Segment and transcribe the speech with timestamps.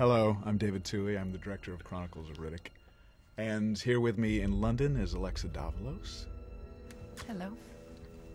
[0.00, 1.20] Hello, I'm David Twohy.
[1.20, 2.68] I'm the director of Chronicles of Riddick.
[3.36, 6.24] And here with me in London is Alexa Davalos.
[7.26, 7.52] Hello.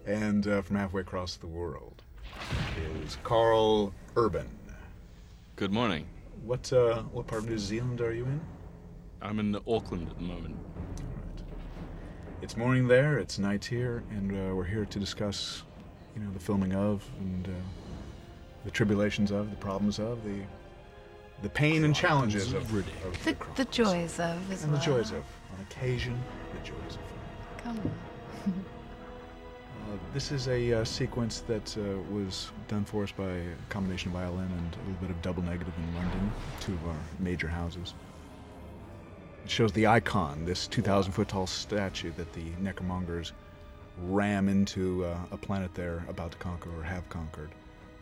[0.05, 2.03] And uh, from halfway across the world
[3.03, 4.47] is Karl Urban.
[5.55, 6.05] Good morning.
[6.43, 8.39] What uh, what part of New Zealand are you in?
[9.23, 10.57] I'm in Auckland at the moment.
[10.75, 11.43] Right.
[12.43, 13.17] It's morning there.
[13.17, 15.63] It's night here, and uh, we're here to discuss,
[16.15, 17.51] you know, the filming of and uh,
[18.65, 20.43] the tribulations of, the problems of, the
[21.41, 22.81] the pain and challenges of, of The,
[23.25, 23.67] the Chronicles.
[23.75, 24.79] joys of as and well.
[24.81, 25.17] the joys of,
[25.53, 26.19] on occasion,
[26.53, 27.63] the joys of.
[27.63, 27.91] Come on.
[28.47, 34.09] Uh, this is a uh, sequence that uh, was done for us by a combination
[34.09, 37.47] of violin and a little bit of double negative in London, two of our major
[37.47, 37.93] houses.
[39.43, 43.31] It shows the icon, this 2,000 foot tall statue that the necromongers
[44.01, 47.51] ram into uh, a planet they're about to conquer or have conquered,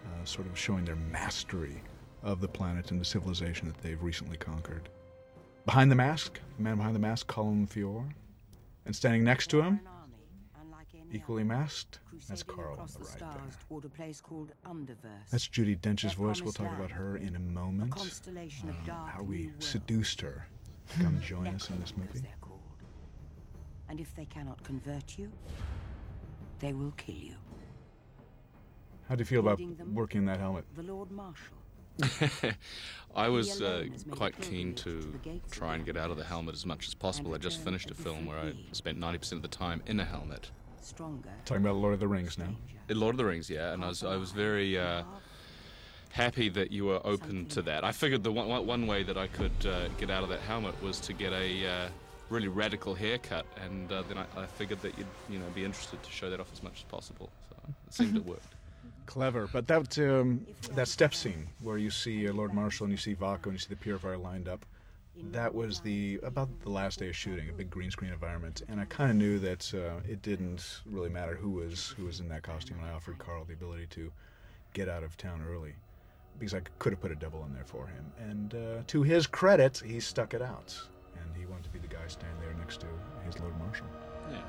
[0.05, 1.81] uh, sort of showing their mastery
[2.23, 4.89] of the planet and the civilization that they've recently conquered.
[5.65, 8.05] Behind the mask, the man behind the mask, Colm Feore,
[8.85, 9.79] and standing next to him,
[11.11, 13.41] equally masked, that's Karl on the right there.
[13.67, 15.29] Toward a place called Underverse.
[15.31, 16.41] That's Judi Dench's voice.
[16.41, 17.93] We'll talk about her in a moment.
[17.97, 20.47] Um, how we seduced her
[20.89, 22.27] to come join us in this movie.
[23.89, 25.31] And if they cannot convert you,
[26.59, 27.35] they will kill you.
[29.07, 29.59] How do you feel about
[29.93, 30.65] working in that helmet?
[30.75, 31.57] The Lord Marshal.
[33.15, 35.85] I was uh, alone has made quite keen to to the gates of try and
[35.85, 37.33] get out of the helmet as much as possible.
[37.33, 40.05] I just finished a a film where I spent 90% of the time in a
[40.05, 40.49] helmet.
[41.45, 42.55] Talking about Lord of the Rings now.
[42.89, 45.03] In Lord of the Rings, yeah, and I was I was very uh,
[46.09, 47.83] happy that you were open to that.
[47.83, 50.41] I figured the one, one one way that I could uh, get out of that
[50.41, 51.89] helmet was to get a uh,
[52.29, 56.01] really radical haircut, and uh, then I, I figured that you'd you know be interested
[56.03, 57.29] to show that off as much as possible.
[57.49, 57.55] So
[57.87, 58.52] it seemed it worked.
[59.05, 62.97] Clever, but that um, that step scene where you see uh, Lord Marshal and you
[62.97, 64.65] see Vaako and you see the Purifier lined up,
[65.31, 68.79] that was the about the last day of shooting, a big green screen environment, and
[68.79, 72.27] I kind of knew that uh, it didn't really matter who was who was in
[72.29, 74.11] that costume, and I offered Karl the ability to
[74.73, 75.73] get out of town early
[76.39, 79.27] because I could have put a double in there for him, and uh, to his
[79.27, 80.75] credit, he stuck it out,
[81.15, 82.87] and he wanted to be the guy standing there next to
[83.25, 83.85] his Lord Marshal.
[84.31, 84.41] Yeah.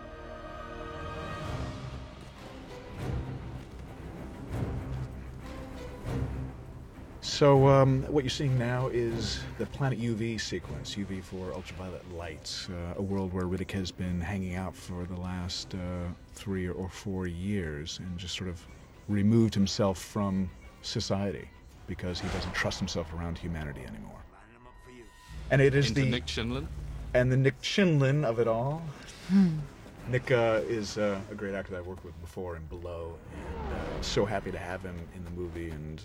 [7.20, 12.68] So um, what you're seeing now is the Planet UV sequence, UV for ultraviolet lights,
[12.68, 15.78] uh, a world where Riddick has been hanging out for the last uh,
[16.34, 18.60] three or four years and just sort of
[19.08, 20.50] removed himself from
[20.82, 21.48] society
[21.86, 24.20] because he doesn't trust himself around humanity anymore.
[25.50, 26.66] And it is Into the Nick Chinlund.
[27.14, 28.82] and the Nick Chinlund of it all.
[30.08, 33.72] Nick uh, is uh, a great actor that I've worked with before and Below, and
[33.74, 36.00] uh, so happy to have him in the movie, and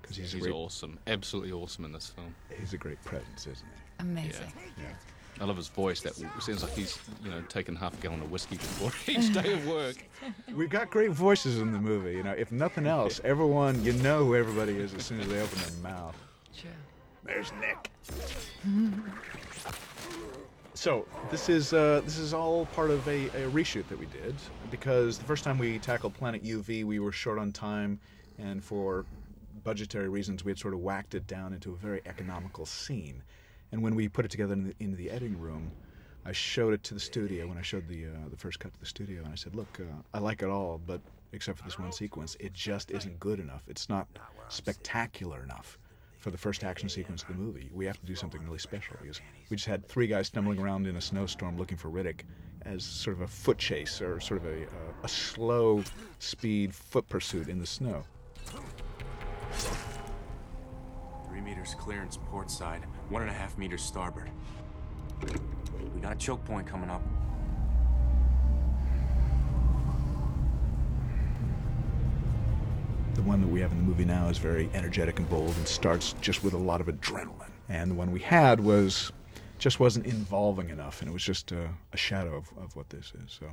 [0.00, 2.34] because he's, He's great, awesome, absolutely awesome in this film.
[2.58, 4.00] he's a great presence, isn't he?
[4.00, 4.52] Amazing.
[4.78, 4.84] Yeah,
[5.40, 6.00] I love his voice.
[6.00, 9.52] That sounds like he's you know taken half a gallon of whiskey before each day
[9.52, 9.96] of work.
[10.54, 12.12] We've got great voices in the movie.
[12.12, 15.40] You know, if nothing else, everyone you know who everybody is as soon as they
[15.40, 16.16] open their mouth.
[16.58, 16.70] True.
[17.24, 17.90] There's Nick.
[20.74, 24.42] So this is uh, this is all part of a, a reshoot that we did
[24.68, 28.00] because the first time we tackled Planet UV, we were short on time,
[28.38, 29.06] and for
[29.62, 33.22] budgetary reasons, we had sort of whacked it down into a very economical scene.
[33.70, 35.74] And when we put it together in the, in the editing room,
[36.24, 37.46] I showed it to the studio.
[37.46, 39.78] When I showed the uh, the first cut to the studio, and I said, "Look,
[39.80, 41.00] uh, I like it all, but
[41.32, 43.62] except for this one sequence, it just isn't good enough.
[43.68, 44.08] It's not
[44.48, 45.78] spectacular enough."
[46.24, 47.68] For the first action sequence of the movie.
[47.70, 49.20] We have to do something really special because
[49.50, 52.22] we just had three guys stumbling around in a snowstorm looking for Riddick
[52.62, 55.84] as sort of a foot chase or sort of a, a, a slow
[56.20, 58.04] speed foot pursuit in the snow.
[61.28, 64.30] Three meters clearance port side, one and a half meters starboard.
[65.94, 67.02] We got a choke point coming up.
[73.24, 76.14] One that we have in the movie now is very energetic and bold and starts
[76.20, 77.50] just with a lot of adrenaline.
[77.68, 79.12] And the one we had was
[79.58, 83.12] just wasn't involving enough, and it was just a, a shadow of, of what this
[83.24, 83.32] is.
[83.32, 83.46] So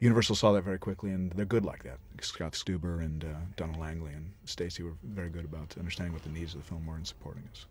[0.00, 1.98] Universal saw that very quickly, and they're good like that.
[2.22, 6.30] Scott Stuber and uh, Donna Langley and Stacy were very good about understanding what the
[6.30, 7.66] needs of the film were and supporting us.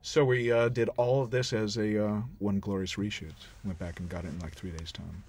[0.00, 3.34] So we uh, did all of this as a uh, one glorious reshoot.
[3.64, 5.22] Went back and got it in like three days' time.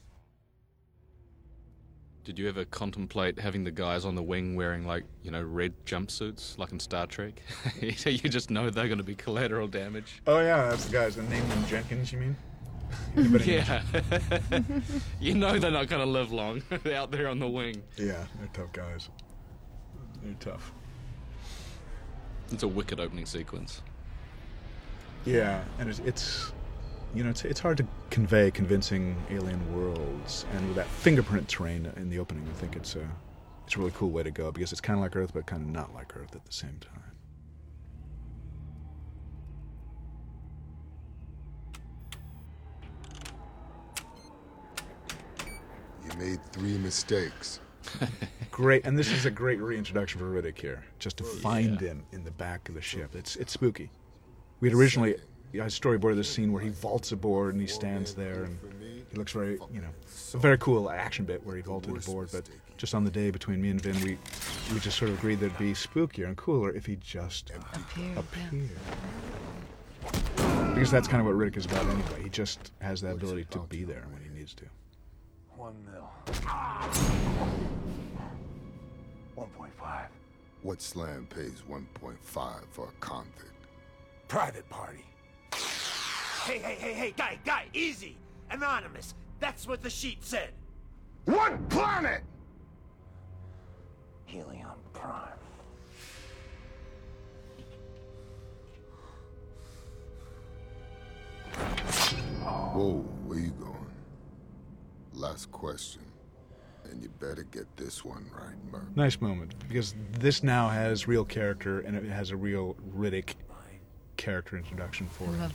[2.24, 5.74] Did you ever contemplate having the guys on the wing wearing like you know red
[5.86, 7.42] jumpsuits like in Star Trek?
[7.82, 7.92] you
[8.30, 10.22] just know they're going to be collateral damage.
[10.26, 11.18] Oh yeah, that's the guys.
[11.18, 12.38] The name them Jenkins, you mean?
[13.18, 13.46] Anybody?
[13.52, 13.82] Yeah,
[15.20, 17.84] you know they're not going to live long out there on the wing.
[17.98, 19.10] Yeah, they're tough guys.
[20.24, 20.72] They're tough.
[22.52, 23.82] It's a wicked opening sequence.
[25.26, 26.54] Yeah, and it's, it's
[27.14, 31.92] you know it's, it's hard to convey convincing alien worlds, and with that fingerprint terrain
[31.96, 33.08] in the opening, I think it's a
[33.66, 35.62] it's a really cool way to go because it's kind of like Earth, but kind
[35.62, 37.00] of not like Earth at the same time.
[46.06, 47.60] You made three mistakes.
[48.52, 52.24] Great, and this is a great reintroduction for Riddick here, just to find him in
[52.24, 53.16] the back of the ship.
[53.16, 53.90] It's it's spooky.
[54.60, 55.16] We had originally
[55.62, 58.58] I storyboarded this scene where he vaults aboard and he stands there and
[59.12, 59.90] he looks very you know
[60.34, 62.30] a very cool action bit where he vaulted aboard.
[62.32, 64.18] But just on the day between me and Vin, we
[64.74, 68.18] we just sort of agreed that it'd be spookier and cooler if he just Appeared,
[68.18, 68.70] appeared.
[70.74, 72.24] Because that's kind of what Riddick is about anyway.
[72.24, 74.66] He just has that ability to be there when he needs to.
[75.56, 76.10] One mil.
[79.38, 80.08] 1.5.
[80.64, 82.18] What slam pays 1.5
[82.72, 83.52] for a convict?
[84.28, 85.06] Private party.
[86.46, 88.18] Hey, hey, hey, hey, guy, guy, easy!
[88.50, 89.16] Anonymous.
[89.40, 90.52] That's what the sheet said.
[91.26, 92.24] One planet!
[94.30, 95.30] Helion Prime.
[102.74, 103.92] Whoa, where you going?
[105.14, 106.02] Last question.
[106.90, 108.96] And you better get this one right, Merc.
[108.98, 113.36] Nice moment because this now has real character and it has a real Riddick
[114.24, 115.40] character introduction for I it.
[115.40, 115.54] love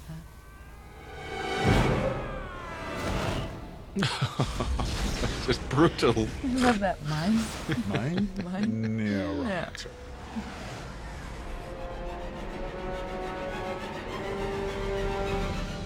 [5.46, 6.28] Just brutal.
[6.44, 7.40] I love that mine.
[7.88, 8.28] Mine?
[8.44, 8.96] Mine?
[8.98, 9.64] No, wrong Yeah.
[9.68, 9.88] answer.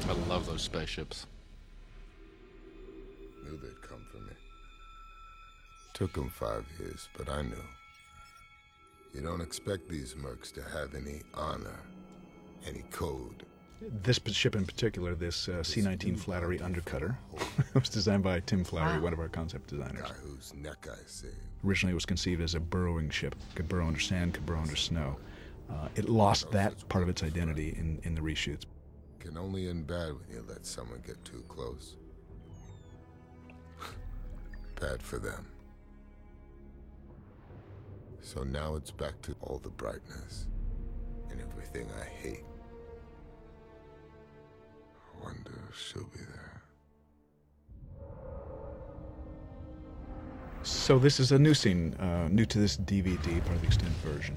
[0.09, 1.27] I love those spaceships.
[3.45, 4.33] Knew they'd come for me.
[5.95, 7.65] Took them five years, but I knew.
[9.15, 11.79] You don't expect these mercs to have any honor,
[12.67, 13.45] any code.
[14.05, 17.17] This ship in particular, this uh, C-19 Flattery Undercutter,
[17.75, 19.05] was designed by Tim Flattery, Wow.
[19.05, 20.03] one of our concept designers.
[20.03, 21.35] Guy whose neck I saved.
[21.65, 24.77] Originally, it was conceived as a burrowing ship, could burrow under sand, could burrow under
[24.77, 25.17] snow.
[25.69, 28.67] Uh, it lost that part of its identity in, in the reshoots.
[29.19, 31.97] Can only end bad when you let someone get too close.
[34.81, 35.47] bad for them.
[38.21, 40.47] So now it's back to all the brightness
[41.31, 42.45] and everything I hate.
[45.23, 46.63] I wonder if she'll be there.
[50.63, 53.97] So this is a new scene, uh, new to this DVD, part of the extended
[53.99, 54.37] version.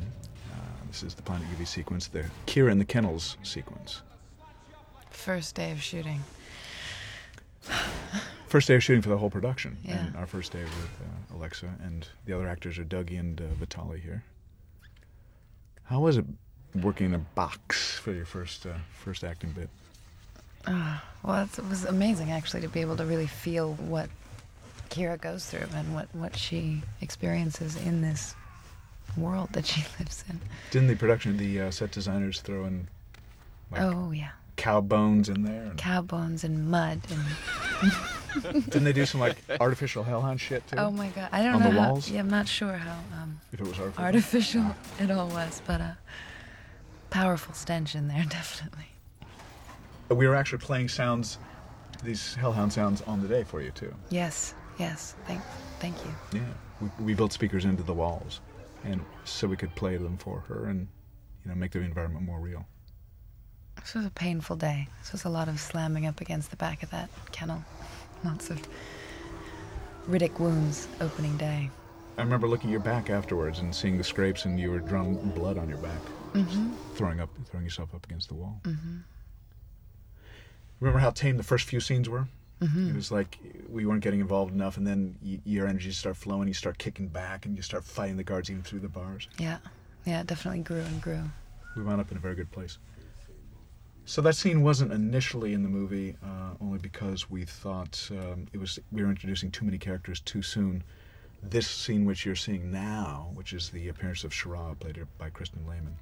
[0.52, 4.02] Uh, this is the Planet UV sequence, the Kira and the Kennels sequence.
[5.12, 6.22] First day of shooting.
[8.48, 10.06] First day of shooting for the whole production, Yeah.
[10.06, 13.46] and our first day with uh, Alexa, and the other actors are Dougie and uh,
[13.60, 14.24] Vitali here.
[15.84, 16.26] How was it
[16.76, 18.74] working in a box for your first uh,
[19.04, 19.70] first acting bit?
[21.24, 24.10] Well, it was amazing actually to be able to really feel what
[24.92, 28.36] Kira goes through and what, what she experiences in this
[29.18, 30.40] world that she lives in.
[30.70, 32.88] Didn't the production, the uh, set designers throw in
[33.72, 34.30] like oh, yeah.
[34.56, 35.64] cow bones in there?
[35.64, 40.76] And Cow bones and mud and didn't they do some like artificial hellhound shit too?
[40.78, 41.90] oh my god, I don't On know the how.
[41.94, 42.08] walls?
[42.08, 44.04] Yeah, I'm not sure how um, If it was artificial.
[44.62, 45.98] artificial it all was, but a
[47.10, 48.90] powerful stench in there definitely.
[50.10, 51.40] We were actually playing sounds,
[52.04, 53.94] these hellhound sounds on the day for you too.
[54.10, 55.16] Yes, yes.
[55.26, 55.42] Thank,
[55.80, 56.40] thank you.
[56.40, 56.42] Yeah,
[57.00, 58.42] we, we built speakers into the walls,
[58.84, 60.88] and so we could play them for her and
[61.44, 62.66] you know make the environment more real.
[63.82, 64.88] This was a painful day.
[65.02, 67.64] This was a lot of slamming up against the back of that kennel.
[68.24, 68.62] Lots of
[70.08, 71.70] Riddick wounds opening day.
[72.18, 75.16] I remember looking at your back afterwards and seeing the scrapes, and you were drawing
[75.32, 76.00] blood on your back,
[76.34, 76.74] Mm-hmm.
[76.96, 78.60] throwing up, throwing yourself up against the wall.
[78.64, 78.98] Mm-hmm.
[80.80, 82.28] Remember how tame the first few scenes were?
[82.62, 82.90] Mm-hmm.
[82.92, 83.38] It was like
[83.70, 86.48] we weren't getting involved enough, and then y- your energies start flowing.
[86.48, 89.28] You start kicking back, and you start fighting the guards even through the bars.
[89.38, 89.58] Yeah,
[90.06, 91.24] yeah, it definitely grew and grew.
[91.76, 92.78] we wound up in a very good place.
[94.06, 98.58] So that scene wasn't initially in the movie, uh, only because we thought um, it
[98.60, 100.84] was we were introducing too many characters too soon.
[101.44, 105.68] This scene, which you're seeing now, which is the appearance of Shara, played by Kristin
[105.68, 105.96] Lehman,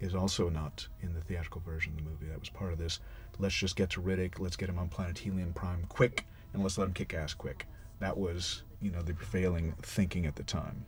[0.00, 2.26] is also not in the theatrical version of the movie.
[2.26, 3.00] That was part of this.
[3.38, 4.38] Let's just get to Riddick.
[4.38, 7.66] Let's get him on Planet Helion Prime quick, and let's let him kick ass quick.
[8.00, 10.86] That was, you know, the prevailing thinking at the time.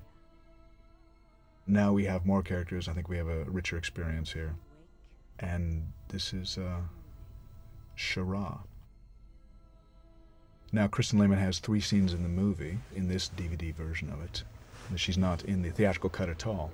[1.67, 2.88] Now we have more characters.
[2.88, 4.55] I think we have a richer experience here.
[5.41, 6.81] And this is uh,
[7.97, 8.61] Shara.
[10.73, 14.45] Now, Kristin Lehman has three scenes in the movie, in this DVD version of it.
[14.97, 16.71] She's not in the theatrical cut at all.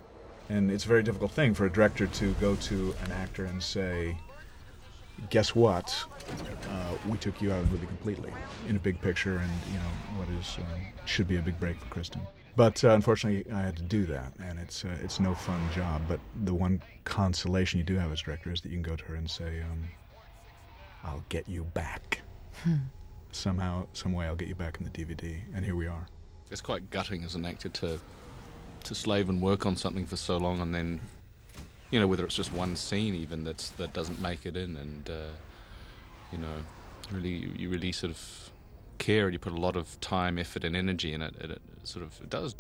[0.49, 3.62] And it's a very difficult thing for a director to go to an actor and
[3.62, 4.17] say,
[5.31, 6.04] guess what?
[6.69, 8.33] Uh, we took you out of the movie completely
[8.69, 11.76] in a big picture and, you know, what is uh, should be a big break
[11.76, 12.21] for Kristin.
[12.54, 16.02] But uh, unfortunately, I had to do that, and it's uh, it's no fun job.
[16.07, 19.04] But the one consolation you do have as director is that you can go to
[19.07, 19.88] her and say, um,
[21.02, 22.21] "I'll get you back
[23.33, 24.26] somehow, some way.
[24.26, 26.07] I'll get you back in the DVD." And here we are.
[26.50, 27.99] It's quite gutting as an actor to
[28.85, 31.00] to slave and work on something for so long, and then
[31.92, 35.08] you know whether it's just one scene even that's that doesn't make it in, and
[35.08, 35.30] uh,
[36.32, 36.56] you know
[37.12, 38.50] really you really sort of
[38.99, 41.34] care and you put a lot of time, effort, and energy in it.
[41.40, 42.54] It, it sort of it does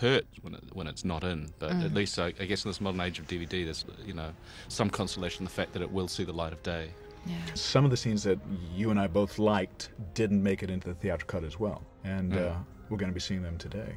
[0.00, 2.80] hurt when it, when it's not in, but at least I, I guess in this
[2.80, 4.30] modern age of DVD, there's you know
[4.68, 6.90] some consolation in the fact that it will see the light of day.
[7.26, 7.36] Yeah.
[7.54, 8.38] Some of the scenes that
[8.74, 12.36] you and I both liked didn't make it into the theatrical cut as well, and
[12.36, 12.54] uh,
[12.90, 13.94] we're going to be seeing them today.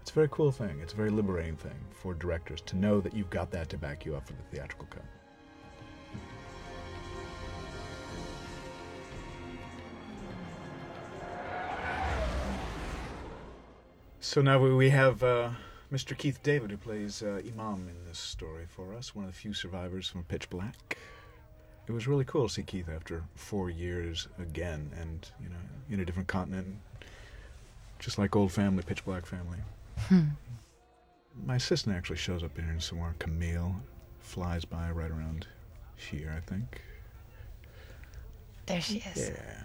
[0.00, 0.80] It's a very cool thing.
[0.82, 4.04] It's a very liberating thing for directors to know that you've got that to back
[4.04, 5.04] you up for the theatrical cut.
[14.20, 15.50] So now we have uh,
[15.92, 16.16] Mr.
[16.16, 19.52] Keith David, who plays uh, Imam in this story for us, one of the few
[19.52, 20.96] survivors from Pitch Black.
[21.88, 25.56] It was really cool to see Keith after four years again, and you know,
[25.88, 26.76] in a different continent,
[27.98, 29.58] just like old family, Pitch Black family.
[31.46, 33.14] My assistant actually shows up here in here somewhere.
[33.18, 33.74] Camille
[34.18, 35.46] flies by right around
[35.96, 36.82] here, I think.
[38.66, 39.30] There she is.
[39.30, 39.62] Yeah,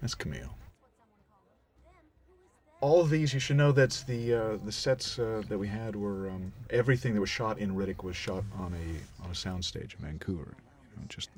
[0.00, 0.54] that's Camille.
[2.80, 5.96] All of these, you should know that the uh, the sets uh, that we had
[5.96, 9.98] were um, everything that was shot in Riddick was shot on a on a soundstage
[9.98, 10.54] in Vancouver.
[10.92, 11.30] You know, just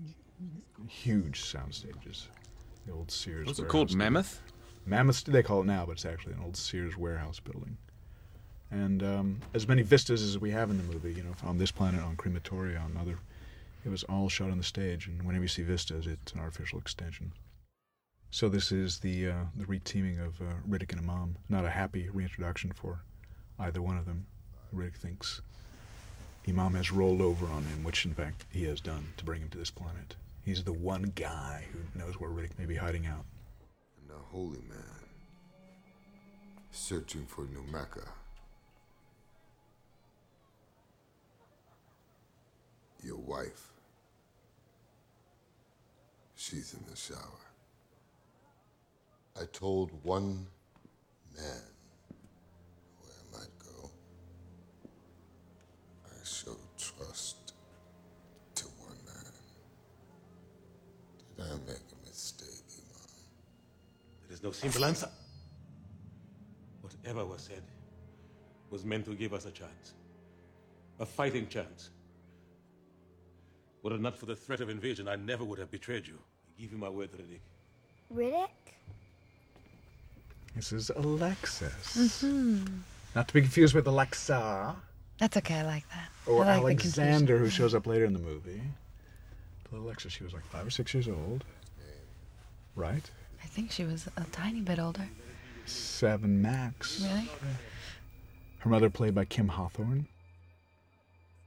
[0.86, 2.28] huge sound stages.
[2.86, 3.46] The old Sears.
[3.46, 3.94] What's it called?
[3.94, 4.42] Mammoth.
[4.86, 7.76] Mammoth, they call it now, but it's actually an old Sears warehouse building.
[8.70, 11.70] And um, as many vistas as we have in the movie, you know, on this
[11.70, 13.18] planet, on Crematoria, on other,
[13.84, 15.06] it was all shot on the stage.
[15.06, 17.32] And whenever you see vistas, it's an artificial extension.
[18.30, 21.36] So this is the uh, the reteaming of uh, Riddick and Imam.
[21.48, 23.02] Not a happy reintroduction for
[23.58, 24.26] either one of them.
[24.72, 25.42] Riddick thinks
[26.48, 29.48] Imam has rolled over on him, which in fact he has done to bring him
[29.48, 30.14] to this planet.
[30.44, 33.24] He's the one guy who knows where Riddick may be hiding out.
[34.10, 35.00] A holy man
[36.72, 37.60] searching for New.
[43.02, 43.72] Your wife.
[46.36, 47.18] She's in the shower.
[49.40, 50.46] I told one
[51.36, 51.62] man
[53.00, 53.90] where I might go.
[56.04, 57.54] I showed trust
[58.56, 59.32] to one man.
[61.36, 61.79] Did I make?
[64.40, 65.08] There is no simple answer.
[66.80, 67.62] Whatever was said
[68.70, 69.94] was meant to give us a chance.
[70.98, 71.90] A fighting chance.
[73.82, 76.18] Were it not for the threat of invasion, I never would have betrayed you.
[76.18, 77.40] I give you my word, Riddick.
[78.14, 78.48] Riddick?
[80.54, 81.96] This is Alexis.
[81.96, 82.64] Mm-hmm.
[83.14, 84.76] Not to be confused with Alexa
[85.18, 85.54] That's okay.
[85.60, 86.08] I like that.
[86.26, 87.02] or I like the confusion.
[87.04, 88.60] Alexander, who shows up later in the movie.
[89.70, 91.44] But Alexa, she was like five or six years old.
[92.76, 93.10] Right?
[93.42, 95.08] I think she was a tiny bit older.
[95.66, 97.00] Seven max.
[97.00, 97.28] Really?
[98.58, 100.06] Her mother played by Kim Hawthorne.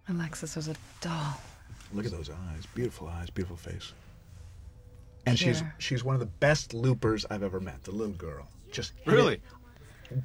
[0.10, 1.40] Alexis was a doll.
[1.94, 2.66] Look at those eyes.
[2.74, 3.94] Beautiful eyes, beautiful face.
[5.26, 5.76] And she's Pure.
[5.78, 7.84] she's one of the best loopers I've ever met.
[7.84, 8.48] The little girl.
[8.72, 9.42] Just Really?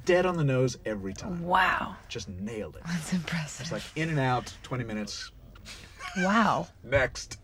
[0.05, 1.41] dead on the nose every time.
[1.43, 1.95] Wow.
[2.09, 2.83] Just nailed it.
[2.85, 3.61] That's impressive.
[3.61, 5.31] It's like in and out, 20 minutes.
[6.17, 6.67] wow.
[6.83, 7.37] Next.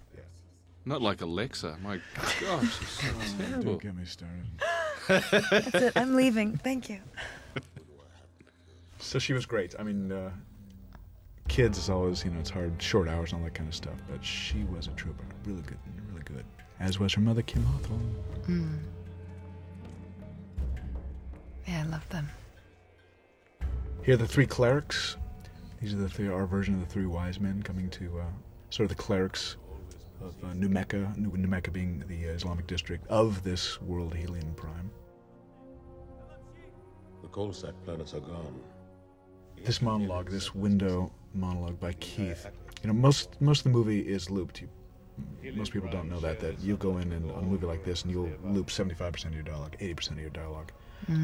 [0.86, 1.78] Not like Alexa.
[1.82, 2.00] My
[2.40, 3.08] gosh, she's so
[3.40, 3.64] terrible.
[3.64, 4.46] Don't get me started.
[5.08, 5.94] That's it.
[5.96, 6.58] I'm leaving.
[6.58, 7.00] Thank you.
[9.00, 9.76] So she was great.
[9.80, 10.32] I mean, uh,
[11.48, 13.96] kids is always, you know, it's hard, short hours and all that kind of stuff.
[14.10, 15.26] But she was a trooper.
[15.46, 15.78] Really good,
[16.12, 16.44] really good.
[16.80, 18.84] As was her mother, Kim Hawthorne.
[21.68, 22.30] Yeah, I love them.
[24.04, 25.18] Here are the three clerics.
[25.82, 28.24] These are the three, our version of the three wise men coming to uh,
[28.70, 29.58] sort of the clerics
[30.22, 34.14] of uh, New Mecca, New, New Mecca being the uh, Islamic district of this world
[34.14, 34.90] Helion Prime.
[37.22, 38.60] The cold side planets are gone.
[39.64, 42.48] This monologue, this window monologue by Keith,
[42.84, 44.62] you know, most most of the movie is looped.
[44.62, 44.70] You,
[45.54, 48.04] most people don't know that that you'll go in and on a movie like this
[48.04, 50.68] and you'll loop 75% of your dialogue, 80% of your dialog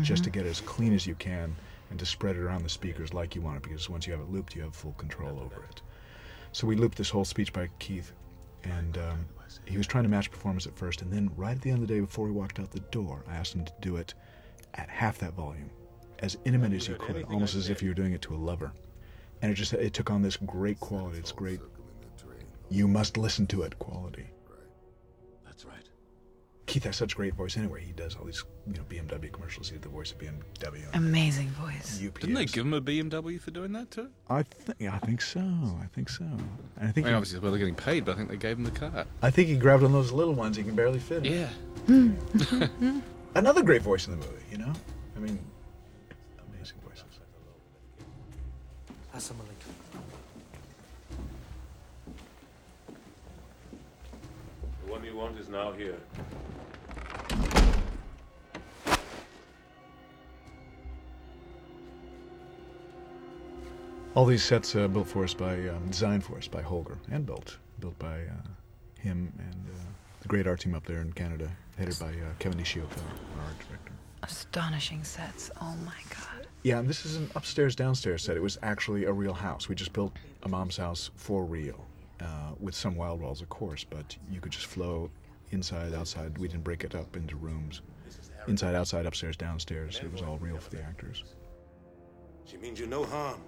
[0.01, 1.55] just to get it as clean as you can
[1.89, 4.21] and to spread it around the speakers like you want it because once you have
[4.21, 5.81] it looped, you have full control over it.
[6.51, 8.11] So we looped this whole speech by Keith,
[8.63, 9.25] and um,
[9.65, 11.87] he was trying to match performance at first, and then right at the end of
[11.87, 14.13] the day, before he walked out the door, I asked him to do it
[14.75, 15.69] at half that volume,
[16.19, 18.71] as intimate as you could, almost as if you were doing it to a lover.
[19.41, 21.17] and it just it took on this great quality.
[21.17, 21.59] It's great.
[22.69, 24.27] You must listen to it quality.
[26.73, 26.81] That's right.
[26.81, 27.83] Keith has such a great voice anyway.
[27.83, 29.69] He does all these you know BMW commercials.
[29.69, 30.83] He's the voice of BMW.
[30.93, 32.01] Amazing voice.
[32.05, 32.19] UPS.
[32.21, 34.09] Didn't they give him a BMW for doing that too?
[34.29, 35.39] I think I think so.
[35.39, 36.23] I think so.
[36.23, 36.49] And
[36.81, 38.57] I I think mean, he, obviously, well, they're getting paid, but I think they gave
[38.57, 39.05] him the car.
[39.21, 41.25] I think he grabbed one of those little ones he can barely fit.
[41.25, 41.49] in.
[41.87, 43.01] Yeah.
[43.35, 44.43] Another great voice in the movie.
[44.51, 44.73] You know,
[45.15, 45.39] I mean,
[46.53, 47.05] amazing voices.
[49.15, 50.01] Assalamu alaikum.
[54.85, 55.97] The one you want is now here.
[64.13, 67.25] All these sets uh, built for us by, um, designed for us by Holger, and
[67.25, 68.49] built, built by uh,
[68.99, 69.79] him and uh,
[70.21, 72.97] the great art team up there in Canada, headed by uh, Kevin Ishioka,
[73.37, 73.93] our art director.
[74.23, 75.49] Astonishing sets.
[75.61, 76.45] Oh my god.
[76.63, 78.35] Yeah, and this is an upstairs downstairs set.
[78.35, 79.69] It was actually a real house.
[79.69, 80.13] We just built
[80.43, 81.85] a mom's house for real,
[82.19, 85.09] uh, with some wild walls, of course, but you could just flow
[85.51, 86.37] inside, outside.
[86.37, 87.81] We didn't break it up into rooms.
[88.47, 90.01] Inside, outside, upstairs, downstairs.
[90.03, 91.23] It was all real for the actors.
[92.43, 93.39] She means you no harm.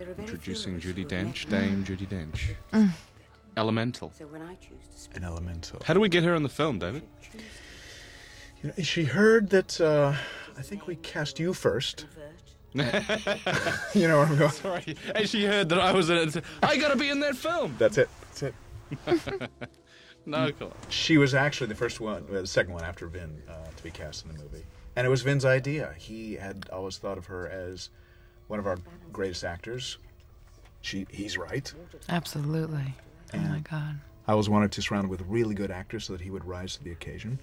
[0.00, 1.48] Introducing of Judi who Dench.
[1.48, 2.90] Dame Judi Dench.
[3.56, 4.12] Elemental.
[4.16, 5.80] So when I choose to speak, An elemental.
[5.84, 7.02] How do we get her in the film, David?
[8.62, 10.14] You know, she heard that, uh,
[10.56, 12.06] I think we cast you first.
[12.74, 14.50] You know where I'm going?
[14.50, 14.96] Sorry.
[15.14, 17.74] And she heard that I was in it I gotta be in that film.
[17.78, 18.08] That's it.
[18.36, 19.50] That's it.
[20.26, 20.74] No, come on.
[20.90, 23.90] She was actually the first one, uh, the second one after Vin, uh, to be
[23.90, 24.62] cast in the movie.
[24.94, 25.94] And it was Vin's idea.
[25.96, 27.88] He had always thought of her as
[28.48, 28.78] one of our
[29.12, 29.98] greatest actors.
[30.80, 31.72] She, he's right.
[32.08, 32.94] Absolutely.
[33.34, 33.96] Oh my god.
[34.26, 36.76] I always wanted to surround him with really good actors so that he would rise
[36.76, 37.40] to the occasion.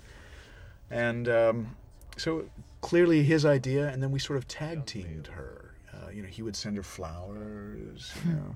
[0.91, 1.75] And um,
[2.17, 2.45] so
[2.81, 5.71] clearly his idea, and then we sort of tag teamed her.
[5.93, 8.55] Uh, you know, he would send her flowers, you know,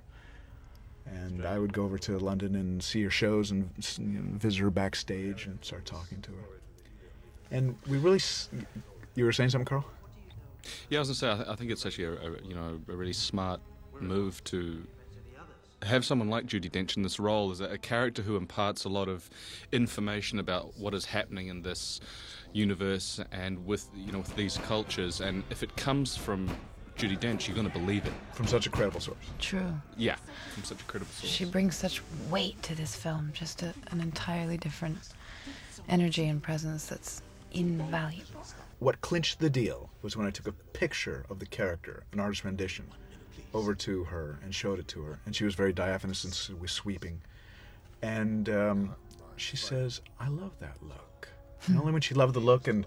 [1.06, 4.60] and I would go over to London and see her shows and you know, visit
[4.60, 6.60] her backstage and start talking to her.
[7.52, 8.50] And we really, s-
[9.16, 9.86] you were saying something, Karl?
[10.90, 12.80] Yeah, I was gonna say, I, th- I think it's actually a, a you know
[12.88, 13.62] a really smart
[14.00, 14.86] move to
[15.84, 18.90] have someone like Judi Dench in this role as a, a character who imparts a
[18.90, 19.30] lot of
[19.72, 22.02] information about what is happening in this
[22.52, 25.22] universe and with you know with these cultures.
[25.22, 26.50] And if it comes from
[26.98, 28.14] Judi Dench, you're gonna believe it.
[28.34, 29.18] From such a credible source.
[29.40, 29.74] True.
[29.98, 30.16] Yeah,
[30.54, 31.32] from such a credible source.
[31.32, 34.98] She brings such weight to this film, just a, an entirely different
[35.88, 38.44] energy and presence that's invaluable.
[38.80, 42.46] What clinched the deal was when I took a picture of the character, an artist
[42.46, 42.86] rendition,
[43.54, 46.72] over to her and showed it to her, and she was very diaphanous and was
[46.72, 47.22] sweeping,
[48.02, 48.96] and um,
[49.36, 51.28] she says, "I love that look."
[51.68, 52.86] And only when she loved the look, and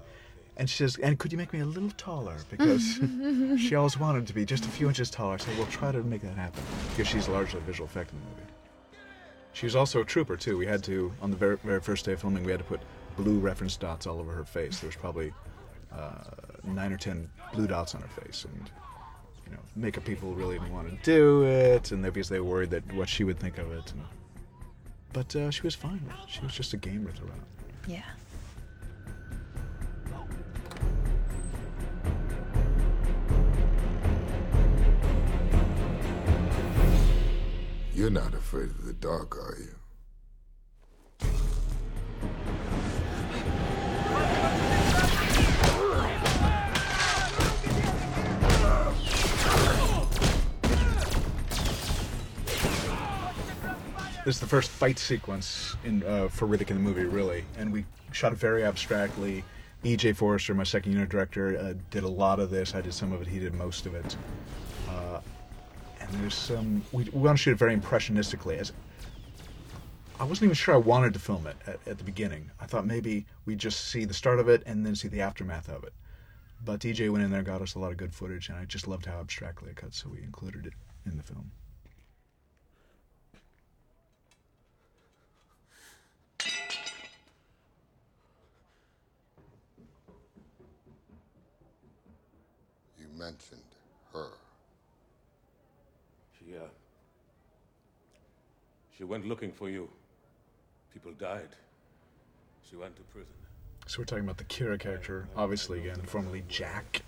[0.56, 2.82] and she says, "And could you make me a little taller?" Because
[3.60, 5.34] she always wanted to be just a few inches taller.
[5.34, 8.18] I said, "We'll try to make that happen," because she's largely a visual effect in
[8.18, 8.52] the movie.
[9.52, 10.56] She was also a trooper too.
[10.56, 12.80] We had to on the very, very first day of filming, we had to put
[13.16, 14.80] blue reference dots all over her face.
[14.80, 15.34] There was probably
[15.96, 16.24] uh,
[16.64, 18.70] nine or ten blue dots on her face, and
[19.46, 22.50] you know, makeup people really didn't want to do it, and they, because they were
[22.50, 23.92] worried that what she would think of it.
[23.92, 24.02] And,
[25.12, 26.00] but uh, she was fine.
[26.06, 26.30] with it.
[26.30, 27.42] She was just a game with her around.
[27.86, 28.02] Yeah.
[37.94, 39.74] You're not afraid of the dark, are you?
[54.24, 57.72] This is the first fight sequence in uh, for Riddick in the movie, really, and
[57.72, 59.42] we shot it very abstractly.
[59.82, 60.12] E.J.
[60.12, 62.72] Forrester, my second unit director, uh, did a lot of this.
[62.76, 63.26] I did some of it.
[63.26, 64.16] He did most of it.
[64.88, 65.20] Uh,
[66.00, 66.84] and there's some.
[66.92, 68.58] We, we want to shoot it very impressionistically.
[68.58, 68.72] As
[70.20, 72.48] I wasn't even sure I wanted to film it at, at the beginning.
[72.60, 75.68] I thought maybe we'd just see the start of it and then see the aftermath
[75.68, 75.92] of it.
[76.64, 78.86] But DJ went in there, got us a lot of good footage, and I just
[78.86, 80.74] loved how abstractly it cut, so we included it
[81.06, 81.50] in the film.
[92.98, 93.62] You mentioned
[94.12, 94.30] her.
[96.38, 96.68] She, uh.
[98.96, 99.88] She went looking for you.
[100.92, 101.48] People died.
[102.68, 103.32] She went to prison.
[103.86, 107.02] So we're talking about the Kira character, obviously again, formerly Jack,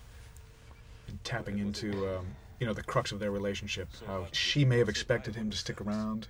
[1.09, 2.27] and tapping into um,
[2.59, 3.89] you know the crux of their relationship.
[4.07, 6.29] How she may have expected him to stick around.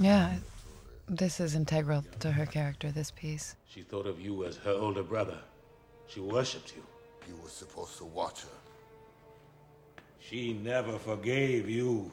[0.00, 0.36] Yeah.
[1.06, 3.56] This is integral to her character, this piece.
[3.68, 5.38] She thought of you as her older brother.
[6.08, 6.82] She worshipped you.
[7.28, 8.63] You were supposed to watch her.
[10.28, 12.10] She never forgave you.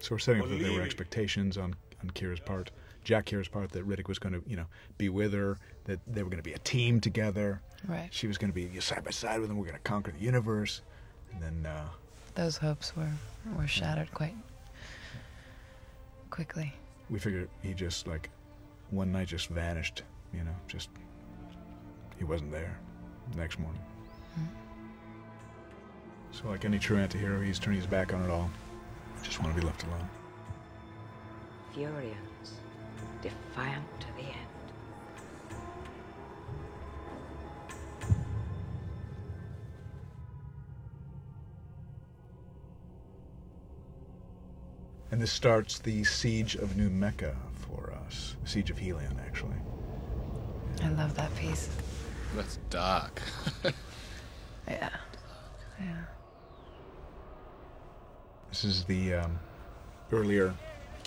[0.00, 2.70] So we're setting up that there were expectations on, on Kira's part,
[3.04, 4.66] Jack Kira's part, that Riddick was going to, you know,
[4.98, 7.60] be with her, that they were going to be a team together.
[7.86, 8.08] Right.
[8.10, 9.58] She was going to be side by side with him.
[9.58, 10.82] We're going to conquer the universe.
[11.32, 11.88] And then, uh,
[12.34, 13.10] Those hopes were
[13.56, 14.34] were shattered quite
[16.30, 16.72] quickly.
[17.10, 18.30] we figured he just like
[18.90, 20.88] one night just vanished you know just
[22.16, 22.78] he wasn't there
[23.36, 23.82] next morning
[26.32, 28.50] so like any true anti-hero he's turning his back on it all
[29.22, 30.08] just want to be left alone
[31.74, 32.50] Furians,
[33.22, 34.36] defiant to the end.
[45.10, 49.56] and this starts the siege of new mecca for us the siege of helion actually
[50.82, 51.68] I love that piece.
[52.34, 53.20] That's dark.
[54.68, 54.90] Yeah.
[55.80, 56.04] Yeah.
[58.52, 59.38] This is the um,
[60.12, 60.54] earlier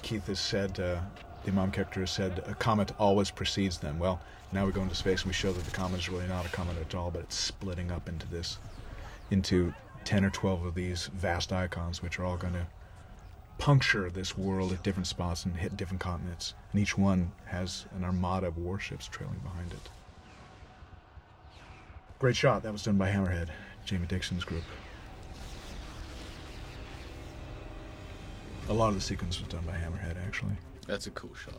[0.02, 1.00] keith has said uh,
[1.44, 4.00] the Imam character has said a comet always precedes them.
[4.00, 4.20] Well
[4.52, 6.50] now we go into space and we show that the comet is really not a
[6.50, 8.58] comet at all but it's splitting up into this
[9.30, 12.66] into 10 or 12 of these vast icons which are all going to
[13.60, 16.56] puncture this world at different spots and hit different continents.
[16.72, 19.90] And each one has an armada of warships trailing behind it.
[22.18, 22.64] Great shot.
[22.64, 23.50] That was done by hammerhead
[23.86, 24.64] jamie dixon's group
[28.70, 30.52] a lot of the sequence was done by hammerhead actually
[30.88, 31.54] That's a cool shot.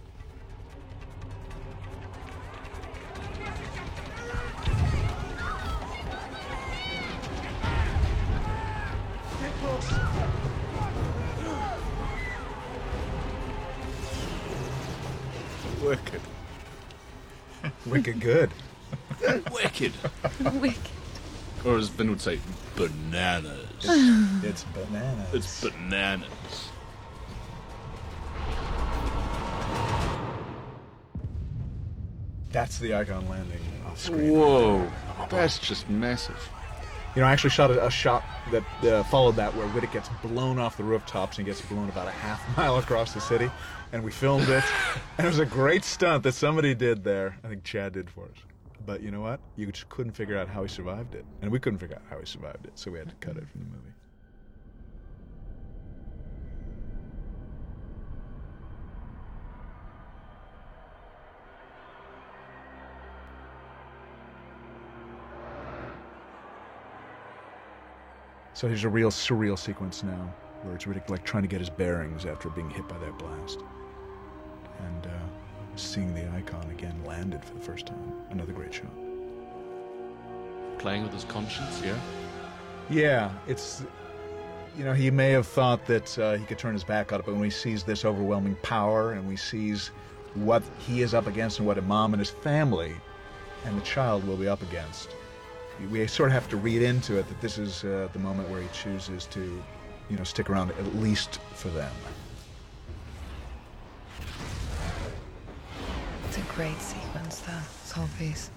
[15.83, 16.21] wicked
[17.87, 18.51] wicked good
[19.53, 19.93] Wicked.
[20.61, 20.79] Wicked.
[21.65, 22.39] Or as Ben would say,
[22.77, 23.55] bananas.
[24.45, 26.66] it's bananas It's bananas.
[32.57, 34.91] That's the icon landing off screen Whoa.
[35.29, 36.49] That's just massive.
[37.15, 40.09] You know, I actually shot a, a shot that uh, followed that where Riddick gets
[40.23, 43.51] blown off the rooftops and gets blown about a half mile across the city,
[43.93, 44.65] and we filmed it.
[45.19, 47.37] and it was a great stunt that somebody did there.
[47.45, 48.39] I think Chad did for us.
[48.87, 49.41] But you know what?
[49.57, 52.19] You just couldn't figure out how he survived it, and we couldn't figure out how
[52.19, 53.93] he survived it, so we had to cut it from the movie.
[68.57, 71.69] So here's a real surreal sequence now, where it's Riddick like trying to get his
[71.69, 73.61] bearings after being hit by that blast,
[74.79, 75.11] and uh,
[75.77, 78.15] seeing the icon again landed for the first time.
[78.31, 78.89] Another great shot.
[80.79, 81.99] Playing with his conscience, yeah?
[82.89, 83.85] Yeah, it's
[84.75, 87.27] you know he may have thought that uh, he could turn his back on it,
[87.27, 89.91] but when he sees this overwhelming power and we sees
[90.33, 92.95] what he is up against and what Imam and his family
[93.67, 95.11] and the child will be up against,
[95.91, 98.61] we sort of have to read into it that this is uh, the moment where
[98.61, 99.63] he chooses to,
[100.11, 101.93] you know, stick around at least for them.
[106.29, 107.53] It's a great sequence, though.
[107.83, 108.51] This whole piece.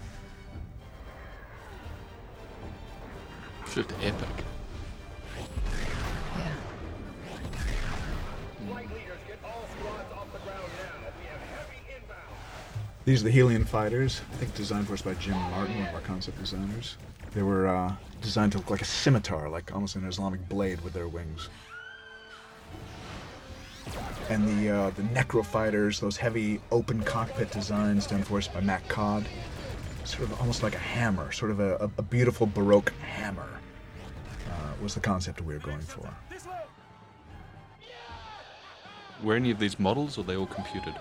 [3.63, 4.45] It's Just epic.
[13.09, 15.95] These are the Helion fighters, I think designed for us by Jim Martin, one of
[15.95, 16.95] our concept designers.
[17.33, 20.93] They were uh, designed to look like a scimitar, like almost an Islamic blade with
[20.93, 21.49] their wings.
[24.29, 28.61] And the uh, the Necro fighters, those heavy open cockpit designs done for us by
[28.61, 29.25] Matt Codd,
[30.03, 33.59] sort of almost like a hammer, sort of a, a, beautiful Baroque hammer,
[34.51, 36.07] uh, was the concept we were going for.
[39.23, 40.93] Were any of these models, or they all computed?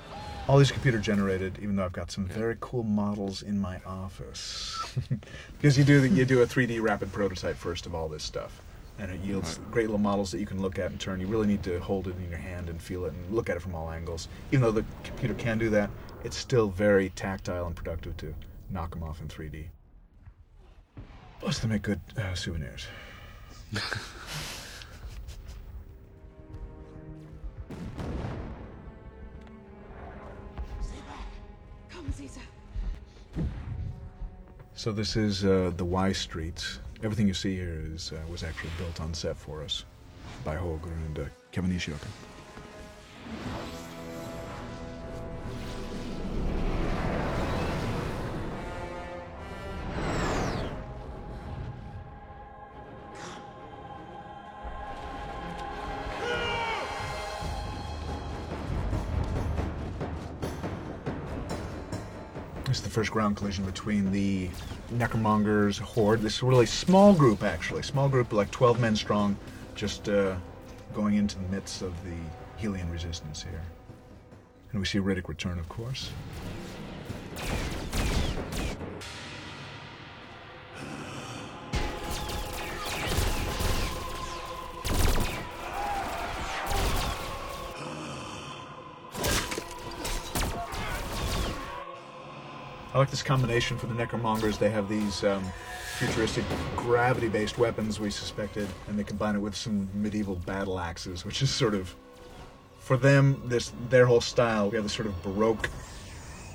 [0.48, 4.78] All these computer generated, even though I've got some very cool models in my office.
[5.58, 8.62] because you do the, you do a 3D rapid prototype first of all this stuff,
[8.98, 11.20] and it yields great little models that you can look at and turn.
[11.20, 13.56] You really need to hold it in your hand and feel it and look at
[13.56, 14.28] it from all angles.
[14.50, 15.90] Even though the computer can do that,
[16.24, 18.34] it's still very tactile and productive to
[18.70, 19.66] knock them off in 3D.
[21.40, 22.86] Plus, they make good uh, souvenirs.
[34.74, 36.64] So this is uh, the Y Street.
[37.02, 39.84] Everything you see here is uh, was actually built on set for us
[40.44, 42.06] by Holger and uh, Kevin Ishioka.
[62.78, 64.48] Is the first ground collision between the
[64.92, 66.20] Necromongers horde.
[66.20, 69.36] This is a really small group, actually, small group, like 12 men strong,
[69.74, 70.36] just uh,
[70.94, 72.14] going into the midst of the
[72.62, 73.62] Helion resistance here.
[74.70, 76.12] And we see Riddick return, of course.
[93.28, 94.58] Combination for the Necromongers.
[94.58, 95.44] They have these um,
[95.98, 96.44] futuristic
[96.76, 101.50] gravity-based weapons we suspected, and they combine it with some medieval battle axes, which is
[101.50, 101.94] sort of,
[102.78, 104.70] for them, this their whole style.
[104.70, 105.68] We have this sort of baroque,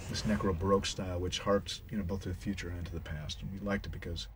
[0.09, 2.99] this Necro baroque style, which harks, you know, both to the future and to the
[2.99, 4.27] past, and we liked it because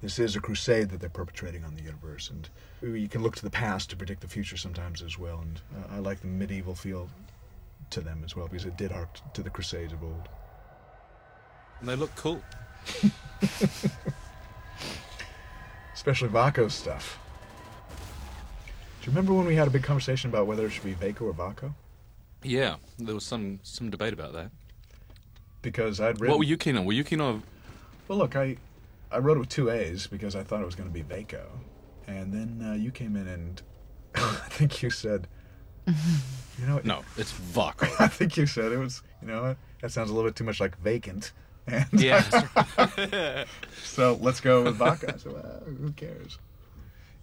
[0.00, 2.48] this is a crusade that they're perpetrating on the universe, and
[2.80, 5.40] you can look to the past to predict the future sometimes as well.
[5.42, 7.10] And uh, I like the medieval feel
[7.90, 10.28] to them as well because it did hark to the crusades of old.
[11.82, 12.40] And they look cool.
[15.92, 17.18] Especially Vaako stuff.
[19.00, 21.22] Do you remember when we had a big conversation about whether it should be Vaco
[21.22, 21.74] or Vaco?
[22.44, 24.52] Yeah, there was some some debate about that.
[25.60, 26.28] Because I'd written.
[26.30, 26.84] What were you keen on?
[26.84, 27.42] Were you keen on?
[28.06, 28.58] Well, look, I
[29.10, 31.42] I wrote it with two A's because I thought it was going to be Vaco,
[32.06, 33.60] and then uh, you came in and
[34.14, 35.26] I think you said,
[35.86, 35.94] you
[36.64, 37.90] know, No, it's Vaco.
[37.98, 40.60] I think you said it was, you know, that sounds a little bit too much
[40.60, 41.32] like vacant.
[41.66, 43.44] And Yeah.
[43.82, 45.18] so let's go with Vaca.
[45.18, 46.38] So well, who cares?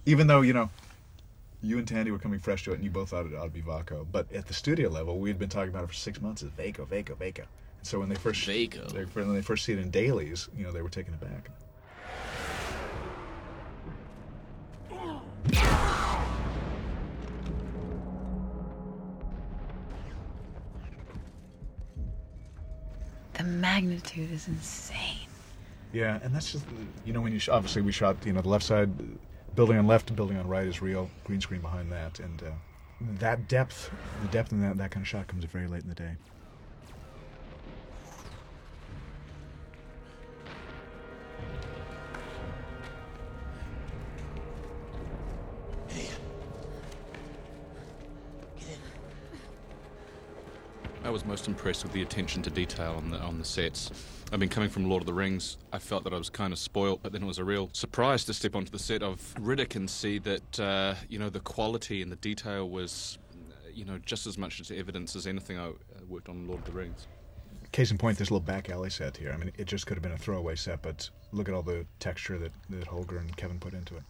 [0.06, 0.69] Even though you know,
[1.62, 3.49] you and Tandy were coming fresh to it, and you both thought it ought to
[3.49, 4.06] be Vaco.
[4.12, 6.49] But at the studio level, we had been talking about it for six months as
[6.52, 7.43] Vaco, Vaco, Vaco.
[7.80, 8.91] And so when they first Vaco.
[8.91, 11.49] they, when they first see it in dailies, you know, they were taken aback.
[23.39, 25.30] The magnitude is insane.
[25.93, 26.65] Yeah, and that's just
[27.06, 28.91] you know when you sh- obviously we shot you know the left side
[29.56, 32.52] building on left building on right is real green screen behind that and uh,
[32.99, 35.95] that depth the depth in that that kind of shot comes very late in the
[35.95, 36.17] day.
[51.10, 53.89] I was most impressed with the attention to detail on the on the sets.
[54.32, 56.60] I mean, coming from Lord of the Rings, I felt that I was kind of
[56.60, 59.76] spoilt, but then it was a real surprise to step onto the set of Riddick
[59.76, 63.17] and see that uh, you know the quality and the detail was,
[63.74, 65.72] you know, just as much as evidence as anything I uh,
[66.08, 67.08] worked on Lord of the Rings.
[67.72, 69.32] Case in point, this little back alley set here.
[69.32, 71.88] I mean, it just could have been a throwaway set, but look at all the
[71.98, 74.04] texture that, that Holger and Kevin put into it.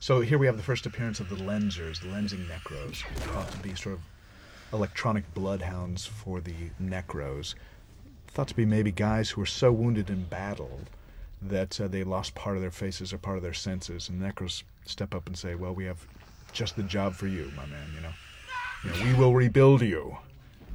[0.00, 3.58] So here we have the first appearance of the Lensers, the Lensing Necros, thought to
[3.58, 4.00] be sort of
[4.74, 7.54] electronic bloodhounds for the Necros.
[8.26, 10.80] Thought to be maybe guys who were so wounded in battle
[11.40, 14.26] that uh, they lost part of their faces or part of their senses, and the
[14.26, 16.04] Necros step up and say, "Well, we have
[16.52, 17.86] just the job for you, my man.
[17.94, 18.12] You know,
[18.84, 20.16] you know we will rebuild you."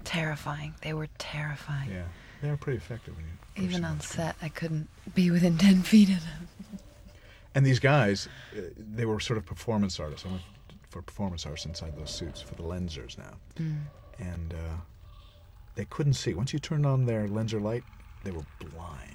[0.05, 0.73] Terrifying.
[0.81, 1.89] They were terrifying.
[1.91, 2.05] Yeah,
[2.41, 3.15] they were pretty effective.
[3.15, 6.47] When you Even on set, I couldn't be within 10 feet of them.
[7.53, 10.25] And these guys, uh, they were sort of performance artists.
[10.25, 10.29] I
[10.89, 13.37] for performance artists inside those suits for the lensers now.
[13.59, 13.77] Mm.
[14.19, 14.77] And uh,
[15.75, 16.33] they couldn't see.
[16.33, 17.83] Once you turned on their lenser light,
[18.23, 19.13] they were blind.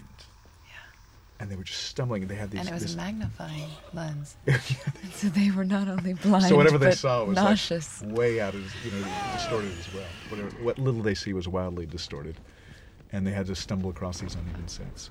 [0.66, 1.40] Yeah.
[1.40, 2.26] And they were just stumbling.
[2.26, 2.60] They had these.
[2.60, 4.36] and it was this- a magnifying lens.
[4.46, 4.62] And
[5.12, 8.02] so they were not only blind, so whatever they but saw was nauseous.
[8.02, 10.06] like way out of you know distorted as well.
[10.30, 12.36] Whatever, what little they see was wildly distorted,
[13.12, 15.10] and they had to stumble across these uneven sets.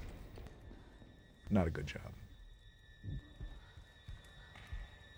[1.50, 2.02] Not a good job.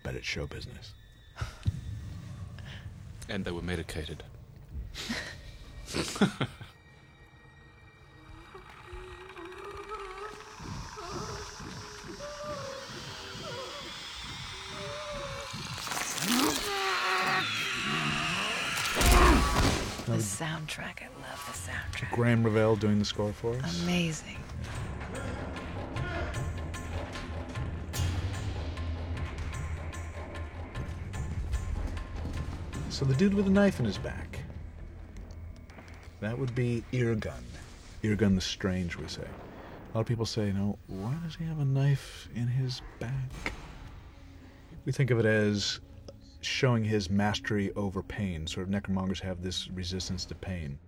[0.03, 0.91] But it's show business.
[3.29, 4.23] And they were medicated.
[20.05, 22.11] The soundtrack, I love the soundtrack.
[22.11, 23.83] Graeme Revell doing the score for us.
[23.83, 24.37] Amazing.
[32.95, 34.39] So the dude with the knife in his back.
[36.21, 37.43] That would be Irgun.
[38.01, 39.21] Irgun the Strange, we say.
[39.23, 42.81] A lot of people say, you know, why does he have a knife in his
[43.01, 43.51] back?
[44.85, 45.81] We think of it as
[46.39, 48.47] showing his mastery over pain.
[48.47, 50.79] Sort of necromongers have this resistance to pain.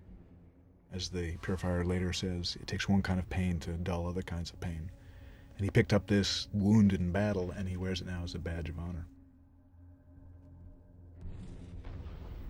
[0.93, 4.51] As the purifier later says, it takes one kind of pain to dull other kinds
[4.51, 4.89] of pain.
[5.57, 8.39] And he picked up this wound in battle and he wears it now as a
[8.39, 9.07] badge of honor.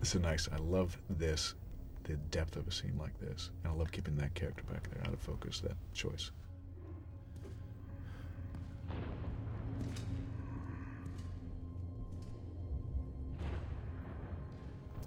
[0.00, 0.48] This is nice.
[0.52, 1.54] I love this.
[2.04, 3.50] the depth of a scene like this.
[3.62, 6.30] And I love keeping that character back there out of focus, that choice.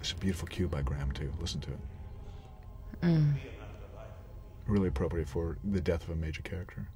[0.00, 1.32] It's a beautiful cue by Graeme, too.
[1.40, 1.78] Listen to it.
[3.02, 3.34] Mm.
[4.66, 6.86] Really appropriate for the death of a major character.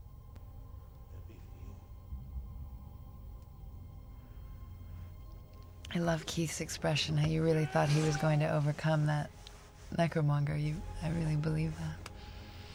[5.96, 7.16] I love Keith's expression.
[7.16, 9.30] How you really thought he was going to overcome that
[9.96, 10.62] necromonger.
[10.62, 12.10] You, I really believe that.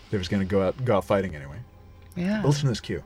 [0.09, 1.57] They was going to go out, go out fighting anyway.
[2.15, 2.41] Yeah.
[2.43, 3.03] Listen to this cue.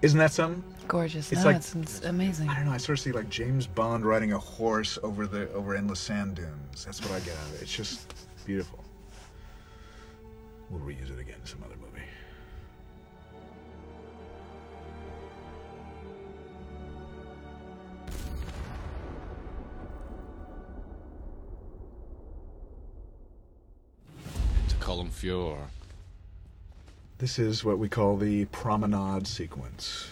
[0.00, 0.62] Isn't that something?
[0.86, 1.32] Gorgeous.
[1.32, 2.48] It's no, like- it's, it's amazing.
[2.48, 2.70] I don't know.
[2.70, 6.36] I sort of see like James Bond riding a horse over the over endless sand
[6.36, 6.84] dunes.
[6.84, 7.62] That's what I get out of it.
[7.62, 8.14] It's just
[8.46, 8.78] beautiful.
[10.70, 11.87] We'll reuse it again in some other movie.
[24.98, 25.68] To Colm Feore.
[27.18, 30.08] This is what we call the promenade sequence.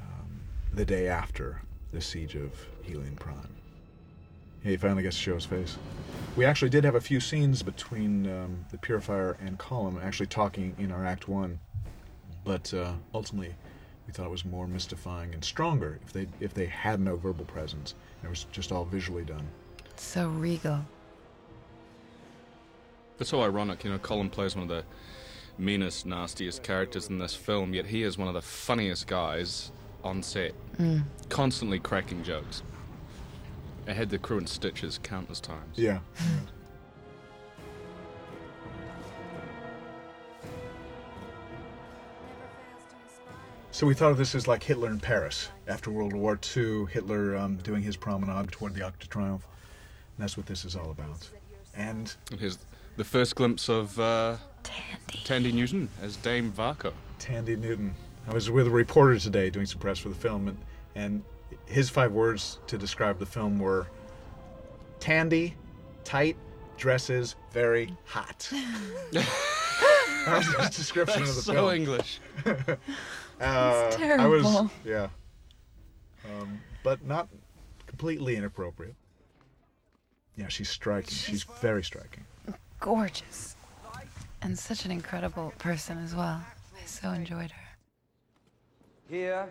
[0.00, 0.40] Um,
[0.72, 2.52] the day after the siege of
[2.86, 3.56] Helion Prime.
[4.62, 5.78] Yeah, he finally gets to show his face.
[6.36, 10.76] We actually did have a few scenes between um, the Purifier and Colm actually talking
[10.78, 11.58] in our Act 1.
[12.44, 13.52] But uh, ultimately,
[14.06, 17.46] we thought it was more mystifying and stronger if they if they had no verbal
[17.46, 17.94] presence.
[18.22, 19.48] It was just all visually done.
[19.96, 20.84] So regal.
[23.20, 24.84] It's so ironic, you know, Colm plays one of the
[25.58, 29.72] meanest, nastiest characters in this film, yet he is one of the funniest guys
[30.04, 30.52] on set.
[30.78, 31.02] Mm.
[31.28, 32.62] Constantly cracking jokes.
[33.88, 35.76] I had the crew in stitches countless times.
[35.76, 35.98] Yeah.
[43.70, 46.86] So we thought of this as like Hitler in Paris after World War II.
[46.86, 49.44] Hitler um, doing his promenade toward the Arc de Triomphe.
[49.44, 51.30] And that's what this is all about.
[51.76, 52.58] And And here's
[52.98, 54.36] the first glimpse of uh,
[55.24, 55.54] Thandie.
[55.54, 56.92] Newton as Dame Vaako.
[57.20, 57.94] Thandie Newton.
[58.26, 60.58] I was with a reporter today doing some press for the film, and,
[60.96, 61.22] and
[61.66, 63.86] his five words to describe the film were
[64.98, 65.54] Thandie,
[66.02, 66.36] tight,
[66.76, 68.50] dresses, very hot.
[69.12, 69.24] that
[70.26, 71.74] was his description of the That's so film.
[71.74, 72.20] English.
[72.46, 72.54] uh,
[73.38, 75.08] That's I was, yeah.
[76.24, 77.28] Um, but not
[77.86, 78.96] completely inappropriate.
[80.36, 81.14] Yeah, she's striking.
[81.14, 82.24] She's very striking.
[82.80, 83.56] Gorgeous.
[84.42, 86.42] And such an incredible person as well.
[86.80, 87.76] I so enjoyed her.
[89.08, 89.48] Here,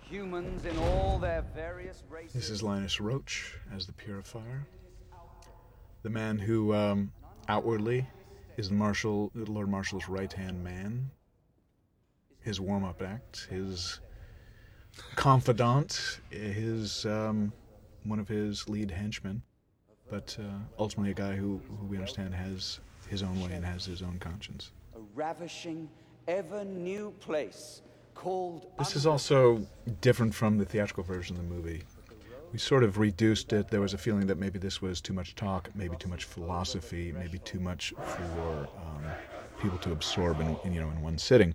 [0.00, 2.32] humans in all their various races.
[2.32, 4.66] This is Linus Roach as the Purifier.
[6.02, 7.12] The man who um,
[7.48, 8.06] outwardly
[8.56, 11.10] is the Marshal, Lord Marshal's right hand man.
[12.40, 14.00] His warm up act, his
[15.16, 17.52] confidant, his um,
[18.04, 19.42] one of his lead henchmen,
[20.10, 20.44] but uh,
[20.78, 24.18] ultimately a guy who, who we understand has his own way and has his own
[24.18, 24.72] conscience.
[24.96, 25.88] A ravishing,
[26.28, 27.82] ever new place
[28.14, 28.66] called.
[28.78, 29.66] This is also
[30.00, 31.82] different from the theatrical version of the movie.
[32.52, 33.68] We sort of reduced it.
[33.68, 37.12] There was a feeling that maybe this was too much talk, maybe too much philosophy,
[37.12, 39.04] maybe too much for um,
[39.60, 41.54] people to absorb in, in, you know in one sitting.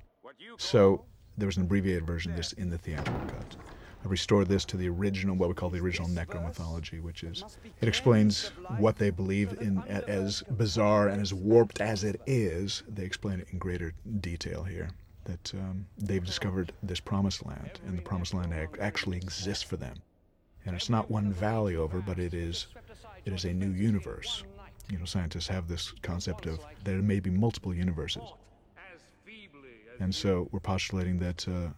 [0.58, 1.06] So
[1.38, 3.56] there was an abbreviated version of this in the theatrical cut.
[4.04, 7.44] I restored this to the original, what we call the original necromythology, which is
[7.82, 12.84] it explains what they believe in as bizarre and as warped as it is.
[12.88, 14.90] They explain it in greater detail here.
[15.26, 19.76] That um, they've discovered this promised land, and the promised land ac- actually exists for
[19.76, 19.96] them.
[20.66, 22.68] And it's not one valley over, but it is
[23.26, 24.44] it is a new universe.
[24.90, 28.24] You know, scientists have this concept of there may be multiple universes.
[30.00, 31.70] And so we're postulating that uh,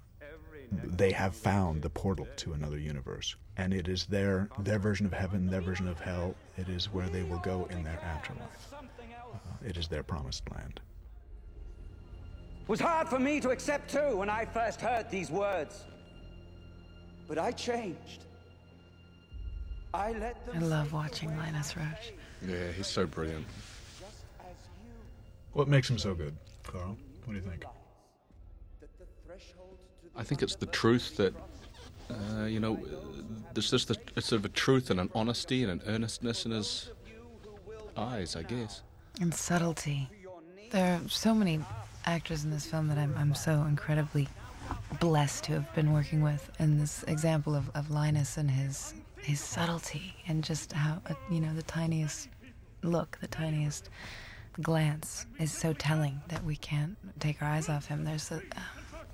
[0.72, 5.14] they have found the portal to another universe, and it is their their version of
[5.14, 6.36] heaven, their version of hell.
[6.58, 8.74] It is where they will go in their afterlife.
[8.74, 10.80] Uh, it is their promised land.
[12.62, 15.84] It was hard for me to accept too when I first heard these words.
[17.28, 18.26] But I changed.
[19.94, 22.14] I let them I love watching Linus Roach.
[22.48, 23.46] Yeah, he's so brilliant.
[25.54, 26.98] What makes him so good, Karl?
[27.26, 27.66] What do you think?
[30.16, 31.34] I think it's the truth that,
[32.10, 32.80] uh, you know,
[33.54, 36.52] there's just a, it's sort of a truth and an honesty and an earnestness in
[36.52, 36.90] his
[37.98, 38.82] eyes, I guess.
[39.20, 40.08] And subtlety.
[40.72, 41.60] There are so many
[42.06, 44.28] actors in this film that I'm, I'm so incredibly
[45.00, 46.50] blessed to have been working with.
[46.60, 51.40] And this example of, of Linus and his his subtlety and just how, uh, you
[51.40, 52.28] know, the tiniest
[52.82, 53.90] look, the tiniest
[54.62, 58.04] glance is so telling that we can't take our eyes off him.
[58.04, 58.42] There's a,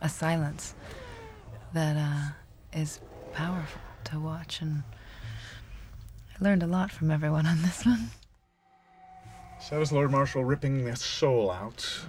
[0.02, 0.76] a silence
[1.74, 2.32] that uh,
[2.78, 3.00] is
[3.34, 4.84] powerful to watch, and
[6.40, 8.10] I learned a lot from everyone on this one.
[9.60, 12.00] So that was Lord Marshall ripping the soul out.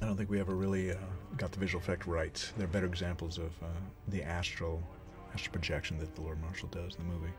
[0.00, 0.96] I don't think we ever really uh,
[1.36, 2.52] got the visual effect right.
[2.56, 3.66] There are better examples of uh,
[4.08, 4.82] the astral,
[5.32, 7.32] astral projection that the Lord Marshall does in the movie.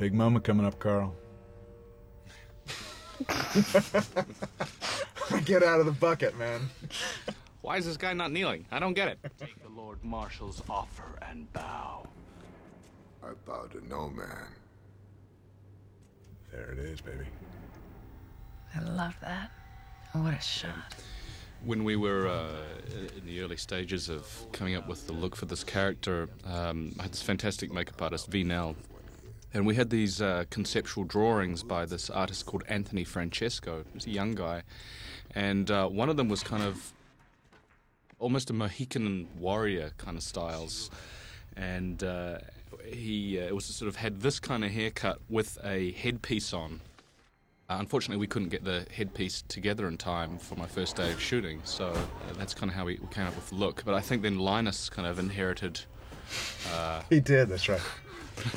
[0.00, 1.14] Big moment coming up, Karl.
[5.44, 6.70] Get out of the bucket, man.
[7.60, 8.64] Why is this guy not kneeling?
[8.72, 9.18] I don't get it.
[9.38, 12.06] Take the Lord Marshal's offer and bow.
[13.22, 14.48] I bow to no man.
[16.50, 17.26] There it is, baby.
[18.74, 19.50] I love that.
[20.12, 20.94] What a shot.
[21.62, 22.48] When we were uh,
[23.18, 27.02] in the early stages of coming up with the look for this character, um, I
[27.02, 28.44] had this fantastic makeup artist, V.
[28.44, 28.76] Nell,
[29.52, 33.84] and we had these uh, conceptual drawings by this artist called Anthony Francesco.
[33.92, 34.62] He was a young guy.
[35.34, 36.92] And uh, one of them was kind of
[38.18, 40.90] almost a Mohican warrior kind of styles.
[41.56, 42.38] And uh,
[42.86, 46.80] he uh, it was sort of had this kind of haircut with a headpiece on.
[47.68, 51.20] Uh, unfortunately, we couldn't get the headpiece together in time for my first day of
[51.20, 53.84] shooting, so uh, that's kind of how we, came up with the look.
[53.84, 55.80] But I think then Linus kind of inherited.
[57.08, 57.80] He did, that's right.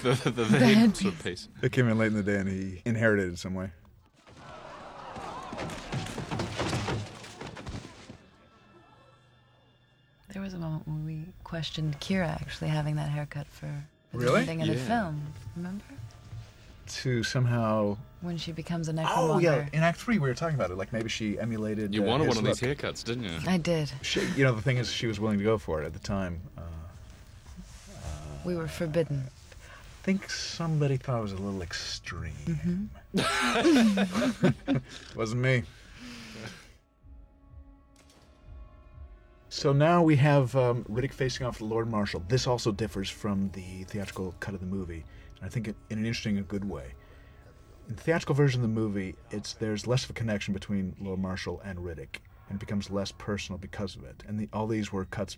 [0.02, 1.22] The, the, the, The head headpiece.
[1.24, 1.48] piece.
[1.62, 3.72] It came in late in the day and he inherited it in some way.
[10.30, 13.72] There was a moment when we questioned Kyra actually having that haircut for
[14.12, 14.42] the Really?
[14.42, 15.22] ending of the film.
[15.56, 15.84] Remember?
[16.88, 17.98] To somehow.
[18.22, 19.06] When she becomes a necromonger.
[19.08, 19.68] Oh, yeah.
[19.74, 20.78] In Act 3, we were talking about it.
[20.78, 21.94] Like maybe she emulated.
[21.94, 23.38] You uh, wanted his one of these haircuts, didn't you?
[23.48, 23.92] I did.
[24.02, 26.00] She, you know, the thing is, she was willing to go for it at the
[26.00, 26.42] time.
[26.58, 26.62] Uh,
[28.46, 29.26] We were forbidden.
[30.04, 32.90] I think somebody thought it was a little extreme.
[33.16, 34.78] Mm-hmm.
[35.18, 35.64] Wasn't me.
[39.48, 42.22] So now we have um, Riddick facing off the Lord Marshal.
[42.28, 45.06] This also differs from the theatrical cut of the movie,
[45.38, 46.96] and I think in in an interesting and good way.
[47.88, 51.20] In the theatrical version of the movie, it's there's less of a connection between Lord
[51.20, 52.18] Marshal and Riddick,
[52.50, 54.22] and it becomes less personal because of it.
[54.28, 55.38] And the, all these were cuts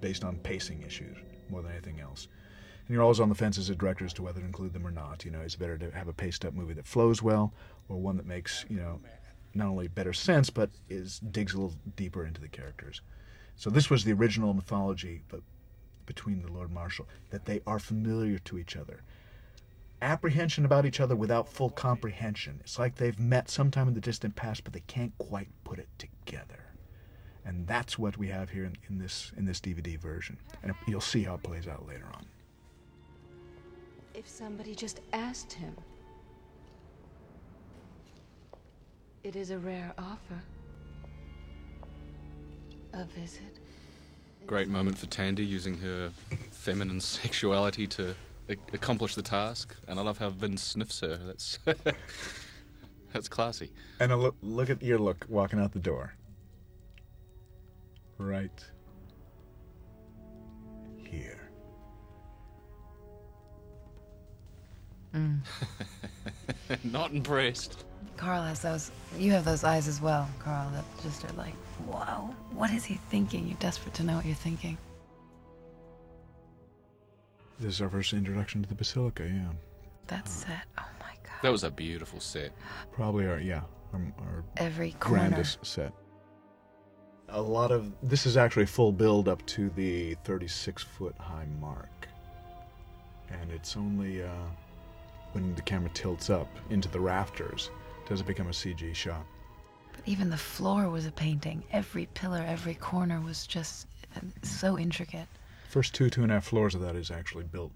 [0.00, 1.16] based on pacing issues
[1.48, 2.26] more than anything else.
[2.86, 4.86] And you're always on the fence as a director as to whether to include them
[4.86, 5.24] or not.
[5.24, 7.52] You know, it's better to have a paced up movie that flows well,
[7.88, 9.00] or one that makes you know
[9.54, 13.02] not only better sense but is digs a little deeper into the characters.
[13.56, 15.40] So this was the original mythology, but
[16.06, 19.02] between the Lord Marshal, that they are familiar to each other.
[20.00, 22.58] Apprehension about each other without full comprehension.
[22.60, 25.88] It's like they've met sometime in the distant past, but they can't quite put it
[25.98, 26.64] together.
[27.44, 30.38] And that's what we have here in, in this in this DVD version.
[30.62, 32.26] And you'll see how it plays out later on.
[34.14, 35.74] If somebody just asked him.
[39.24, 40.42] It is a rare offer.
[42.92, 43.58] A visit.
[44.46, 46.10] Great moment for Thandie using her
[46.50, 48.14] feminine sexuality to
[48.48, 51.16] a- accomplish the task, and I love how Vin sniffs her.
[51.16, 51.58] That's
[53.12, 53.72] that's classy.
[54.00, 56.14] And a look, look at your look walking out the door.
[58.18, 58.64] Right
[65.14, 65.40] Mm.
[66.84, 67.84] Not impressed.
[68.16, 68.90] Karl has those.
[69.18, 71.54] You have those eyes as well, Karl, that just are like,
[71.86, 73.46] wow, what is he thinking?
[73.46, 74.78] You're desperate to know what you're thinking.
[77.60, 79.48] This is our first introduction to the Basilica, yeah.
[80.08, 81.42] That set, oh my god.
[81.42, 82.52] That was a beautiful set.
[82.92, 85.28] Probably our, yeah, our, our Every corner.
[85.28, 85.92] grandest set.
[87.28, 92.08] A lot of this is actually full build up to the 36 foot high mark.
[93.30, 94.28] And it's only uh,
[95.32, 97.70] when the camera tilts up into the rafters
[98.06, 99.24] does it become a CG shot.
[99.92, 101.62] But even the floor was a painting.
[101.72, 105.28] Every pillar, every corner was just uh, so intricate.
[105.68, 107.72] First two, two and a half floors of that is actually built.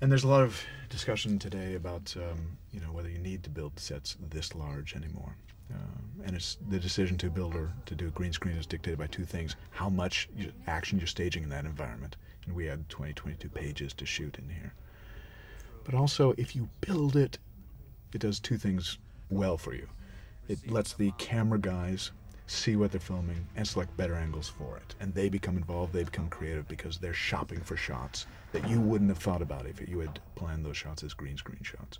[0.00, 3.50] And there's a lot of discussion today about, um, you know, whether you need to
[3.50, 5.34] build sets this large anymore.
[5.72, 8.98] Uh, and it's the decision to build or to do a green screen is dictated
[8.98, 10.28] by two things: how much
[10.66, 12.16] action you're staging in that environment,
[12.46, 14.72] and we had 20, 22 pages to shoot in here.
[15.88, 17.38] But also, if you build it,
[18.12, 18.98] it does two things
[19.30, 19.88] well for you.
[20.46, 22.10] It lets the camera guys
[22.46, 24.94] see what they're filming, and select better angles for it.
[25.00, 29.08] And they become involved, they become creative because they're shopping for shots that you wouldn't
[29.10, 31.98] have thought about if you had planned those shots as green screen shots.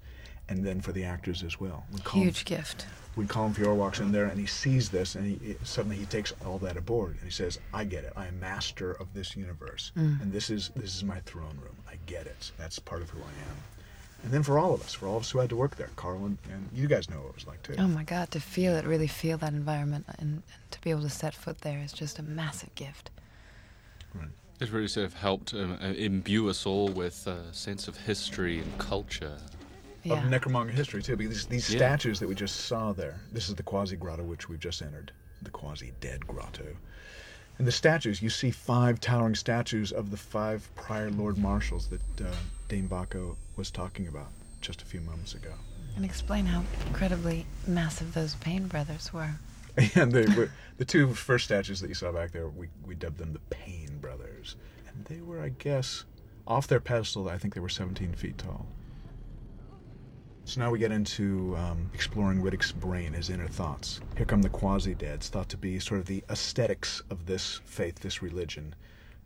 [0.50, 1.84] And then for the actors as well.
[2.12, 2.84] Huge gift.
[3.14, 6.32] when Colm Feore walks in there and he sees this, and he suddenly he takes
[6.44, 8.12] all that aboard and he says, "I get it.
[8.16, 10.20] I am master of this universe, Mm.
[10.22, 11.76] and this is this is my throne room.
[11.88, 12.52] I get it.
[12.58, 13.56] That's part of who I am."
[14.24, 15.90] And then for all of us, for all of us who had to work there,
[15.96, 17.74] Karl and, and you guys know what it was like too.
[17.78, 20.42] Oh my God, to feel it, really feel that environment, and, and
[20.72, 23.10] to be able to set foot there is just a massive gift.
[24.60, 28.58] It really sort of helped um, uh, imbue us all with a sense of history
[28.58, 29.38] and culture.
[30.10, 31.78] Of Necromonger history too, because these Yeah.
[31.78, 33.20] statues that we just saw there.
[33.30, 35.12] This is the Quasi Grotto, which we've just entered,
[35.42, 36.64] the Quasi Dead Grotto.
[37.58, 42.26] And the statues, you see five towering statues of the five prior Lord Marshals that
[42.26, 42.32] uh,
[42.68, 44.28] Dame Vaako was talking about
[44.60, 45.52] just a few moments ago.
[45.96, 49.34] And explain how incredibly massive those Payne brothers were.
[49.94, 52.48] And they were the two first statues that you saw back there.
[52.48, 54.56] We we dubbed them the Payne brothers,
[54.88, 56.04] and they were, I guess,
[56.48, 57.28] off their pedestal.
[57.28, 58.66] I think they were 17 feet tall.
[60.48, 64.00] So now we get into um, exploring Riddick's brain, his inner thoughts.
[64.16, 68.22] Here come the quasi-deads, thought to be sort of the ascetics of this faith, this
[68.22, 68.74] religion,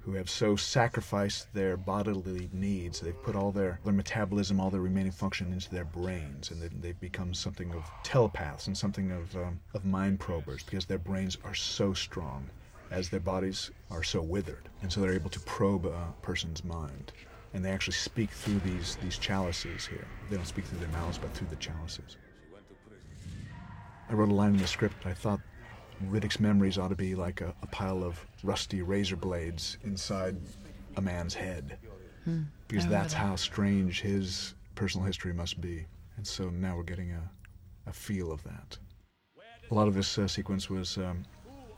[0.00, 2.98] who have so sacrificed their bodily needs.
[2.98, 6.70] They've put all their, their metabolism, all their remaining function into their brains, and they,
[6.80, 11.38] they've become something of telepaths and something of, um, of mind probers because their brains
[11.44, 12.50] are so strong
[12.90, 14.68] as their bodies are so withered.
[14.82, 17.12] And so they're able to probe a person's mind.
[17.54, 20.06] And they actually speak through these, these chalices here.
[20.30, 22.16] They don't speak through their mouths, but through the chalices.
[24.08, 25.06] I wrote a line in the script.
[25.06, 25.40] I thought
[26.08, 30.36] Riddick's memories ought to be like a, a pile of rusty razor blades inside
[30.96, 31.78] a man's head.
[32.24, 32.42] Hmm.
[32.68, 33.18] Because that's that.
[33.18, 35.86] how strange his personal history must be.
[36.16, 37.30] And so now we're getting a,
[37.86, 38.78] a feel of that.
[39.70, 41.24] A lot of this uh, sequence was um,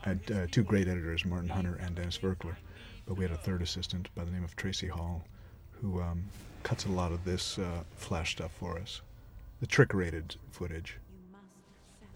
[0.04, 2.56] I had uh, two great editors, Martin Hunter and Dennis Verkler,
[3.06, 5.24] but we had a third assistant by the name of Tracy Hall,
[5.80, 6.24] who um,
[6.62, 9.02] cuts a lot of this uh, flash stuff for us,
[9.60, 10.98] the trick-rated footage.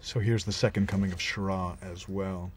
[0.01, 2.51] So here's the second coming of Shirah as well.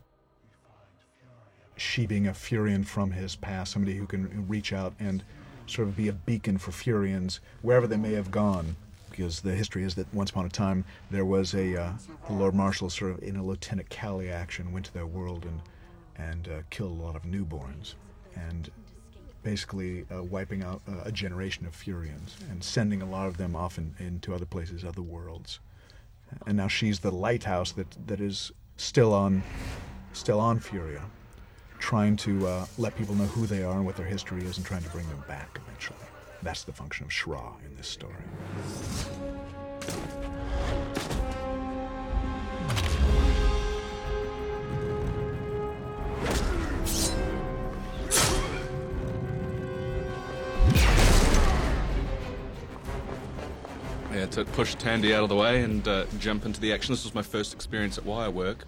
[1.76, 5.22] She being a Furyan from his past, somebody who can reach out and
[5.66, 8.76] sort of be a beacon for Furyans wherever they may have gone.
[9.11, 11.92] Because the history is that once upon a time there was a uh,
[12.28, 15.61] the Lord Marshal sort of in a Lieutenant Calley action went to their world and
[16.16, 17.94] and uh, killed a lot of newborns
[18.34, 18.70] and
[19.43, 23.57] basically uh, wiping out uh, a generation of Furyans and sending a lot of them
[23.57, 25.61] off in, into other places, other worlds.
[26.47, 29.43] And now she's the lighthouse that, that is still on
[30.12, 31.03] still on Furya,
[31.78, 34.66] trying to uh, let people know who they are and what their history is, and
[34.66, 35.99] trying to bring them back eventually.
[36.43, 38.14] That's the function of Shirah in this story.
[54.23, 56.93] Yeah, to push Thandie out of the way and uh, jump into the action.
[56.93, 58.64] This was my first experience at wire work.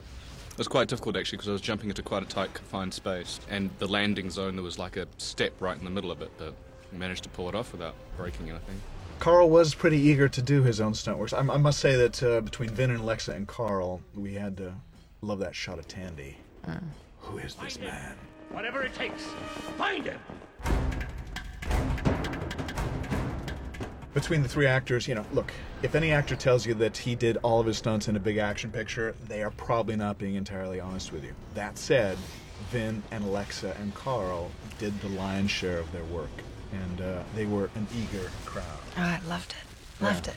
[0.51, 3.39] It was quite difficult actually because I was jumping into quite a tight, confined space,
[3.49, 6.33] and the landing zone there was like a step right in the middle of it,
[6.39, 6.55] but
[6.93, 8.81] I managed to pull it off without breaking anything.
[9.21, 11.33] Karl was pretty eager to do his own stunt works.
[11.33, 14.75] I, I must say that uh, between Vin and Alexa and Karl, we had to
[15.21, 16.35] love that shot of Thandie.
[17.19, 18.17] Who is this man?
[18.51, 19.23] Whatever it takes.
[19.79, 20.19] Find him!
[24.15, 25.53] Between the three actors, you know, look,
[25.83, 28.37] if any actor tells you that he did all of his stunts in a big
[28.39, 31.33] action picture, they are probably not being entirely honest with you.
[31.55, 32.17] That said,
[32.71, 36.31] Vin and Alexa and Karl did the lion's share of their work,
[36.73, 38.65] and uh, they were an eager crowd.
[38.97, 40.03] Oh, I loved it.
[40.05, 40.35] Loved it.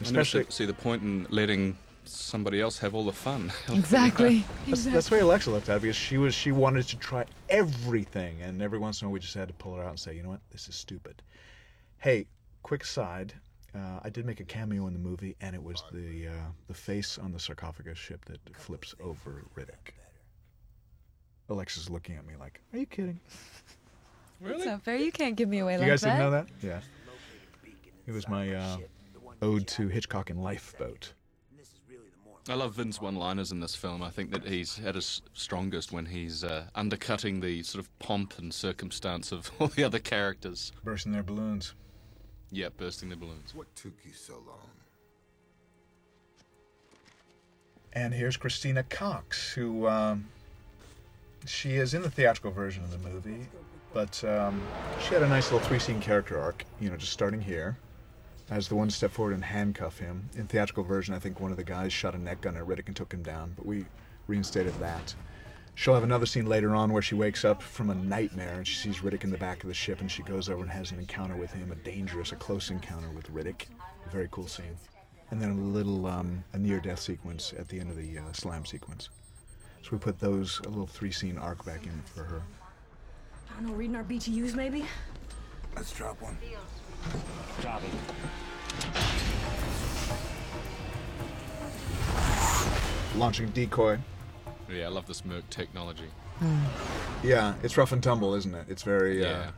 [0.00, 3.52] Especially Especially- see the point in letting somebody else have all the fun.
[3.72, 4.44] Exactly.
[4.66, 7.26] That's, that's the way Alexa looked at it because she was she wanted to try
[7.50, 10.00] everything, and every once in a while we just had to pull her out and
[10.00, 11.22] say, you know what, this is stupid.
[11.98, 12.26] Hey,
[12.62, 13.34] quick side,
[13.74, 16.74] uh, I did make a cameo in the movie, and it was the uh, the
[16.74, 19.94] face on the sarcophagus ship that flips over Riddick.
[21.48, 23.20] Alexa's looking at me like, "Are you kidding?
[24.40, 24.96] That's not fair.
[24.96, 25.86] You can't give me away you like that.
[25.86, 26.48] You guys didn't know that?
[26.62, 26.80] Yeah.
[28.06, 28.78] It was my uh,
[29.40, 31.12] ode to Hitchcock and Lifeboat.
[32.48, 34.02] I love Vin's one-liners in this film.
[34.02, 38.36] I think that he's at his strongest when he's uh, undercutting the sort of pomp
[38.38, 40.72] and circumstance of all the other characters.
[40.82, 41.74] Bursting their balloons.
[42.54, 43.54] Yeah, bursting the balloons.
[43.54, 44.68] What took you so long?
[47.94, 50.26] And here's Christina Cox, who um,
[51.46, 53.46] she is in the theatrical version of the movie,
[53.94, 54.60] but um,
[55.00, 56.64] she had a nice little three-scene character arc.
[56.78, 57.78] You know, just starting here
[58.50, 60.28] as the one to step forward and handcuff him.
[60.36, 62.86] In theatrical version, I think one of the guys shot a neck gun at Riddick
[62.86, 63.54] and took him down.
[63.56, 63.86] But we
[64.26, 65.14] reinstated that.
[65.74, 68.76] She'll have another scene later on where she wakes up from a nightmare and she
[68.76, 70.98] sees Riddick in the back of the ship and she goes over and has an
[70.98, 73.66] encounter with him, a dangerous, a close encounter with Riddick.
[74.06, 74.76] A very cool scene.
[75.30, 78.66] And then a little, um, a near-death sequence at the end of the uh, slam
[78.66, 79.08] sequence.
[79.82, 82.42] So we put those, a little three-scene arc back in for her.
[83.50, 84.84] I don't know, reading our BTUs maybe?
[85.74, 86.36] Let's drop one.
[87.60, 87.90] Drop it.
[93.16, 93.98] Launching decoy.
[94.72, 96.08] Yeah, I love this Merc technology.
[97.22, 98.66] Yeah, it's rough and tumble, isn't it?
[98.68, 99.50] It's very, uh, Yeah.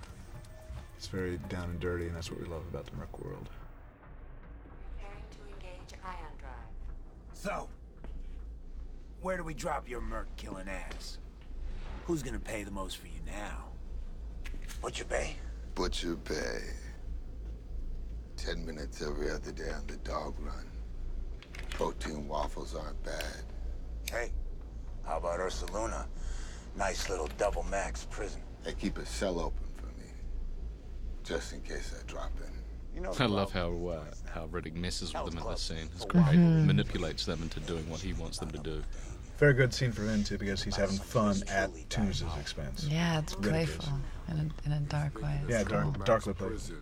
[0.96, 3.48] it's very down and dirty, and that's what we love about the Merc world.
[4.98, 6.52] Preparing to engage ion drive.
[7.32, 7.68] So,
[9.20, 11.18] where do we drop your merc killing ass?
[12.06, 13.68] Who's gonna pay the most for you now?
[14.82, 15.36] Butcher Bay?
[15.74, 16.74] Butcher Bay.
[18.36, 20.68] Ten minutes every other day on the dog run.
[21.70, 23.44] Protein waffles aren't bad.
[24.10, 24.32] Hey,
[25.06, 26.06] how about Ursaluna?
[26.76, 28.40] Nice little double max prison.
[28.64, 30.06] They keep a cell open for me,
[31.22, 32.52] just in case I drop in.
[32.94, 35.88] You know, I love how uh, how Riddick messes with them in this scene.
[35.94, 36.24] It's For great.
[36.24, 36.36] what?
[36.36, 38.82] Manipulates them into doing what he wants them to do.
[39.38, 42.86] Very good scene for him too, because he's having fun at Toombs' expense.
[42.88, 43.50] Yeah, it's Riddick is.
[43.50, 43.84] playful
[44.30, 45.40] in a, in a dark way.
[45.42, 45.90] It's Yeah, cool.
[45.92, 46.76] dark, darkly playful.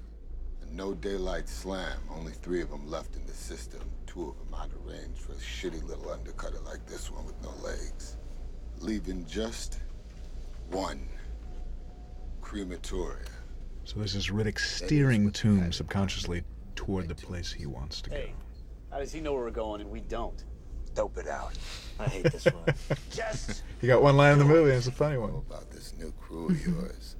[0.72, 1.98] A no daylight slam.
[2.10, 3.80] Only three of them left in the system.
[4.06, 7.40] Two of them out of range for a shitty little undercutter like this one with
[7.42, 8.16] no legs.
[8.78, 9.80] Leaving just
[10.70, 11.08] one.
[12.40, 13.28] Crematoria.
[13.84, 16.42] So this is Riddick steering Toombs subconsciously
[16.74, 18.16] toward the place he wants to go.
[18.16, 18.32] Hey,
[18.90, 20.44] how does he know where we're going and we don't?
[20.94, 21.58] Dope it out.
[21.98, 22.74] I hate this one.
[23.10, 25.30] Just You got one line in the movie, and it's a funny one.
[25.30, 27.16] About this new crew of yours.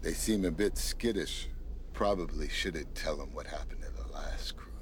[0.00, 1.48] They seem a bit skittish.
[2.02, 4.72] Probably shouldn't tell him what happened to the last crew.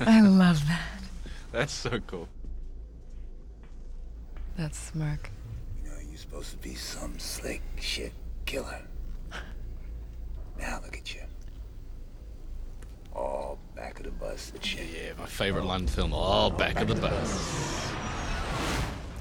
[0.00, 1.02] I love that.
[1.52, 2.26] That's so cool.
[4.56, 5.30] That smirk.
[5.84, 8.14] You know, you're supposed to be some slick shit
[8.46, 8.80] killer.
[10.58, 11.20] Now look at you.
[13.14, 14.86] All back of the bus and shit.
[14.86, 16.14] Yeah, my favorite line in film.
[16.14, 17.92] All back of the bus.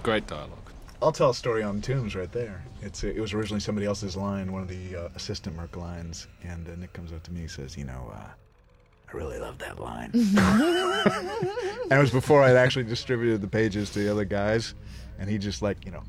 [0.01, 0.64] Great dialogue.
[1.05, 2.65] I'll tell a story on Toombs right there.
[2.81, 6.67] It's it was originally somebody else's line, one of the uh, assistant Merc lines, and
[6.67, 8.25] uh, Nick comes up to me and says, "You know, uh,
[9.13, 13.99] I really love that line." and it was before I'd actually distributed the pages to
[13.99, 14.73] the other guys,
[15.19, 16.01] and he just like you know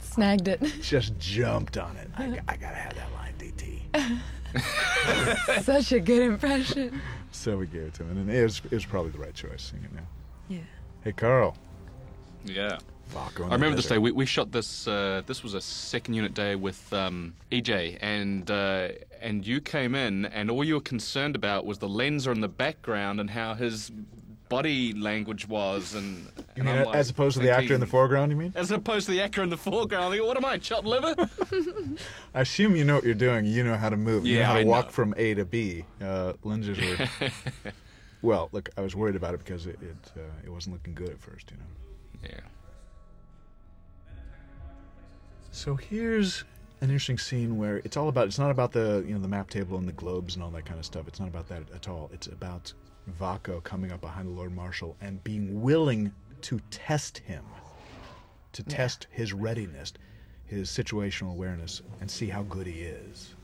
[0.00, 0.60] Snagged it.
[0.82, 2.10] just jumped on it.
[2.18, 5.60] I, I gotta have that line, DT.
[5.62, 7.00] Such a good impression.
[7.30, 9.70] So we gave it to him, and it was it was probably the right choice.
[9.70, 10.08] Seeing it now.
[10.48, 10.58] Yeah.
[11.04, 11.56] Hey, Karl.
[12.44, 12.78] Yeah.
[13.12, 13.98] Fuck, I remember this day.
[13.98, 14.88] We, we shot this.
[14.88, 18.88] Uh, this was a second unit day with um, EJ, and uh,
[19.20, 22.48] and you came in, and all you were concerned about was the lensor in the
[22.48, 23.92] background and how his
[24.48, 27.86] body language was, and, You and mean like as opposed to the actor in the
[27.86, 28.32] foreground?
[28.32, 28.52] You mean?
[28.54, 30.04] As opposed to the actor in the foreground.
[30.06, 31.14] I think, what am I, chopped liver?
[32.34, 33.44] I assume you know what you're doing.
[33.46, 34.26] You know how to move.
[34.26, 34.90] you know Yeah, how to I walk know.
[34.92, 35.84] from A to B.
[36.02, 37.30] Uh, lenses were.
[38.22, 41.08] well, look, I was worried about it because it it, uh, it wasn't looking good
[41.10, 42.30] at first, you know.
[42.30, 42.40] Yeah.
[45.52, 46.44] So here's
[46.80, 48.26] an interesting scene where it's all about.
[48.26, 50.64] It's not about the you know the map table and the globes and all that
[50.64, 51.06] kind of stuff.
[51.06, 52.10] It's not about that at all.
[52.12, 52.72] It's about
[53.20, 57.44] Vaako coming up behind the Lord Marshal and being willing to test him,
[58.52, 58.76] to Yeah.
[58.76, 59.92] test his readiness,
[60.46, 63.34] his situational awareness, and see how good he is.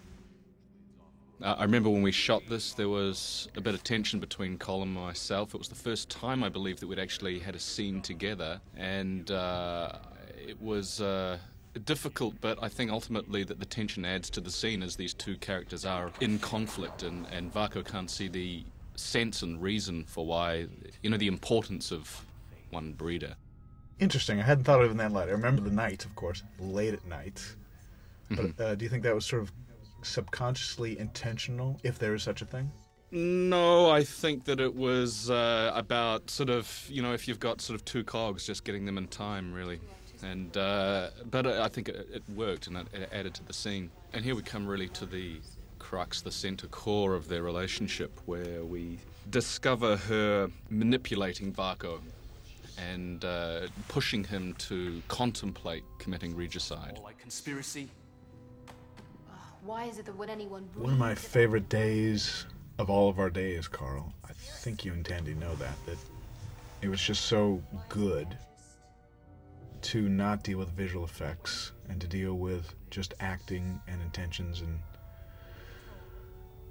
[1.40, 4.82] Uh, I remember when we shot this, there was a bit of tension between Colm
[4.82, 5.54] and myself.
[5.54, 9.30] It was the first time, I believe, that we'd actually had a scene together, and
[9.30, 9.92] uh,
[10.36, 11.38] it was uh,
[11.78, 12.34] difficult.
[12.40, 15.84] But I think ultimately that the tension adds to the scene as these two characters
[15.84, 18.64] are in conflict, and and Vaako can't see the
[18.96, 20.66] sense and reason for why,
[21.02, 22.24] you know, the importance of
[22.70, 23.36] one breeder.
[24.00, 24.38] Interesting.
[24.40, 25.28] I hadn't thought of it in that light.
[25.28, 27.42] I remember the night, of course, late at night.
[28.30, 28.62] But Mm-hmm.
[28.62, 29.52] uh, do you think that was sort of
[30.02, 32.70] subconsciously intentional, if there is such a thing?
[33.10, 37.60] No, I think that it was uh, about sort of you know if you've got
[37.62, 39.80] sort of two cogs, just getting them in time, really.
[40.22, 43.90] And uh, but I think it, it worked and it, it added to the scene.
[44.12, 45.40] And here we come really to the
[45.78, 48.98] crux, the center core of their relationship, where we
[49.30, 52.00] discover her manipulating Vaako
[52.78, 56.98] and uh, pushing him to contemplate committing regicide.
[57.02, 57.88] Like conspiracy?
[59.62, 62.46] Why is it that when anyone One of my favorite days
[62.78, 64.12] of all of our days, Karl.
[64.24, 65.74] I think you and Thandie know that.
[65.86, 65.98] That
[66.80, 68.28] it was just so good
[69.82, 74.78] to not deal with visual effects and to deal with just acting and intentions and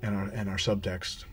[0.02, 1.26] and our and our subtext.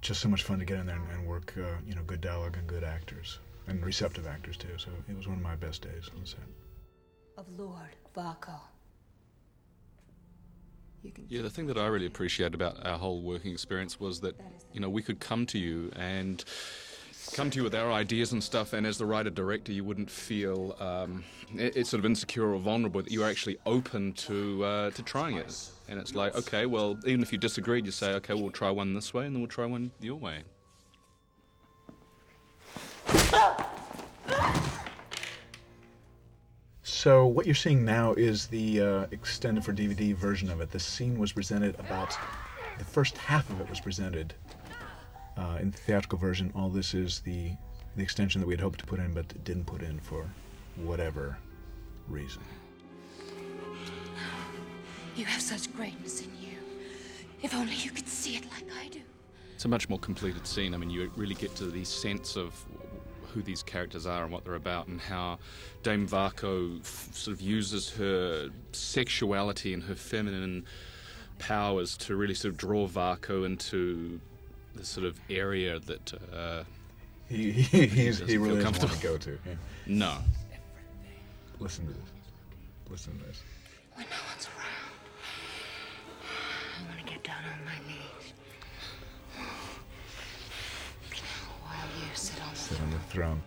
[0.00, 2.20] Just so much fun to get in there and, and work, uh, you know, good
[2.20, 3.38] dialogue and good actors.
[3.68, 4.76] and receptive actors too.
[4.76, 6.40] So it was one of my best days on the set.
[7.38, 8.58] Of Lord Vaako.
[11.28, 14.38] Yeah, the thing that I really appreciated about our whole working experience was that,
[14.72, 16.44] you know, we could come to you and
[17.30, 20.10] come to you with our ideas and stuff, and as the writer director, you wouldn't
[20.10, 23.02] feel um, it, it's sort of insecure or vulnerable.
[23.02, 27.22] That you're actually open to uh, to trying it, and it's like, okay, well, even
[27.22, 29.66] if you disagreed, you say, okay, we'll try one this way, and then we'll try
[29.66, 30.42] one your way.
[36.82, 40.70] So what you're seeing now is the uh, extended for DVD version of it.
[40.70, 42.16] The scene was presented about
[42.78, 44.34] the first half of it was presented
[45.36, 46.52] uh, in the theatrical version.
[46.54, 47.52] All this is the
[47.94, 50.26] the extension that we had hoped to put in, but didn't put in for
[50.76, 51.36] whatever
[52.08, 52.42] reason.
[55.14, 56.56] You have such greatness in you.
[57.42, 59.00] If only you could see it like I do.
[59.54, 60.72] It's a much more completed scene.
[60.72, 62.64] I mean, you really get to the sense of
[63.34, 65.38] who these characters are and what they're about, and how
[65.82, 70.64] Dame Vaako f- sort of uses her sexuality and her feminine
[71.38, 74.20] powers to really sort of draw Vaako into
[74.74, 76.64] the sort of area that uh,
[77.28, 78.94] he, he, he's, he really doesn't want comfortable.
[78.94, 79.38] to go to.
[79.46, 79.54] yeah.
[79.86, 80.18] No.
[81.58, 82.10] Listen to this.
[82.90, 83.42] Listen to this.
[83.94, 84.92] When no one's around,
[86.22, 88.32] I want to get down on my knees.
[91.62, 93.42] While you sit on the sit on the throne.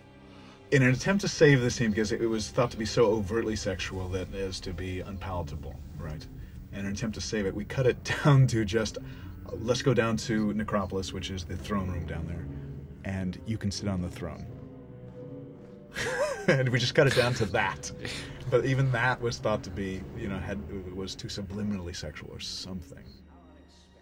[0.72, 3.56] In an attempt to save the scene, because it was thought to be so overtly
[3.56, 6.26] sexual that as to be unpalatable, right?
[6.74, 8.98] In an attempt to save it, we cut it down to just
[9.54, 12.46] let's go down to Necropolis, which is the throne room down there,
[13.04, 14.46] and you can sit on the throne.
[16.48, 17.92] and we just cut it down to that.
[18.50, 20.60] But even that was thought to be, you know, had
[20.96, 23.04] was too subliminally sexual or something.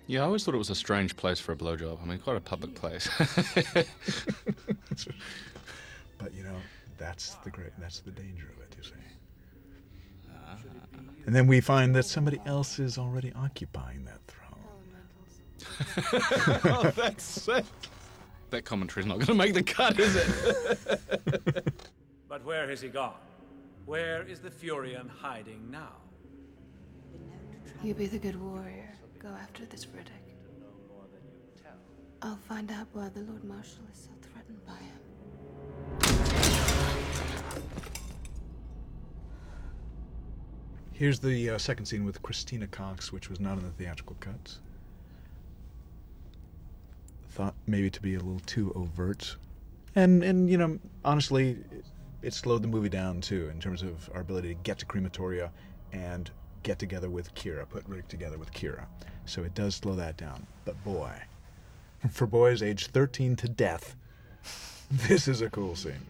[0.08, 2.02] Yeah, I always thought it was a strange place for a blowjob.
[2.02, 3.08] I mean, quite a public place.
[6.24, 6.56] But you know,
[6.98, 8.92] that's the great that's the danger of it, you see.
[10.34, 10.56] Ah.
[11.26, 14.23] And then we find that somebody else is already occupying that throne.
[16.66, 17.66] oh, that's sick.
[18.50, 21.74] That commentary's not going to make the cut, is it?
[22.34, 23.14] But where has he gone?
[23.86, 25.98] Where is the Furyan hiding now?
[27.84, 28.92] You be the good warrior.
[29.20, 30.24] Go after this Riddick.
[32.24, 35.02] I'll find out why the Lord Marshal is so threatened by him.
[40.94, 44.62] Here's the uh, second scene with Christina Cox, which was not in the theatrical cuts.
[47.34, 49.38] Thought maybe to be a little too overt,
[49.96, 51.58] and and you know honestly,
[52.22, 55.50] it, slowed the movie down too in terms of our ability to get to crematoria
[55.92, 56.30] and
[56.62, 58.86] get together with Kyra, put Rick together with Kyra.
[59.26, 60.46] So it does slow that down.
[60.64, 61.12] But boy,
[62.12, 63.96] for boys aged 13 to death,
[64.92, 66.06] this is a cool scene.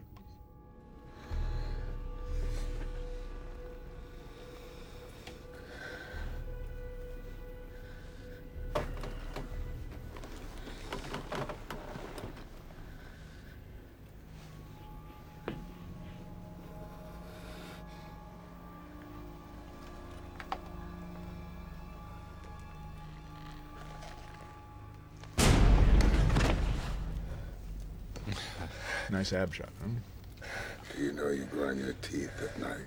[29.24, 30.47] Nice ab shot, huh?
[30.93, 32.86] Do you know you grind your teeth at night?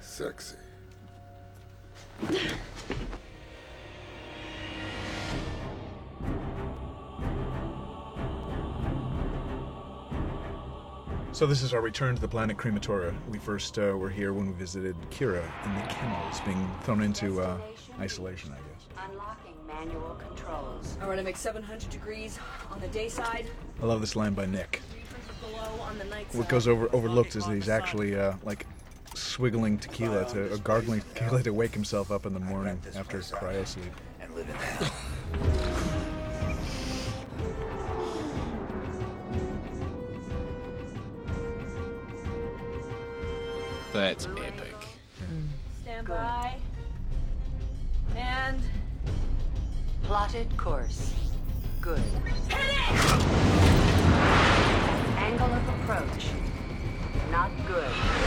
[0.00, 0.56] Sexy.
[11.32, 13.14] So this is our return to the planet Crematoria.
[13.28, 17.42] We first uh, were here when we visited Kyra in the kennels, being thrown into
[17.42, 17.58] uh,
[18.00, 19.10] isolation, I guess.
[19.10, 20.96] Unlocking manual controls.
[21.02, 22.38] All right, I make 700 degrees
[22.70, 23.46] on the day side,
[23.82, 24.80] I love this line by Nick.
[25.40, 28.66] below on the night What goes over overlooked is that he's actually uh, like
[29.14, 33.66] swiggling tequila to uh, gargling tequila to wake himself up in the morning after cryo
[33.66, 33.92] sleep.
[34.20, 34.90] And live in hell.
[43.92, 44.74] That's epic.
[45.82, 46.56] Stand by.
[48.16, 48.60] And
[50.04, 51.14] Plotted course.
[51.80, 52.02] Good.
[55.16, 56.28] Angle of approach.
[57.30, 58.23] Not good.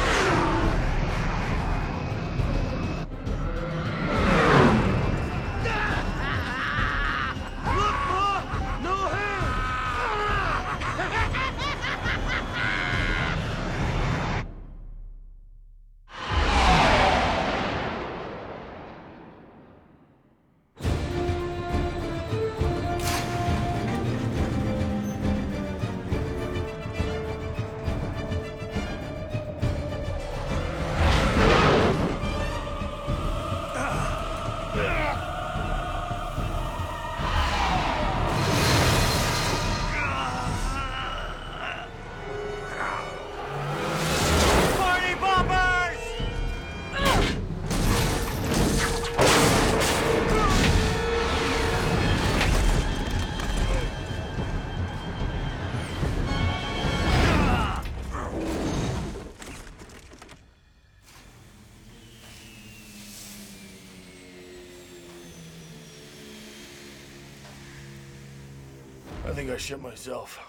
[69.57, 70.39] Think I shit myself.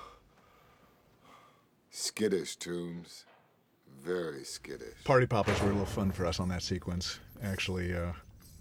[1.91, 3.25] Skittish, Toombs.
[4.05, 5.03] Very skittish.
[5.05, 7.19] Party poppers were a little fun for us on that sequence.
[7.43, 8.13] Actually, uh,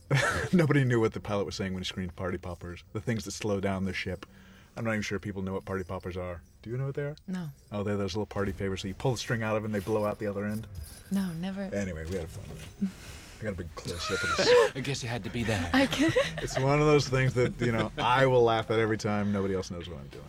[0.53, 2.81] nobody knew what the pilot was saying when he screamed party poppers.
[2.93, 4.25] The things that slow down the ship.
[4.77, 6.41] I'm not even sure people know what party poppers are.
[6.61, 7.17] Do you know what they are?
[7.27, 7.49] No.
[7.73, 8.83] Oh, they're those little party favors.
[8.83, 10.65] So you pull the string out of them and they blow out the other end.
[11.11, 11.63] No, never.
[11.75, 12.89] Anyway, we had fun with it.
[13.39, 14.71] I got a big close up of this.
[14.75, 15.69] I guess you had to be there.
[15.73, 16.11] I can.
[16.41, 19.31] It's one of those things that, you know, I will laugh at every time.
[19.31, 20.23] Nobody else knows what I'm doing.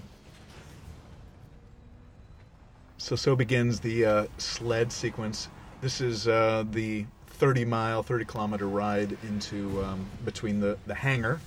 [2.98, 5.48] So, so begins the uh, sled sequence.
[5.80, 11.40] This is uh, the 30 mile, 30 kilometer ride into um, between the, the hangar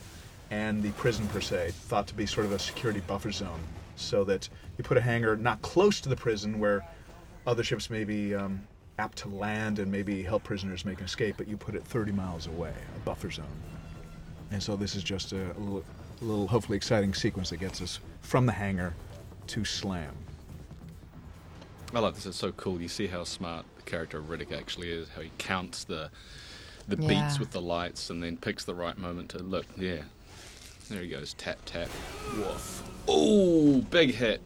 [0.49, 3.59] and the prison per se, thought to be sort of a security buffer zone,
[3.97, 6.84] so that you put a hangar not close to the prison where
[7.45, 8.66] other ships may be um,
[9.02, 12.12] apt to land and maybe help prisoners make an escape, but you put it 30
[12.12, 13.45] miles away, a buffer zone.
[14.52, 15.84] And so this is just a, a little,
[16.22, 18.93] a little hopefully exciting sequence that gets us from the hangar
[19.47, 20.14] to Slam.
[21.93, 22.28] I love this.
[22.28, 22.80] It's so cool.
[22.80, 25.10] You see how smart the character of Riddick actually is.
[25.10, 26.10] How he counts the
[26.88, 27.08] the Yeah.
[27.26, 29.66] beats with the lights and then picks the right moment to look.
[29.78, 30.02] Yeah,
[30.89, 31.34] there he goes.
[31.34, 31.89] Tap tap.
[32.36, 32.84] Woof.
[33.08, 34.41] Oh, big hit.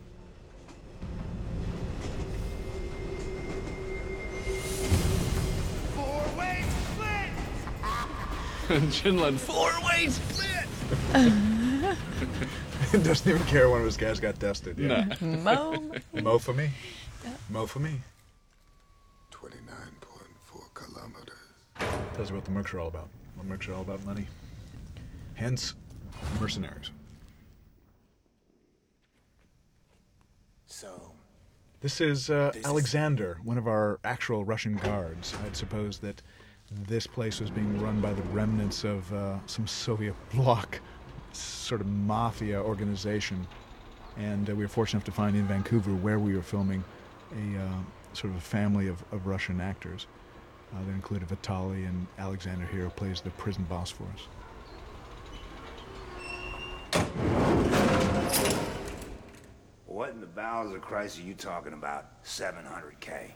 [8.70, 10.66] And Chinlund, four way split.
[13.04, 14.78] Doesn't even care when his guys got dusted.
[14.80, 15.06] Yeah.
[15.22, 15.74] No.
[16.14, 16.22] Mo.
[16.22, 16.70] Mo for me.
[17.50, 18.00] Mo for me.
[19.32, 21.34] 29.4 kilometers.
[22.16, 23.10] Tells you what the mercs are all about.
[23.38, 24.26] The mercs are all about money.
[25.36, 25.74] Hence,
[26.40, 26.90] mercenaries.
[30.68, 31.12] So,
[31.82, 35.34] This is uh, This is- Alexander, one of our actual Russian guards.
[35.46, 36.22] I'd suppose that
[36.72, 40.80] this place was being run by the remnants of uh, some Soviet bloc,
[41.32, 43.46] sort of mafia organization.
[44.18, 46.84] And uh, we were fortunate enough to find in Vancouver, where we were filming,
[47.34, 47.70] a uh,
[48.14, 50.08] sort of a family of, of Russian actors.
[50.74, 54.28] Uh, that included Vitaly and Alexander here, who plays the prison boss for us.
[59.86, 62.22] what in the bowels of Christ are you talking about?
[62.24, 63.32] 700k.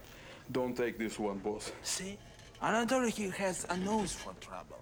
[0.51, 1.71] Don't take this one, boss.
[1.83, 2.17] See?
[2.61, 4.77] Another he has a nose for trouble.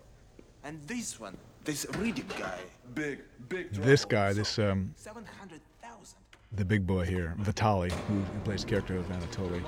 [0.63, 2.59] And this one, this Riddick guy.
[2.95, 3.19] Big,
[3.49, 6.17] big This guy, this um, 700,000.
[6.53, 9.63] the big boy here, Vitaly, who plays the character of Anatoly,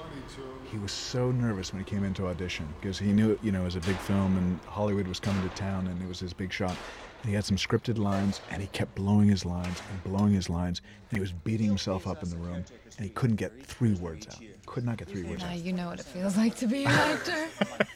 [0.72, 3.66] he was so nervous when he came into audition because he knew, you know, it
[3.66, 6.52] was a big film and Hollywood was coming to town and it was his big
[6.52, 6.76] shot.
[7.22, 10.50] And he had some scripted lines and he kept blowing his lines and blowing his
[10.50, 12.64] lines and he was beating himself up in the room
[12.98, 14.38] and he couldn't get three words out.
[14.66, 15.58] Could not get three words Now out.
[15.58, 17.48] you know what it feels like to be an actor.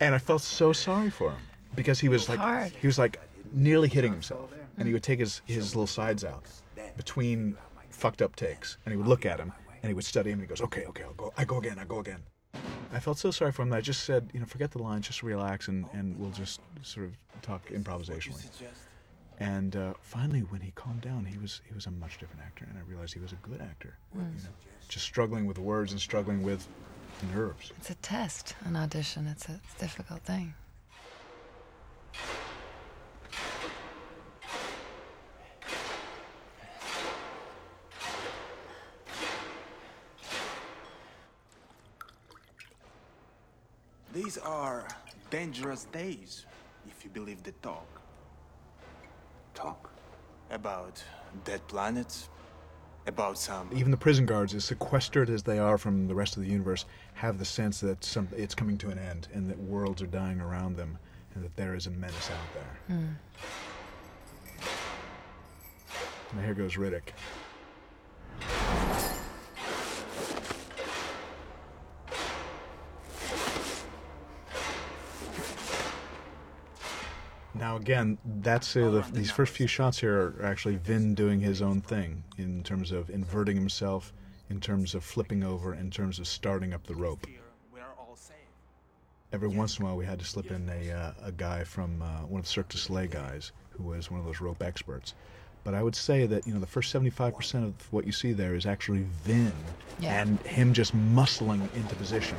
[0.00, 1.40] And I felt so sorry for him
[1.74, 2.72] because he was like Hard.
[2.80, 3.18] he was like
[3.52, 6.44] nearly hitting himself, and he would take his his little sides out
[6.96, 7.56] between
[7.90, 10.38] fucked up takes, and he would look at him and he would study him.
[10.38, 11.32] and He goes, "Okay, okay, I'll go.
[11.36, 11.78] I go again.
[11.78, 12.22] I go again."
[12.92, 15.06] I felt so sorry for him that I just said, you know, forget the lines,
[15.06, 18.44] just relax, and and we'll just sort of talk improvisationally.
[19.38, 22.66] And uh, finally, when he calmed down, he was he was a much different actor,
[22.68, 23.98] and I realized he was a good actor.
[24.14, 24.28] You know,
[24.88, 26.66] just struggling with words and struggling with
[27.34, 27.72] nerves.
[27.78, 29.26] It's a test, an audition.
[29.26, 30.54] It's a, it's a difficult thing.
[44.12, 44.88] These are
[45.30, 46.46] dangerous days,
[46.88, 48.00] if you believe the talk.
[49.54, 49.90] Talk?
[50.50, 51.02] About
[51.44, 52.28] dead planets,
[53.06, 56.42] about some even the prison guards, as sequestered as they are from the rest of
[56.42, 56.84] the universe,
[57.14, 60.40] have the sense that some, it's coming to an end and that worlds are dying
[60.40, 60.98] around them
[61.34, 62.96] and that there is a menace out there.
[62.96, 63.06] Hmm.
[66.32, 67.12] And here goes Riddick.
[77.58, 81.62] Now again, that's uh, the, these first few shots here are actually Vin doing his
[81.62, 84.12] own thing in terms of inverting himself,
[84.50, 87.26] in terms of flipping over, in terms of starting up the rope.
[89.32, 92.00] Every once in a while, we had to slip in a, uh, a guy from
[92.00, 95.14] uh, one of the Cirque du Soleil guys who was one of those rope experts.
[95.64, 98.54] But I would say that you know the first 75% of what you see there
[98.54, 99.52] is actually Vin
[99.98, 100.22] Yeah.
[100.22, 102.38] and him just muscling into position.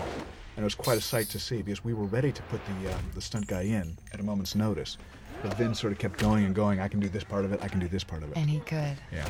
[0.57, 2.93] And it was quite a sight to see because we were ready to put the
[2.93, 4.97] um, the stunt guy in at a moment's notice,
[5.43, 6.79] but Vin sort of kept going and going.
[6.79, 7.59] I can do this part of it.
[7.61, 8.37] I can do this part of it.
[8.37, 8.97] And he could.
[9.11, 9.27] Yeah.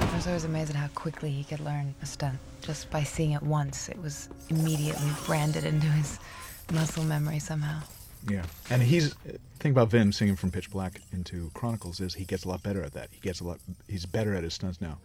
[0.00, 2.38] I was always amazed at how quickly he could learn a stunt.
[2.60, 6.20] Just by seeing it once, it was immediately branded into his
[6.72, 7.80] muscle memory somehow.
[8.28, 9.14] Yeah, and he's
[9.58, 12.82] thing about Vin singing from Pitch Black into Chronicles is he gets a lot better
[12.82, 13.08] at that.
[13.10, 13.58] He gets a lot.
[13.88, 14.98] He's better at his stunts now,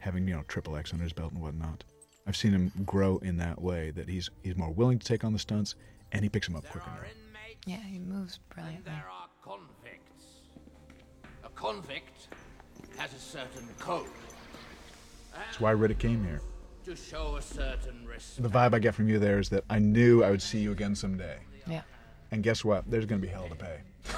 [0.00, 1.84] having you know triple X under his belt and whatnot.
[2.26, 3.90] I've seen him grow in that way.
[3.90, 5.74] That he's he's more willing to take on the stunts,
[6.12, 7.08] and he picks them up quicker now.
[7.66, 8.82] Yeah, he moves brilliantly.
[8.84, 10.24] There are convicts.
[11.44, 12.28] A convict
[12.96, 14.06] has a certain code
[15.34, 16.40] That's why Riddick came here.
[16.84, 18.42] to show a certain respect.
[18.42, 20.72] The vibe I get from you there is that I knew I would see you
[20.72, 21.38] again someday.
[21.66, 21.82] Yeah.
[22.30, 22.90] And guess what?
[22.90, 23.80] There's going to be hell to pay.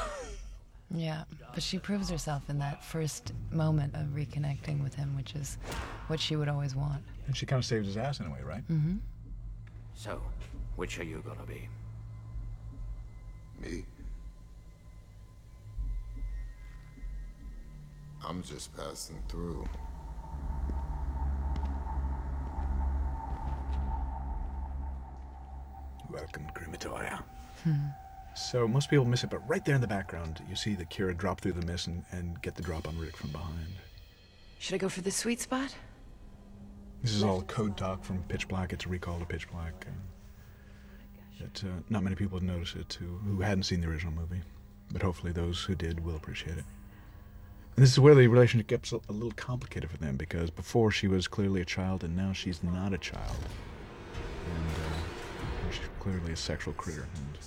[0.95, 1.25] Yeah,
[1.55, 5.59] but she proves herself in that first moment of reconnecting with him, which is
[6.09, 7.03] what she would always want.
[7.27, 8.67] And she kind of saves his ass in a way, right?
[8.71, 8.97] Mm-hmm.
[9.95, 10.21] So,
[10.77, 11.69] which are you gonna be?
[13.61, 13.85] Me?
[18.27, 19.67] I'm just passing through.
[26.11, 27.23] Welcome, crematoria.
[28.35, 31.17] So most people miss it, but right there in the background, you see the Kyra
[31.17, 33.75] drop through the mist and, and get the drop on Riddick from behind.
[34.59, 35.75] Should I go for the sweet spot?
[37.03, 38.73] This is all code talk from Pitch Black.
[38.73, 39.87] It's a recall to Pitch Black.
[39.87, 39.91] Uh,
[41.41, 44.41] that uh, not many people have noticed it who, who hadn't seen the original movie,
[44.93, 46.65] but hopefully those who did will appreciate it.
[47.77, 50.91] And this is where the relationship gets a, a little complicated for them because before
[50.91, 53.37] she was clearly a child and now she's not a child,
[54.55, 57.39] and uh, she's clearly a sexual critter, and,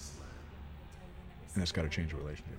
[1.56, 2.54] and it's got to change the relationship.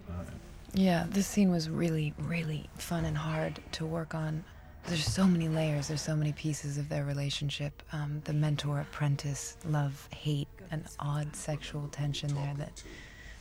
[0.75, 4.45] Yeah, this scene was really, really fun and hard to work on.
[4.87, 7.83] There's so many layers, there's so many pieces of their relationship.
[7.93, 12.83] Um, the mentor apprentice, love, hate, and odd sexual tension there that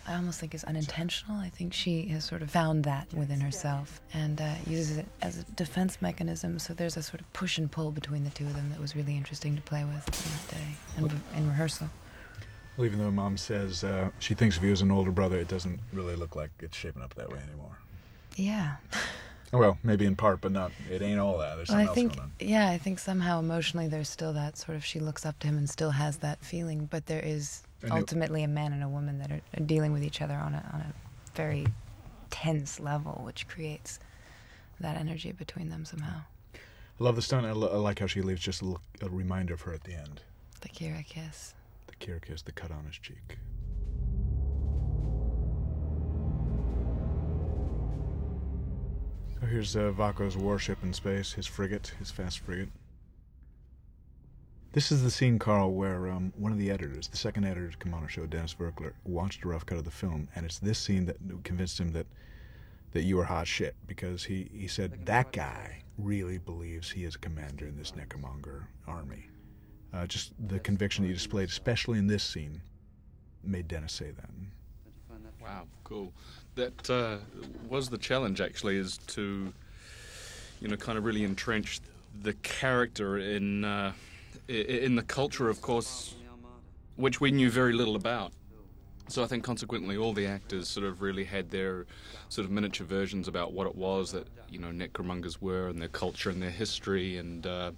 [0.08, 1.38] I almost think is unintentional.
[1.38, 5.40] I think she has sort of found that within herself and uh, uses it as
[5.40, 6.60] a defense mechanism.
[6.60, 8.96] So there's a sort of push and pull between the two of them that was
[8.96, 11.90] really interesting to play with in that day and in rehearsal.
[12.78, 15.48] Well, even though Mom says uh, she thinks of you as an older brother, it
[15.48, 17.78] doesn't really look like it's shaping up that way anymore.
[18.36, 18.76] Yeah.
[19.54, 20.72] Well, maybe in part, but not.
[20.92, 21.56] It ain't all that.
[21.56, 22.48] There's Well, something I think, else going on.
[22.50, 25.58] yeah, I think somehow emotionally there's still that sort of she looks up to him
[25.58, 28.90] and still has that feeling, but there is And it- ultimately a man and a
[28.90, 30.94] woman that are, are dealing with each other on a on a
[31.36, 31.66] very
[32.32, 34.00] tense level, which creates
[34.82, 36.22] that energy between them somehow.
[36.54, 37.46] I love the stone.
[37.46, 38.76] I, lo- I like how she leaves just a
[39.10, 40.22] reminder of her at the end.
[40.62, 41.54] The Kyra kiss.
[42.00, 43.38] The Kyra kiss, the cut on his cheek.
[49.40, 52.70] So here's uh, Vaako's warship in space, his frigate, his fast frigate.
[54.72, 57.78] This is the scene, Karl, where um, one of the editors, the second editor to
[57.78, 60.60] come on our show, Dennis Verkler, watched a rough cut of the film, and it's
[60.60, 62.08] this scene that convinced him that
[62.96, 67.16] that you were hot shit because he, he said that guy really believes he is
[67.16, 69.28] a commander in this Necromonger army.
[69.96, 72.62] Uh, just the conviction that you displayed, especially in this scene,
[73.44, 74.30] made Dennis say that.
[75.42, 76.12] Wow, cool.
[76.56, 77.18] That uh,
[77.70, 79.54] was the challenge, actually, is to,
[80.60, 81.80] you know, kind of really entrench
[82.24, 83.94] the character in uh,
[84.48, 86.16] in the culture, of course,
[86.96, 88.34] which we knew very little about.
[89.08, 91.86] So I think consequently, all the actors sort of really had their
[92.30, 95.90] sort of miniature versions about what it was that you know necromongers were and their
[95.90, 97.18] culture and their history.
[97.18, 97.72] And uh,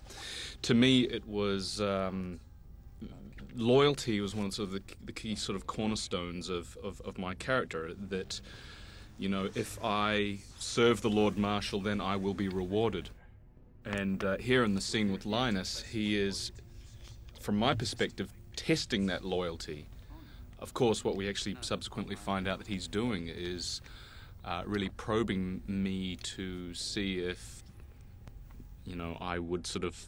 [0.63, 1.81] to me, it was.
[1.81, 2.39] Um,
[3.55, 7.17] loyalty was one of sort of the, the key sort of cornerstones of, of, of
[7.17, 8.39] my character that
[9.17, 13.09] you know if i serve the lord marshal then i will be rewarded
[13.83, 16.51] and uh, here in the scene with linus he is
[17.41, 19.87] from my perspective testing that loyalty
[20.59, 23.81] of course what we actually subsequently find out that he's doing is
[24.45, 27.63] uh, really probing me to see if
[28.85, 30.07] you know i would sort of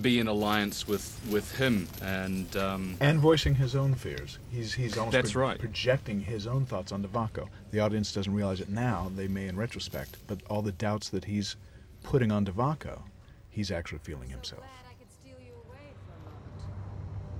[0.00, 4.38] be in alliance with with him and um, And voicing his own fears.
[4.50, 5.58] He's he's almost That's pro- right.
[5.58, 7.48] projecting his own thoughts onto Vaako.
[7.70, 11.24] The audience doesn't realize it now, they may in retrospect, but all the doubts that
[11.24, 11.56] he's
[12.02, 13.02] putting onto Vaako,
[13.48, 14.64] he's actually feeling himself.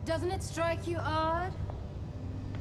[0.04, 1.52] Doesn't it strike you odd?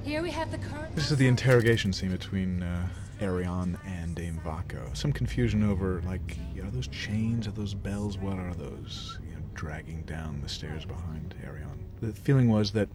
[0.04, 0.96] Here we have the current.
[0.96, 2.88] This is the interrogation scene between uh,
[3.20, 4.96] Aereon and Dame Vaako.
[4.96, 6.38] Some confusion over, like,
[6.70, 8.18] know, those chains, are those bells?
[8.18, 9.20] What are those?
[9.28, 11.78] You know, dragging down the stairs behind Aereon.
[12.02, 12.90] The feeling was that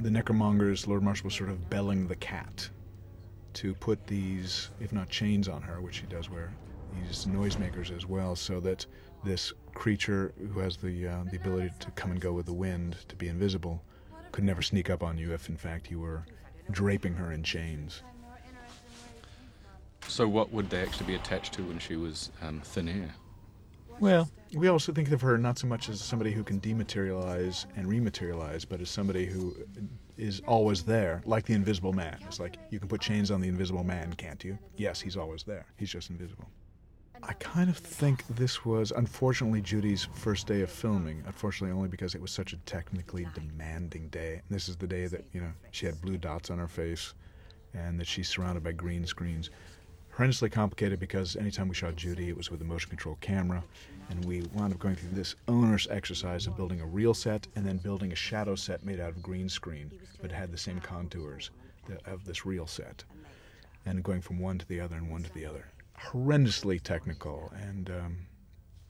[0.00, 2.68] the Necromongers, Lord Marshal was sort of belling the cat
[3.54, 6.52] to put these, if not chains on her, which she does wear,
[6.94, 8.86] these noisemakers as well, so that
[9.24, 12.96] this creature who has the uh, the ability to come and go with the wind,
[13.08, 13.82] to be invisible,
[14.32, 16.24] could never sneak up on you if, in fact, you were
[16.70, 18.02] draping her in chains.
[20.08, 23.14] so what would they actually be attached to when she was um, thin air
[24.00, 27.86] Well, we also think of her not so much as somebody who can dematerialize and
[27.86, 29.54] rematerialize, but as somebody who
[30.16, 32.18] is always there, like the Invisible Man.
[32.26, 34.58] It's like you can put chains on the Invisible Man, can't you?
[34.76, 35.66] Yes, he's always there.
[35.76, 36.48] He's just invisible.
[37.24, 41.22] I kind of think this was, unfortunately, Judi's first day of filming.
[41.24, 44.34] Unfortunately, only because it was such a technically demanding day.
[44.34, 47.14] And this is the day that, you know, she had blue dots on her face
[47.74, 49.50] and that she's surrounded by green screens.
[50.16, 53.62] Horrendously complicated because anytime we shot Judi, it was with a motion control camera.
[54.10, 57.64] And we wound up going through this onerous exercise of building a real set and
[57.64, 61.50] then building a shadow set made out of green screen, but had the same contours
[62.04, 63.04] of this real set.
[63.86, 65.71] And going from one to the other and one to the other
[66.10, 68.16] horrendously technical, and um,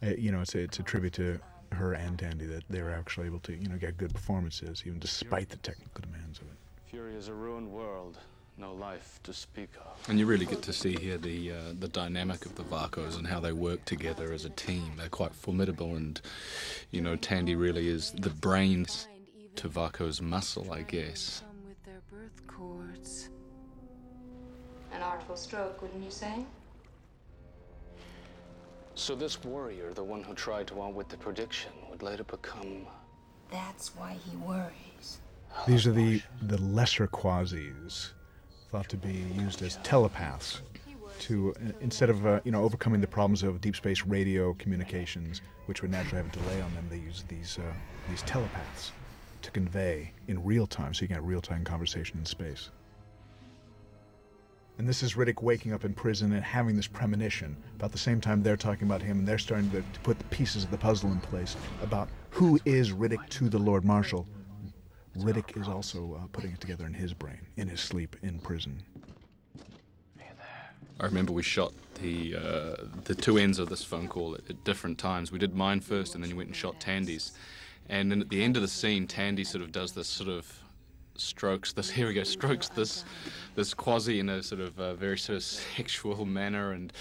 [0.00, 1.38] it, you know, it's a, it's a tribute to
[1.72, 4.98] her and Thandie that they were actually able to you know get good performances even
[4.98, 6.56] despite the technical demands of it.
[6.90, 8.18] Furya is a ruined world,
[8.58, 10.08] no life to speak of.
[10.08, 13.26] And you really get to see here the uh, the dynamic of the Vaakos and
[13.26, 14.92] how they work together as a team.
[14.96, 16.20] They're quite formidable, and
[16.90, 19.08] you know, Thandie really is the brains
[19.56, 21.42] to Vaako's muscle, I guess.
[21.66, 23.30] With their birth cords.
[24.92, 26.44] An artful stroke, wouldn't you say?
[28.94, 32.86] So this warrior, the one who tried to outwit the prediction, would later become.
[33.50, 35.20] That's why he worries.
[35.66, 38.12] These are the the lesser quasis,
[38.70, 40.62] thought to be used as telepaths,
[41.20, 45.40] to uh, instead of uh, you know overcoming the problems of deep space radio communications,
[45.66, 47.72] which would naturally have a delay on them, they use these uh,
[48.10, 48.92] these telepaths
[49.40, 52.70] to convey in real time, so you can have real time conversation in space.
[54.82, 57.56] And this is Riddick waking up in prison and having this premonition.
[57.76, 60.24] About the same time they're talking about him and they're starting to, to put the
[60.24, 64.26] pieces of the puzzle in place about who is Riddick to the Lord Marshal.
[65.16, 68.82] Riddick is also uh, putting it together in his brain, in his sleep, in prison.
[70.98, 74.64] I remember we shot the uh, the two ends of this phone call at, at
[74.64, 75.30] different times.
[75.30, 77.30] We did mine first, and then you went and shot Thandie's.
[77.88, 80.61] And then at the end of the scene, Thandie sort of does this sort of
[81.22, 83.04] strokes this here we go strokes this
[83.54, 86.92] this quasi in a sort of uh, very sort of sexual manner and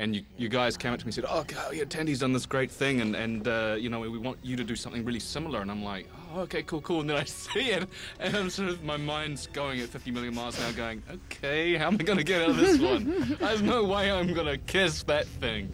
[0.00, 2.32] and you, you guys came up to me and said oh God, yeah Thandie's done
[2.32, 5.20] this great thing and and uh, you know we want you to do something really
[5.20, 5.60] similar.
[5.60, 7.00] And I'm like oh okay cool cool.
[7.00, 7.88] And then I see it
[8.18, 11.86] and I'm sort of my mind's going at 50 million miles now going okay how
[11.88, 13.36] am I gonna get out of this one?
[13.40, 15.70] There's no way I'm gonna kiss that thing.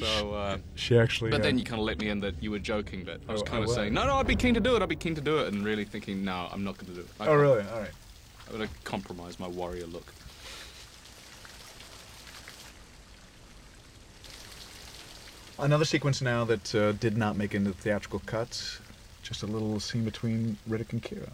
[0.00, 2.50] So uh, she actually but uh, then you kind of let me in that you
[2.50, 4.54] were joking but I was Oh, kind of I saying no no I'd be keen
[4.54, 6.78] to do it I'd be keen to do it and really thinking no I'm not
[6.78, 7.08] gonna do it.
[7.20, 7.62] I Oh, really?
[7.72, 7.90] All right.
[8.48, 10.12] I'm gonna compromise my warrior look.
[15.62, 18.80] Another sequence now that uh, did not make into the theatrical cuts.
[19.22, 21.30] Just a little scene between Riddick and Kyra.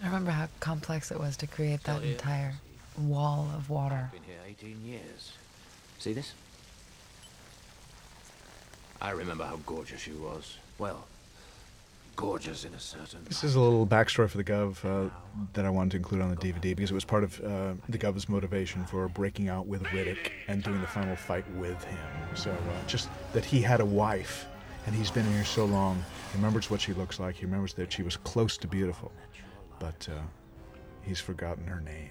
[0.00, 2.54] I remember how complex it was to create that Still entire
[2.96, 4.04] wall of water.
[4.04, 5.32] I've Been here 18 years.
[5.98, 6.34] See this?
[9.00, 10.58] I remember how gorgeous she was.
[10.78, 11.06] Well,
[12.16, 13.24] gorgeous in a certain.
[13.24, 15.10] This is a little backstory for the Gov uh,
[15.52, 17.98] that I wanted to include on the DVD because it was part of uh, the
[17.98, 21.98] Gov's motivation for breaking out with Riddick and doing the final fight with him.
[22.34, 24.46] So uh, just that he had a wife
[24.86, 26.02] and he's been in here so long.
[26.32, 27.36] He remembers what she looks like.
[27.36, 29.12] He remembers that she was close to beautiful,
[29.78, 30.20] but uh,
[31.02, 32.10] he's forgotten her name.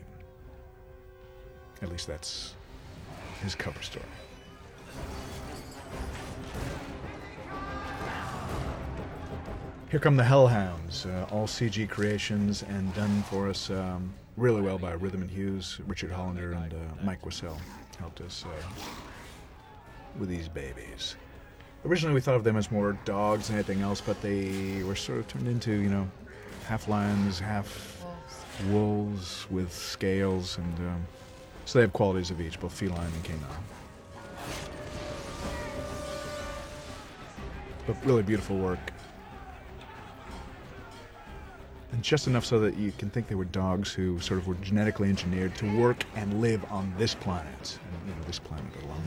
[1.82, 2.56] At least that's
[3.42, 4.06] his cover story.
[9.92, 14.78] Here come the Hellhounds, uh, all CG creations and done for us um, really well
[14.78, 17.58] by Rhythm and Hues, Richard Hollander, and uh, Mike Wissell
[18.00, 18.84] helped us uh,
[20.18, 21.18] with these babies.
[21.84, 25.20] Originally, we thought of them as more dogs than anything else, but they were sort
[25.20, 26.10] of turned into, you know,
[26.68, 28.06] half lions, half
[28.70, 31.06] wolves with scales, and um,
[31.66, 33.42] so they have qualities of each, both feline and canine.
[37.86, 38.80] But really beautiful work.
[41.92, 44.56] And just enough so that you can think they were dogs who sort of were
[44.56, 49.02] genetically engineered to work and live on this planet, and you know, this planet alone.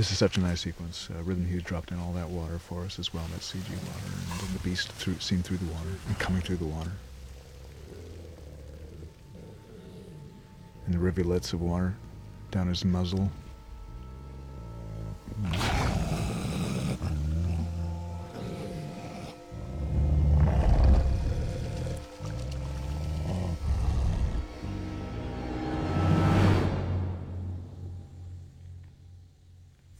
[0.00, 1.10] This is such a nice sequence.
[1.10, 4.46] Uh, Rhythm Hues dropped in all that water for us as well, that CG water,
[4.46, 6.92] and the beast through, seen through the water and coming through the water.
[10.86, 11.94] And the rivulets of water
[12.50, 13.30] down his muzzle.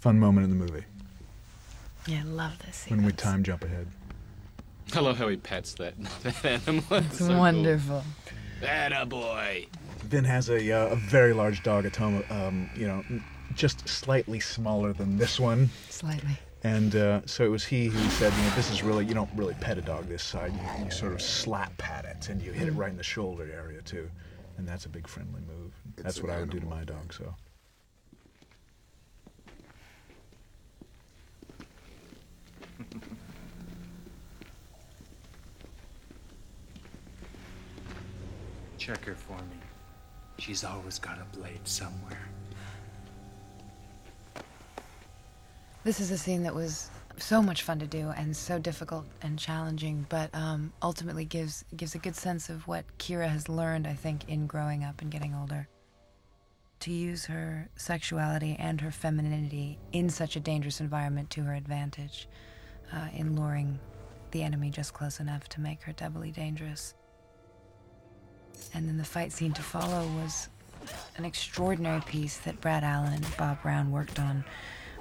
[0.00, 0.84] Fun moment in the movie
[2.06, 2.86] Yeah, I love this.
[2.88, 3.86] when we time jump ahead.
[4.94, 6.82] I love how he pats that, that animal.
[6.90, 7.38] It's so cool.
[7.38, 8.02] wonderful.
[8.66, 9.66] Atta boy.
[10.04, 13.04] Vin has a, uh, a very large dog at home, um, you know,
[13.54, 15.68] just slightly smaller than this one.
[15.90, 16.38] Slightly.
[16.62, 19.30] And uh, so it was he who said, you know, this is really, you don't
[19.34, 20.52] really pet a dog this side.
[20.52, 23.50] You, you sort of slap pat it and you hit it right in the shoulder
[23.52, 24.10] area, too.
[24.58, 25.72] And that's a big friendly move.
[25.96, 27.34] that's an what I would do to my dog, so.
[38.78, 39.58] Check her for me.
[40.38, 42.28] She's always got a blade somewhere.
[45.84, 49.38] This is a scene that was so much fun to do and so difficult and
[49.38, 53.94] challenging, but um, ultimately gives gives a good sense of what Kyra has learned, I
[53.94, 55.68] think, in growing up and getting older.
[56.80, 62.26] To use her sexuality and her femininity in such a dangerous environment to her advantage,
[62.92, 63.78] uh, in luring
[64.30, 66.94] the enemy just close enough to make her doubly dangerous.
[68.74, 70.48] And then the fight scene to follow was
[71.16, 74.44] an extraordinary piece that Brad Allen and Bob Brown worked on,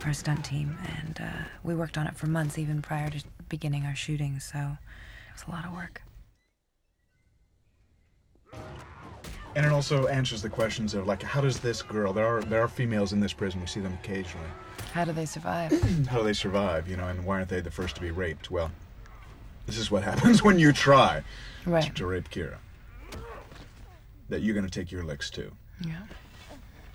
[0.06, 3.86] our stunt team, and uh, we worked on it for months even prior to beginning
[3.86, 6.02] our shooting, so it was a lot of work.
[9.56, 12.62] And it also answers the questions of, like, how does this girl, there are, there
[12.62, 14.48] are females in this prison, we see them occasionally.
[14.94, 15.72] How do they survive?
[16.08, 18.50] How do they survive, you know, and why aren't they the first to be raped?
[18.52, 18.72] Well,
[19.66, 21.24] this is what happens when you try
[21.66, 21.94] Right.
[21.96, 22.56] to rape Kyra.
[24.30, 25.52] That you're going to take your licks, too.
[25.86, 26.02] Yeah.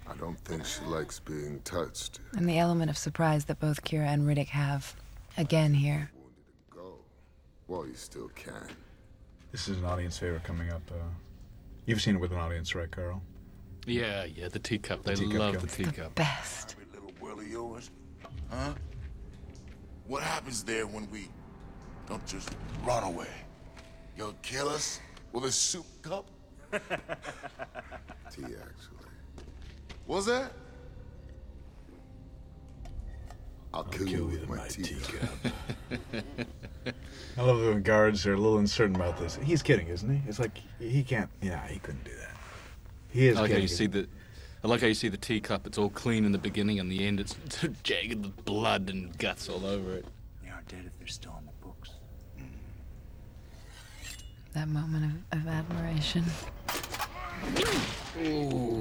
[0.08, 2.20] I don't think she likes being touched.
[2.36, 4.94] And the element of surprise that both Kyra and Riddick have,
[5.36, 6.10] again here.
[7.66, 8.68] Well, you still can.
[9.50, 10.82] This is an audience favorite coming up.
[10.90, 10.96] Uh,
[11.86, 13.22] you've seen it with an audience, right, Karl?
[13.86, 15.02] Yeah, yeah, the teacup.
[15.02, 15.60] The They teacup love kill.
[15.62, 16.14] the teacup.
[16.14, 16.76] Best.
[17.34, 17.90] Little of yours,
[18.48, 18.74] huh?
[20.06, 21.28] What happens there when we
[22.08, 22.48] don't just
[22.84, 23.26] run away?
[24.16, 25.00] You'll kill us
[25.32, 26.30] with a soup cup?
[26.70, 26.78] Tea,
[28.44, 29.08] actually.
[30.06, 30.52] What's that?
[33.72, 35.28] I'll kill you with my teacup.
[37.36, 39.40] I love the guards are a little uncertain about this.
[39.42, 40.22] He's kidding, isn't he?
[40.28, 41.30] It's like he can't.
[41.42, 42.36] Yeah, he couldn't do that.
[43.08, 43.62] He is I like kidding.
[43.62, 44.06] you see the.
[44.64, 45.66] I like how you see the teacup.
[45.66, 47.36] It's all clean in the beginning, and the end it's
[47.82, 50.06] jagged with blood and guts all over it.
[50.42, 51.90] They aren't dead if they're still in the books.
[54.54, 56.24] That moment of, of admiration.
[58.24, 58.80] Ooh.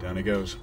[0.00, 0.56] Down he goes.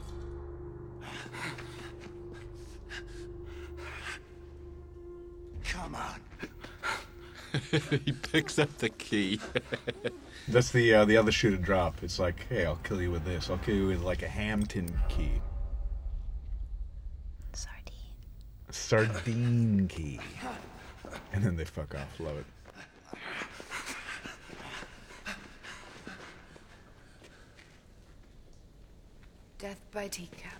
[5.63, 6.26] Come on.
[7.71, 9.39] he picks up the key.
[10.47, 12.03] That's the uh, the other shoe to drop.
[12.03, 13.49] It's like, hey, I'll kill you with this.
[13.49, 15.41] I'll kill you with like a ham tin key.
[17.53, 17.93] Sardine.
[18.69, 20.19] Sardine key.
[21.33, 22.19] And then they fuck off.
[22.19, 22.45] Love it.
[29.57, 30.56] Death by teacup.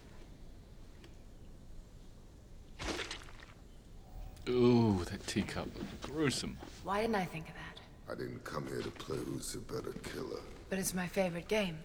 [4.50, 5.68] Ooh, that teacup.
[6.02, 6.58] Gruesome.
[6.84, 8.12] Why didn't I think of that?
[8.12, 10.40] I didn't come here to play who's the better killer.
[10.70, 11.78] But it's my favorite game.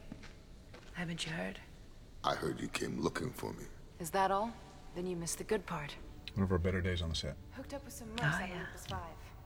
[0.94, 1.58] Haven't you heard?
[2.22, 3.64] I heard you came looking for me.
[3.98, 4.52] Is that all?
[4.94, 5.94] Then you missed the good part.
[6.34, 7.36] One of our better days on the set.
[7.52, 8.54] Hooked up with some Oh, mercs on yeah.
[8.54, 8.98] Olympus 5.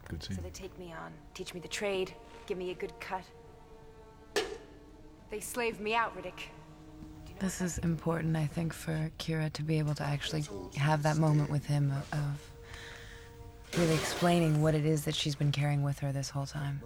[0.09, 0.37] Good scene.
[0.37, 2.13] So they take me on, teach me the trade,
[2.47, 3.25] give me a good cut.
[5.31, 6.49] They slaved me out, Riddick.
[7.39, 10.45] This is important, I think, for Kyra to be able to actually
[10.77, 12.41] have that moment with him of, of
[13.77, 16.81] really explaining what it is that she's been carrying with her this whole time.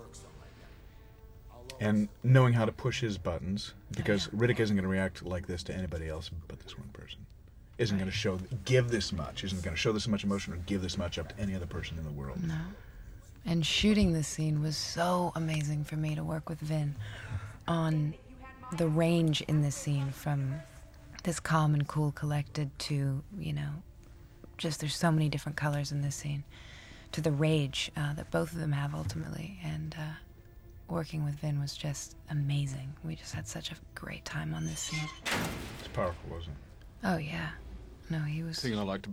[1.81, 5.47] And knowing how to push his buttons, oh, because Riddick isn't going to react like
[5.47, 7.24] this to anybody else but this one person.
[7.78, 10.59] Isn't going to show, give this much, isn't going to show this much emotion or
[10.59, 12.47] give this much up to any other person in the world.
[12.47, 12.59] No.
[13.47, 16.94] And shooting this scene was so amazing for me to work with Vin
[17.66, 18.12] on
[18.77, 20.57] the range in this scene from
[21.24, 23.70] this calm and cool collected to, you know,
[24.59, 26.44] just there's so many different colors in this scene
[27.12, 29.59] to the rage uh, that both of them have ultimately.
[29.65, 30.12] And uh,
[30.89, 32.95] working with Vin was just amazing.
[33.05, 35.09] We just had such a great time on this scene.
[35.78, 37.07] It's powerful, wasn't it?
[37.07, 37.51] Oh yeah,
[38.11, 38.57] no, he was.
[38.57, 39.09] The thing I liked,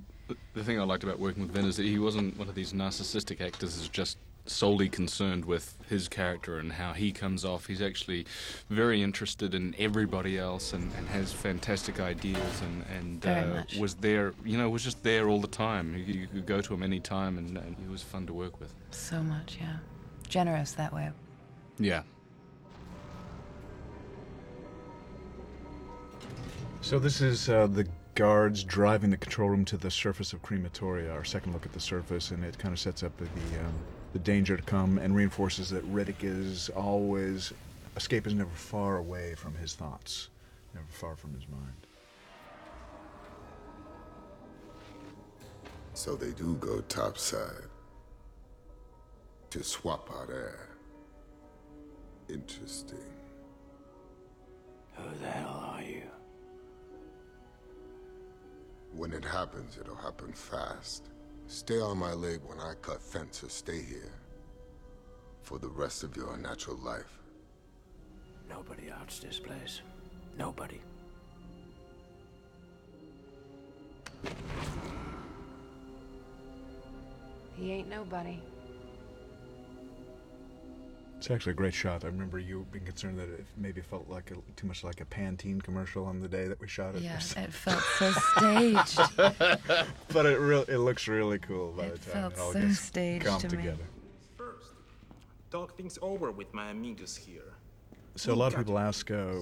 [0.54, 2.74] the thing I liked about working with Vin is that he wasn't one of these
[2.74, 4.18] narcissistic actors who's just
[4.48, 7.68] solely concerned with his character and how he comes off.
[7.68, 8.26] He's actually
[8.70, 13.78] very interested in everybody else and, and has fantastic ideas and, and Very uh, much.
[13.78, 15.96] was there, you know, was just there all the time.
[15.96, 18.60] You, you could go to him any time and, and he was fun to work
[18.60, 18.74] with.
[18.92, 19.78] So much, yeah.
[20.28, 21.10] Generous that way.
[21.80, 22.04] Yeah.
[26.82, 31.12] So this is uh, the guards driving the control room to the surface of crematoria.
[31.14, 33.74] Our second look at the surface, and it kind of sets up the um,
[34.18, 37.54] the danger to come and reinforces that Riddick is always
[37.96, 40.30] escape is never far away from his thoughts,
[40.74, 41.88] never far from his mind.
[45.94, 47.70] So they do go topside.
[49.52, 50.68] To swap out air.
[52.28, 52.98] Interesting.
[54.96, 56.02] Who the hell are you?
[58.94, 61.10] When it happens, it'll happen fast.
[61.48, 64.12] Stay on my leg when I cut fence or stay here.
[65.44, 67.20] For the rest of your natural life.
[68.50, 69.82] Nobody outs this place.
[70.38, 70.82] Nobody.
[77.56, 78.42] He ain't nobody.
[81.18, 82.04] It's actually a great shot.
[82.04, 85.06] I remember you being concerned that it maybe felt like a, too much like a
[85.06, 87.02] Pantene commercial on the day that we shot it.
[87.02, 89.00] Yeah, it felt so staged.
[90.14, 92.62] but it real it looks really cool by It the time felt it all so
[92.62, 93.58] gets staged come to me.
[93.58, 93.84] together.
[95.50, 97.54] Talk things over with my amigos here.
[98.16, 99.36] So a lot of people ask, uh,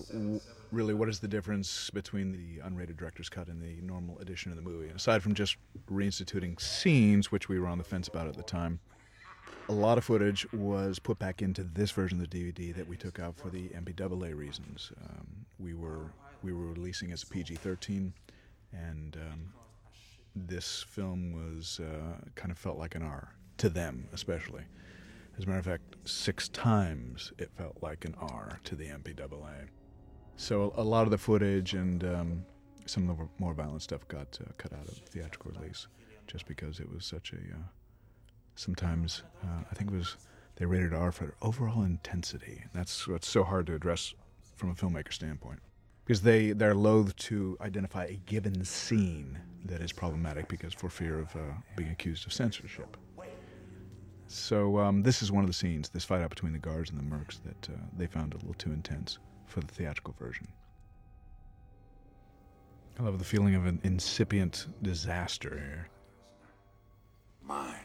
[0.72, 4.56] really, what is the difference between the unrated director's cut and the normal edition of
[4.58, 4.90] the movie?
[4.90, 5.58] Aside from just
[5.92, 8.80] reinstituting scenes, which we were on the fence about at the time,
[9.68, 12.96] a lot of footage was put back into this version of the DVD that we
[12.96, 14.92] took out for the MPAA reasons.
[15.04, 15.28] Um,
[15.60, 16.12] we were
[16.44, 18.12] we were releasing as a PG-13,
[18.72, 19.54] and um,
[20.36, 24.64] this film was uh, kind of felt like an R to them, especially.
[25.38, 29.68] As a matter of fact, six times it felt like an R to the MPAA.
[30.38, 32.46] So a lot of the footage and um,
[32.86, 35.88] some of the more violent stuff got uh, cut out of the theatrical release,
[36.28, 37.38] just because it was such a.
[37.38, 37.64] Uh,
[38.56, 40.18] sometimes uh, I think it was
[40.56, 42.64] they rated R for overall intensity.
[42.74, 44.14] That's what's so hard to address
[44.56, 45.60] from a filmmaker standpoint,
[46.06, 51.20] because they they're loath to identify a given scene that is problematic because for fear
[51.20, 51.40] of uh,
[51.76, 52.98] being accused of censorship.
[54.28, 57.00] So um, this is one of the scenes, this fight out between the guards and
[57.00, 60.48] the mercs, that uh, they found a little too intense for the theatrical version.
[63.00, 65.90] I love the feeling of an incipient disaster here.
[67.44, 67.85] Mine.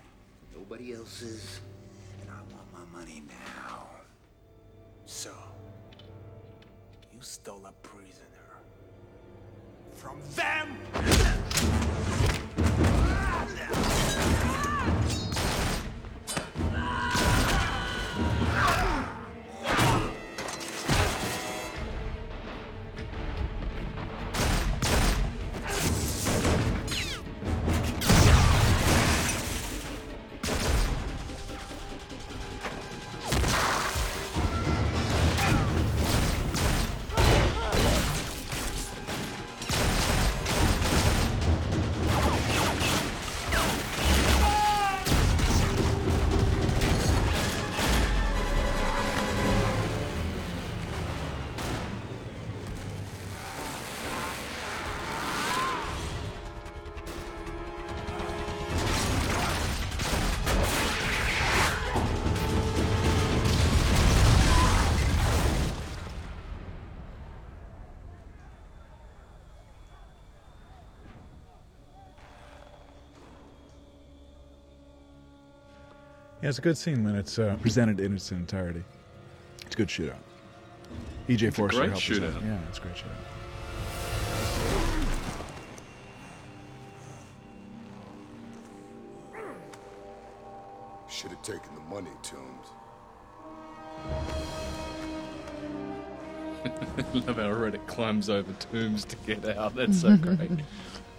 [0.70, 1.60] Nobody else's.
[2.20, 3.88] And I want my money now.
[5.04, 5.32] So,
[7.12, 8.54] you stole a prisoner.
[9.96, 10.78] From them!
[76.50, 78.82] It's a good scene when it's uh, presented in its entirety.
[79.64, 80.16] It's a good shootout.
[81.28, 82.42] EJ It's a Forster great helped us out.
[82.42, 83.04] Yeah, it's a great shootout.
[91.08, 92.66] Should have taken the money, Toombs.
[97.28, 99.76] Love how Riddick climbs over Toombs to get out.
[99.76, 100.50] That's so great.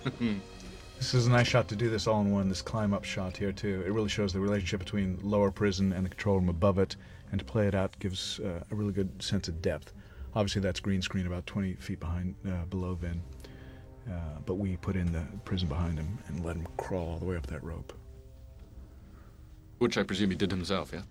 [1.01, 3.35] This is a nice shot to do this all in one, this climb up shot
[3.35, 3.81] here, too.
[3.83, 6.95] It really shows the relationship between lower prison and the control room above it,
[7.31, 9.93] and to play it out gives uh, a really good sense of depth.
[10.35, 13.19] Obviously, that's green screen about 20 feet behind, uh, below Vin,
[14.07, 14.11] uh,
[14.45, 17.35] but we put in the prison behind him and let him crawl all the way
[17.35, 17.93] up that rope.
[19.79, 21.01] Which I presume he did himself, yeah?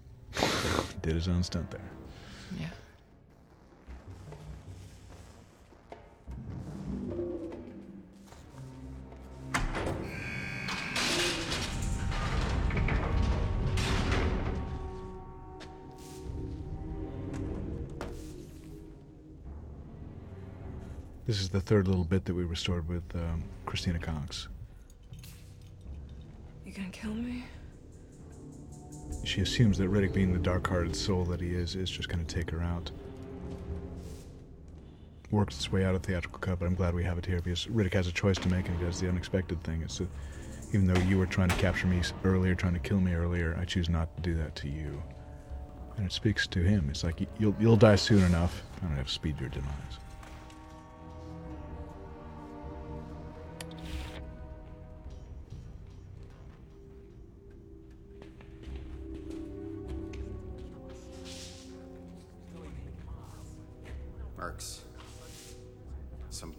[1.02, 1.90] Did his own stunt there.
[2.60, 2.68] Yeah.
[21.30, 24.48] This is the third little bit that we restored with um, Christina Cox.
[26.66, 27.44] You gonna kill me?
[29.22, 32.50] She assumes that Riddick, being the dark-hearted soul that he is, is just to take
[32.50, 32.90] her out.
[35.30, 37.66] Works its way out of theatrical cut, but I'm glad we have it here because
[37.66, 39.82] Riddick has a choice to make, and he does the unexpected thing.
[39.82, 40.08] It's a,
[40.72, 43.64] even though you were trying to capture me earlier, trying to kill me earlier, I
[43.64, 45.00] choose not to do that to you.
[45.96, 46.88] And it speaks to him.
[46.90, 48.64] It's like you'll you'll die soon enough.
[48.78, 50.00] I don't have to speed your demise.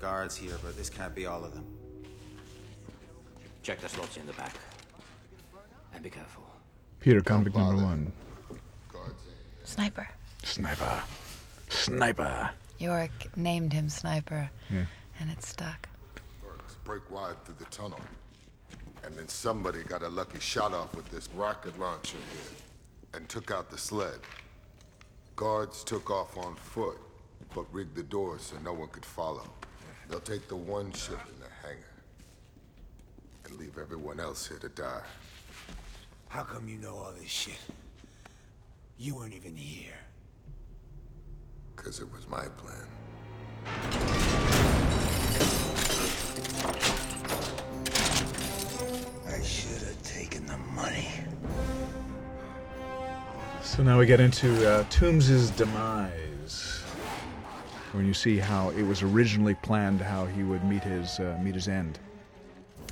[0.01, 1.65] Guards here, but this can't be all of them.
[3.61, 4.55] Check the slots in the back.
[5.93, 6.43] And be careful.
[6.99, 8.11] Peter, convict number one.
[9.63, 10.07] Sniper.
[10.43, 11.03] Sniper.
[11.69, 12.49] Sniper.
[12.79, 14.85] York named him Sniper, Yeah.
[15.19, 15.87] and it stuck.
[16.43, 17.99] Let's break wide through the tunnel.
[19.03, 22.57] And then somebody got a lucky shot off with this rocket launcher here
[23.13, 24.19] and took out the sled.
[25.35, 26.97] Guards took off on foot,
[27.53, 29.47] but rigged the doors so no one could follow.
[30.11, 31.85] They'll take the one ship in the hangar
[33.45, 35.03] and leave everyone else here to die.
[36.27, 37.57] How come you know all this shit?
[38.97, 39.93] You weren't even here.
[41.73, 42.85] Because it was my plan.
[49.29, 51.07] I should have taken the money.
[53.63, 56.11] So now we get into uh, Toombs' demise,
[57.93, 61.55] when you see how it was originally planned how he would meet his uh, meet
[61.55, 61.99] his end,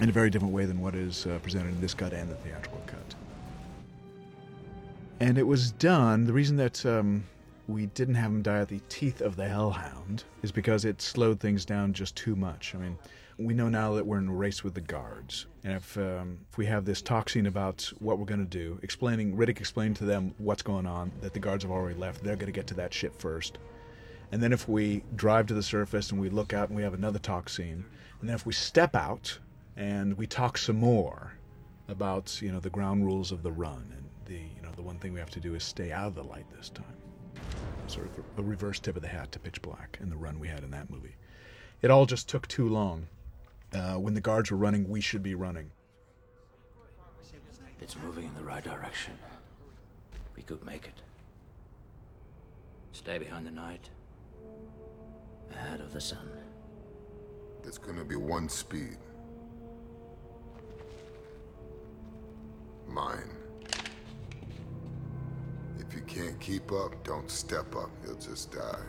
[0.01, 2.35] in a very different way than what is uh, presented in this cut and the
[2.35, 3.15] theatrical cut.
[5.19, 6.25] And it was done.
[6.25, 7.25] The reason that um,
[7.67, 11.39] we didn't have him die at the teeth of the Hellhound is because it slowed
[11.39, 12.73] things down just too much.
[12.73, 12.97] I mean,
[13.37, 16.57] we know now that we're in a race with the guards, and if um, if
[16.57, 20.05] we have this talk scene about what we're going to do, explaining Riddick explained to
[20.05, 22.73] them what's going on, that the guards have already left, they're going to get to
[22.75, 23.57] that ship first,
[24.31, 26.93] and then if we drive to the surface and we look out and we have
[26.93, 27.85] another talk scene,
[28.19, 29.39] and then if we step out
[29.75, 31.33] and we talk some more
[31.87, 34.99] about you know the ground rules of the run and the you know the one
[34.99, 36.85] thing we have to do is stay out of the light this time
[37.87, 40.47] sort of a reverse tip of the hat to pitch black and the run we
[40.47, 41.15] had in that movie
[41.81, 43.07] it all just took too long
[43.73, 45.71] uh, when the guards were running we should be running
[47.81, 49.13] It's moving in the right direction.
[50.35, 51.01] We could make it.
[52.91, 53.89] Stay behind the night.
[55.53, 56.29] Ahead of the sun.
[57.63, 58.97] There's gonna be one speed.
[62.87, 63.29] Mine.
[65.79, 67.89] If you can't keep up, don't step up.
[68.05, 68.83] You'll just die.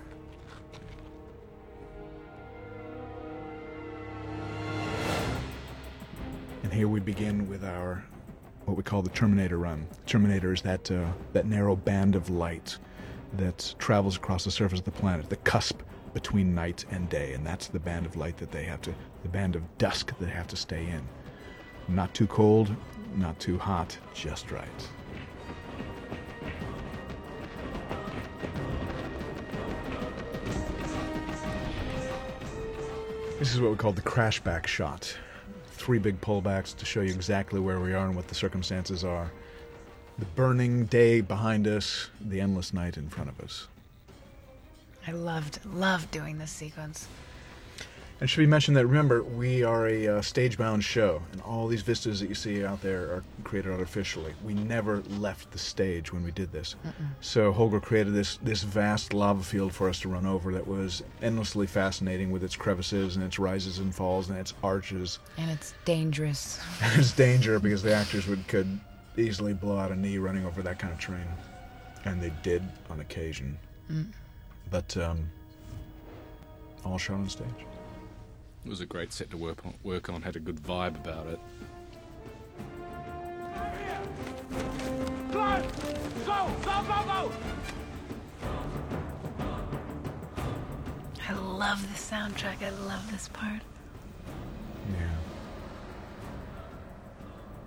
[6.71, 8.05] and here we begin with our
[8.65, 12.79] what we call the terminator run terminator is that uh, that narrow band of light
[13.33, 15.81] that travels across the surface of the planet the cusp
[16.15, 19.29] between night and day and that's the band of light that they have to the
[19.29, 21.03] band of dusk that they have to stay in
[21.89, 22.75] not too cold
[23.17, 24.89] not too hot just right
[33.41, 35.17] This is what we call the crashback shot.
[35.69, 39.33] Three big pullbacks to show you exactly where we are and what the circumstances are.
[40.19, 43.67] The burning day behind us, the endless night in front of us.
[45.07, 47.09] I loved, loved doing this sequence.
[48.21, 51.67] And should we mention that, remember, we are a uh, stage bound show, and all
[51.67, 54.35] these vistas that you see out there are created artificially.
[54.45, 56.77] We never left the stage when we did this.
[56.85, 57.09] Mm-mm.
[57.23, 61.03] So Holger created this, this vast lava field for us to run over that was
[61.23, 65.19] endlessly fascinating with its crevices and its rises and falls and its arches.
[65.39, 66.61] And it's dangerous.
[66.83, 68.79] it's danger because the actors would could
[69.17, 71.27] easily blow out a knee running over that kind of terrain,
[72.05, 73.59] and they did on occasion.
[73.91, 74.13] Mm.
[74.71, 75.29] But um,
[76.85, 77.49] all shown on stage.
[78.65, 79.75] It was a great set to work on.
[79.83, 80.23] Work on.
[80.23, 81.41] Had a good vibe about it.
[85.33, 85.63] Go!
[86.27, 86.51] Go!
[86.65, 86.83] Go!
[86.83, 87.05] Go!
[87.07, 87.33] Go!
[91.29, 92.63] I love the soundtrack.
[92.63, 93.63] I love this part.
[94.91, 95.09] Yeah.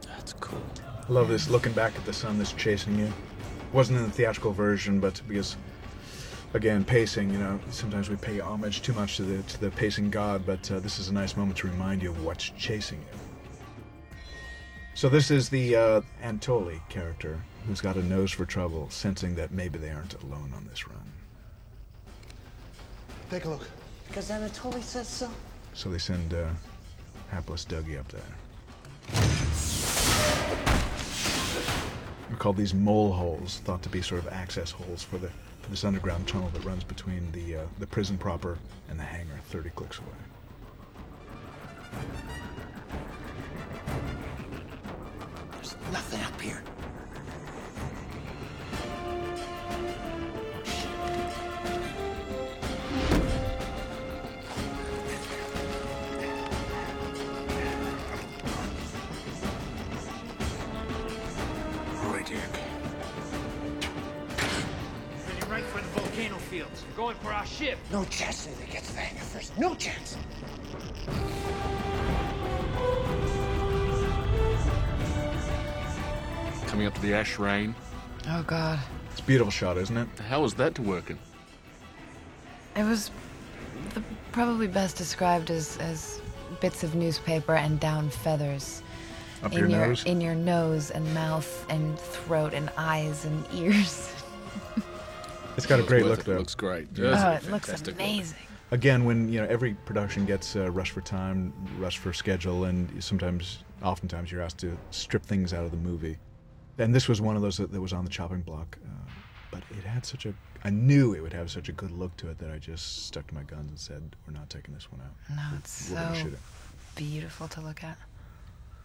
[0.07, 0.61] That's cool.
[1.07, 3.11] I love this looking back at the sun that's chasing you.
[3.71, 5.57] Wasn't in the theatrical version, but because
[6.53, 7.31] Again, pacing.
[7.31, 10.69] You know, sometimes we pay homage too much to the to the pacing god, but
[10.71, 13.19] uh, this is a nice moment to remind you of what's chasing you.
[14.93, 19.51] So this is the uh, Anatoly character who's got a nose for trouble, sensing that
[19.51, 20.99] maybe they aren't alone on this run.
[23.31, 23.67] Take a look.
[24.07, 25.31] Because Anatoly says so.
[25.73, 26.49] So they send uh,
[27.31, 28.21] hapless Dougie up there.
[32.29, 35.31] They're called these mole holes, thought to be sort of access holes for the
[35.69, 38.57] this underground tunnel that runs between the uh, the prison proper
[38.89, 40.07] and the hangar, 30 clicks away.
[45.51, 46.61] There's nothing up here.
[66.95, 67.77] Going for our ship.
[67.91, 69.57] No chance that they get to the hangar first.
[69.57, 70.17] No chance.
[76.67, 77.75] Coming up to the ash rain.
[78.29, 78.79] Oh God.
[79.11, 80.07] It's a beautiful shot, isn't it?
[80.27, 81.19] How was that to work in?
[82.75, 83.11] It was
[83.93, 84.01] the,
[84.31, 86.21] probably best described as, as
[86.61, 88.81] bits of newspaper and down feathers.
[89.43, 90.03] Up in your your nose?
[90.05, 94.11] in your nose and mouth and throat and eyes and ears.
[95.57, 96.25] It's got a great look it.
[96.25, 96.37] though.
[96.37, 96.87] Looks great.
[96.97, 97.95] oh, it looks fantastic look.
[97.95, 98.37] amazing.
[98.71, 103.03] Again, when you know every production gets uh, rushed for time, rushed for schedule, and
[103.03, 106.17] sometimes, oftentimes, you're asked to strip things out of the movie.
[106.79, 109.11] And this was one of those that, that was on the chopping block, uh,
[109.51, 110.33] but it had such a.
[110.63, 113.27] I knew it would have such a good look to it that I just stuck
[113.27, 115.35] to my guns and said, "We're not taking this one out.
[115.35, 116.39] No, it's We're gonna so shoot it."
[116.95, 117.97] beautiful to look at.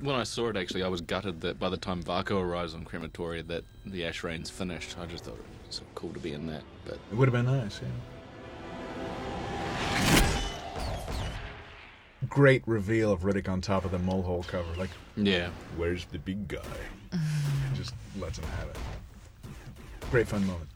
[0.00, 2.84] When I saw it, actually, I was gutted that by the time Vaako arrives on
[2.84, 4.96] Crematoria, that the ash rain's finished.
[4.98, 6.62] I just thought it was so cool to be in that.
[6.84, 7.88] But It would have been nice, yeah.
[12.28, 14.72] Great reveal of Riddick on top of the molehole cover.
[14.76, 15.50] Like, Yeah.
[15.76, 16.60] where's the big guy?
[17.74, 18.76] Just lets him have it.
[20.10, 20.68] Great fun moment.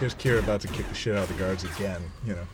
[0.00, 2.46] Here's Kyra about to kick the shit out of the guards again, you know.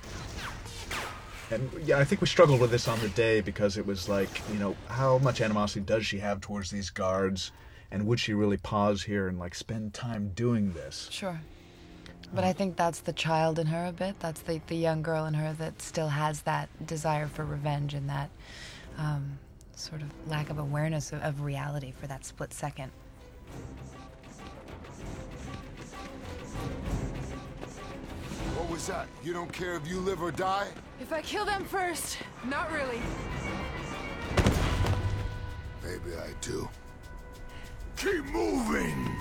[1.50, 4.28] And yeah, I think we struggled with this on the day because it was like,
[4.52, 7.50] you know, how much animosity does she have towards these guards?
[7.90, 11.08] And would she really pause here and like spend time doing this?
[11.10, 11.40] Sure.
[12.32, 14.20] But I think that's the child in her a bit.
[14.20, 18.08] That's the, the young girl in her that still has that desire for revenge and
[18.08, 18.30] that
[18.96, 19.38] um,
[19.74, 22.92] sort of lack of awareness of, of reality for that split second.
[28.80, 29.08] What was that?
[29.22, 30.66] You don't care if you live or die?
[31.02, 32.16] If I kill them first,
[32.46, 33.02] not really.
[35.82, 36.66] Maybe I do.
[37.98, 39.14] Keep moving!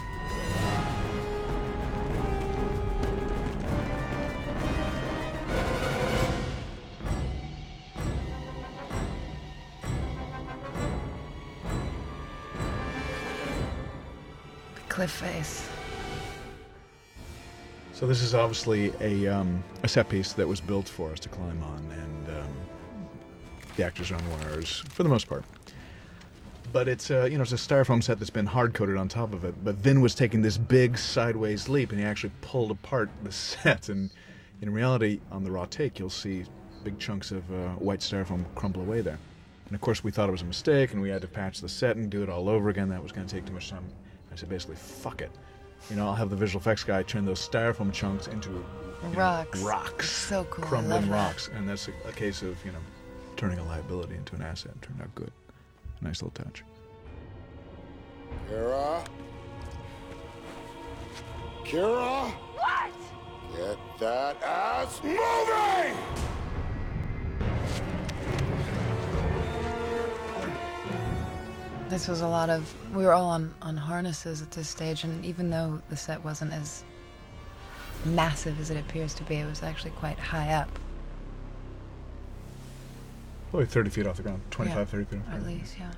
[14.75, 15.68] The cliff face.
[17.99, 21.27] So this is obviously a, um, a set piece that was built for us to
[21.27, 22.47] climb on, and um,
[23.75, 25.43] the actors are on wires for the most part.
[26.71, 29.33] But it's uh, you know it's a styrofoam set that's been hard coated on top
[29.33, 29.53] of it.
[29.65, 33.89] But Vin was taking this big sideways leap, and he actually pulled apart the set.
[33.89, 34.11] And
[34.61, 36.45] in reality, on the raw take, you'll see
[36.85, 39.19] big chunks of uh, white styrofoam crumble away there.
[39.65, 41.67] And of course, we thought it was a mistake, and we had to patch the
[41.67, 42.87] set and do it all over again.
[42.87, 43.83] That was going to take too much time.
[44.31, 45.31] I said basically, fuck it.
[45.89, 48.63] You know, I'll have the visual effects guy turn those styrofoam chunks into you
[49.03, 49.59] know, Rocks.
[49.61, 50.65] rocks, so cool.
[50.65, 51.13] Crumbling love that.
[51.13, 52.79] rocks, and that's a, a case of you know
[53.37, 54.71] turning a liability into an asset.
[54.73, 55.31] and Turned out good.
[56.01, 56.63] Nice little touch.
[58.49, 59.05] Kyra?
[61.65, 62.31] Kyra?
[62.31, 62.91] What?
[63.57, 65.97] Get that ass moving!
[71.89, 72.71] This was a lot of.
[72.95, 76.53] We were all on, on harnesses at this stage, and even though the set wasn't
[76.53, 76.83] as
[78.05, 80.69] massive as it appears to be, it was actually quite high up.
[83.49, 84.41] Probably 30 feet off the ground.
[84.51, 85.57] 25, Yeah, 30 feet off the At ground.
[85.59, 85.91] least, yeah.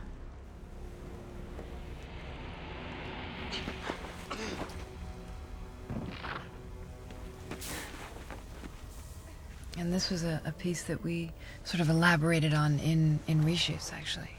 [9.77, 11.31] And this was a, a piece that we
[11.63, 14.29] sort of elaborated on in, in reshoots, actually.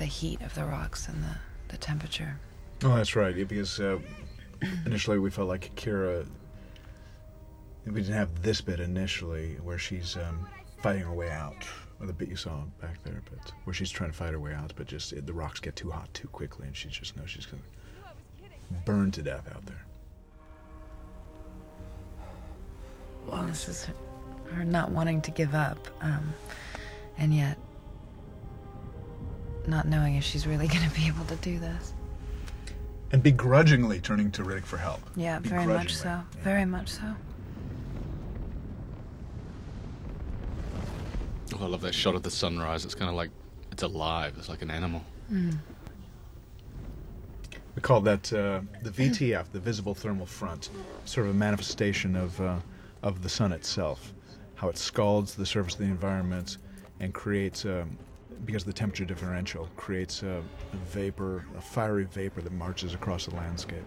[0.00, 1.36] The heat of the rocks and the,
[1.68, 2.40] the temperature.
[2.82, 3.36] Oh, that's right.
[3.36, 3.98] yeah, Because uh,
[4.86, 6.26] initially we felt like Kyra.
[7.84, 10.48] We didn't have this bit initially where she's um,
[10.82, 11.66] fighting her way out,
[12.00, 14.54] or the bit you saw back there, but where she's trying to fight her way
[14.54, 17.28] out, but just it, the rocks get too hot too quickly, and she just knows
[17.28, 17.62] she's gonna
[18.86, 19.84] burn to death out there.
[23.26, 23.94] Well, this is her,
[24.54, 26.32] her not wanting to give up, um,
[27.18, 27.58] and yet
[29.68, 31.92] not knowing if she's really going to be able to do this.
[33.12, 35.00] And begrudgingly turning to Riddick for help.
[35.16, 36.20] Yeah, very much so.
[36.42, 37.14] Very much so.
[41.54, 42.84] Oh, I love that shot of the sunrise.
[42.84, 43.30] It's kind of like
[43.72, 44.34] it's alive.
[44.38, 45.02] It's like an animal.
[45.30, 45.58] Mm.
[47.74, 50.70] We call that uh, the VTF, the visible thermal front,
[51.04, 52.56] sort of a manifestation of uh,
[53.02, 54.12] of the sun itself,
[54.54, 56.58] how it scalds the surface of the environment
[57.00, 57.96] and creates, um,
[58.44, 60.42] because the temperature differential, creates a,
[60.72, 63.84] a vapor, a fiery vapor that marches across the landscape.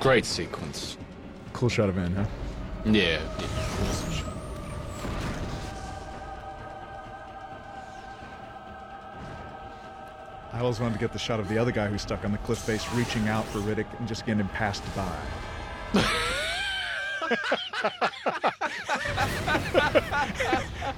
[0.00, 0.96] Great sequence.
[1.52, 2.24] Cool shot of Anne, huh?
[2.86, 3.20] Yeah.
[10.52, 12.38] I always wanted to get the shot of the other guy who's stuck on the
[12.38, 15.16] cliff face, reaching out for Riddick and just getting him passed by.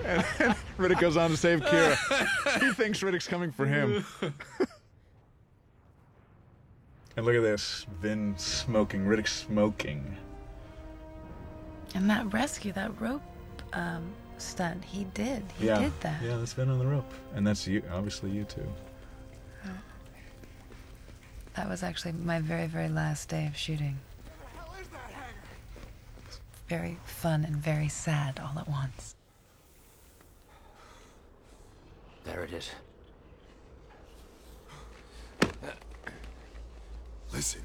[0.04, 2.60] and then Riddick goes on to save Kyra.
[2.60, 4.06] He thinks Riddick's coming for him.
[7.16, 10.16] and look at this Vin smoking, Riddick smoking.
[11.94, 13.20] And that rescue, that rope
[13.74, 15.44] um, stunt, he did.
[15.58, 15.78] He yeah.
[15.78, 16.22] did that.
[16.22, 17.12] Yeah, that's Vin on the rope.
[17.34, 18.66] And that's you, obviously you too.
[21.54, 23.98] That was actually my very, very last day of shooting.
[26.26, 29.14] It's very fun and very sad all at once.
[32.24, 32.70] There it is.
[37.32, 37.62] Listen.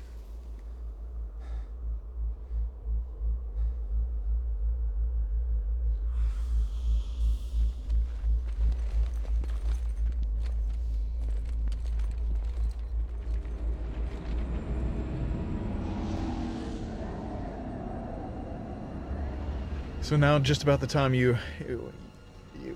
[20.07, 21.91] So now, just about the time you, you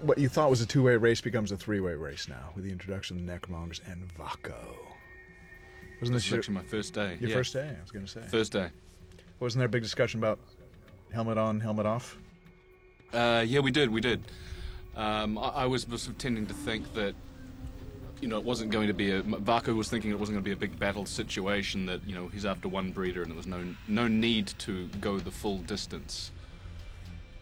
[0.01, 3.17] what you thought was a two-way race becomes a three-way race now, with the introduction
[3.17, 4.53] of Necromongers and Vaako.
[6.01, 7.15] Wasn't This this is my first day.
[7.21, 7.35] Your yeah.
[7.37, 8.19] first day, I was going to say.
[8.27, 8.67] First day.
[9.39, 10.39] Wasn't there a big discussion about
[11.13, 12.17] helmet on, helmet off?
[13.13, 13.91] Uh, yeah, we did.
[13.91, 14.21] We did.
[14.97, 17.15] Um, I, I was sort of tending to think that,
[18.19, 19.21] you know, it wasn't going to be a.
[19.21, 21.85] Vaako was thinking it wasn't going to be a big battle situation.
[21.85, 25.17] That you know he's after one breeder, and there was no no need to go
[25.17, 26.31] the full distance.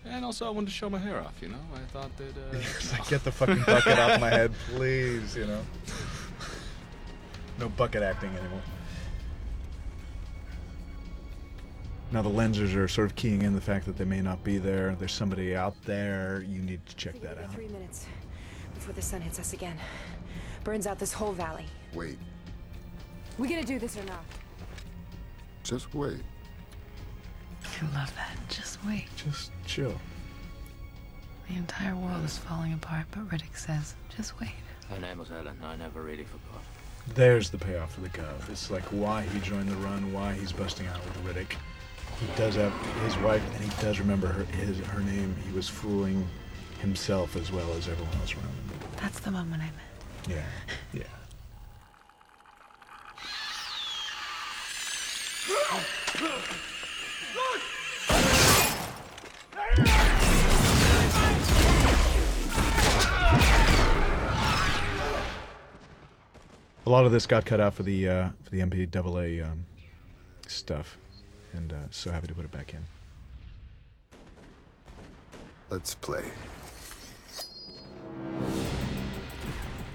[0.10, 1.36] And also, I wanted to show my hair off.
[1.42, 2.36] You know, I thought that.
[2.38, 5.36] Uh, It's like, get the fucking bucket off my head, please.
[5.36, 5.62] You know.
[7.60, 8.62] No bucket acting anymore.
[12.12, 14.58] Now the lensors are sort of keying in the fact that they may not be
[14.58, 14.96] there.
[14.98, 16.44] There's somebody out there.
[16.48, 17.52] You need to check that out.
[17.54, 18.08] Three minutes
[18.74, 19.78] before the sun hits us again.
[20.64, 21.66] Burns out this whole valley.
[21.94, 22.18] Wait.
[23.38, 24.24] We gonna do this or not?
[25.64, 26.22] Just wait.
[27.64, 28.38] I love that.
[28.50, 29.06] Just wait.
[29.16, 29.96] Just chill.
[31.48, 34.52] The entire world is falling apart, but Riddick says, just wait.
[34.90, 35.58] Her name was Ellen.
[35.64, 36.62] I never really forgot.
[37.16, 38.50] There's the payoff for the Guv.
[38.50, 41.56] It's like why he joined the run, why he's busting out with Riddick.
[42.20, 42.74] He does have
[43.04, 45.36] his wife, and he does remember her his her name.
[45.48, 46.28] He was fooling
[46.80, 48.70] himself as well as everyone else around him.
[48.98, 49.76] That's the moment I meant.
[50.28, 50.46] Yeah,
[50.94, 51.04] yeah.
[66.86, 69.66] A lot of this got cut out for the uh, for the MPAA um,
[70.48, 70.98] stuff,
[71.54, 72.84] and uh, so happy to put it back in.
[75.70, 76.24] Let's play.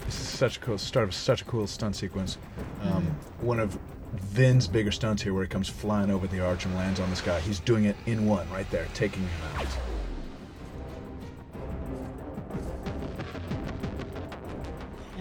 [0.05, 2.39] This is such a cool start of such a cool stunt sequence.
[2.83, 3.05] Um,
[3.41, 3.79] One of
[4.13, 7.21] Vin's bigger stunts here, where he comes flying over the arch and lands on this
[7.21, 7.41] guy.
[7.41, 9.67] He's doing it in one right there, taking him out.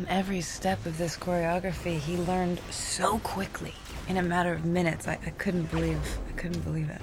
[0.03, 3.73] In every step of this choreography, he learned so quickly.
[4.09, 5.97] In a matter of minutes, I, I couldn't believe,
[6.27, 6.99] I couldn't believe it.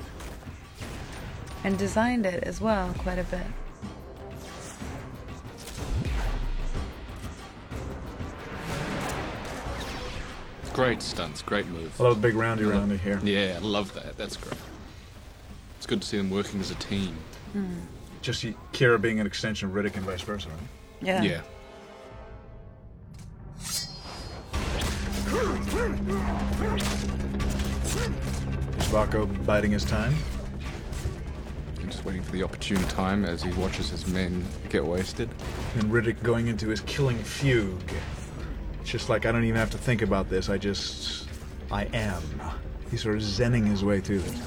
[1.65, 3.47] And designed it as well, quite a bit.
[10.75, 11.99] Great stunts, great move.
[11.99, 13.19] I love the big roundy roundy here.
[13.25, 14.19] Yeah, I love that.
[14.19, 14.61] That's great.
[15.79, 17.17] It's good to see them working as a team.
[17.53, 17.79] Hmm.
[18.21, 20.59] Just y- Kyra being an extension of Riddick and vice versa, right?
[21.01, 21.23] Yeah.
[21.23, 21.41] Yeah.
[25.33, 25.37] Is
[29.47, 30.13] biding his time?
[31.79, 35.29] I'm just waiting for the opportune time as he watches his men get wasted.
[35.77, 37.81] And Riddick going into his killing fugue.
[38.81, 40.49] It's just like I don't even have to think about this.
[40.49, 41.29] I just,
[41.71, 42.23] I am.
[42.91, 44.41] He's sort of zenning his way through this.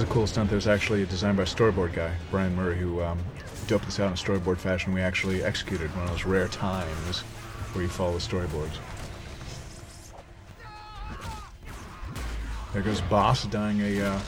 [0.00, 3.02] Is a cool stunt that was actually designed by a storyboard guy, Brian Murray, who
[3.02, 3.18] um,
[3.66, 4.94] doped this out in storyboard fashion.
[4.94, 7.20] We actually executed one of those rare times
[7.72, 8.78] where you follow the storyboards.
[12.72, 14.20] There goes Boss dying a uh,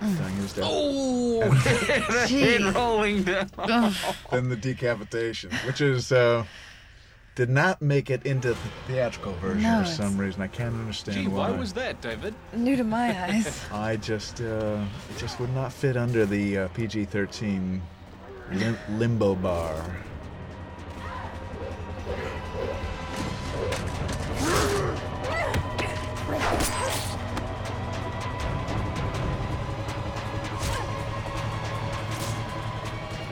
[0.00, 0.64] dying his death.
[0.66, 1.54] Oh, And-
[2.28, 3.92] head rolling down.
[4.32, 6.44] then the decapitation, which is uh,
[7.38, 8.56] did not make it into the
[8.88, 10.42] theatrical version No, for it's- some reason.
[10.42, 11.52] I can't understand Gee, why.
[11.52, 12.34] why was that, David?
[12.52, 13.64] New to my eyes.
[13.72, 17.78] I just uh, it just would not fit under the uh, PG-13
[18.54, 19.84] lim- limbo bar.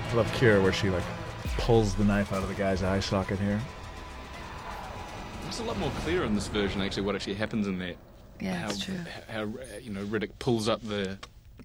[0.08, 1.02] I love Kyra where she like
[1.58, 3.60] pulls the knife out of the guy's eye socket here.
[5.56, 7.96] It's a lot more clear in this version, actually, what actually happens in that.
[8.42, 8.94] Yeah, how, it's true.
[9.26, 9.46] How, uh,
[9.80, 11.16] you know, Riddick pulls up the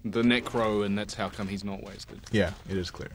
[0.02, 2.22] the necro, and that's how come he's not wasted.
[2.32, 3.10] Yeah, it is clear.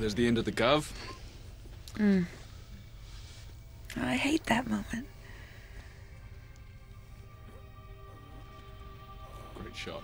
[0.00, 0.90] There's the end of the Guv.
[1.94, 2.26] Mm.
[4.00, 5.06] I hate that moment.
[9.54, 10.02] Great shot.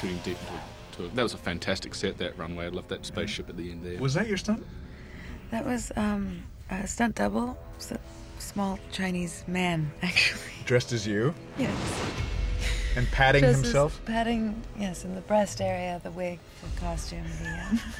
[0.00, 2.66] Shooting deep into to That was a fantastic set, that runway.
[2.66, 3.98] I love that spaceship at the end there.
[3.98, 4.64] Was that your stunt?
[5.50, 7.56] That was um, a stunt double.
[7.80, 7.98] It a
[8.40, 10.40] small Chinese man, actually.
[10.64, 11.70] Dressed as you Yes.
[12.96, 14.00] and patting Just himself.
[14.04, 17.24] Patting, yes, in the breast area, the wig, the costume.
[17.42, 17.48] The,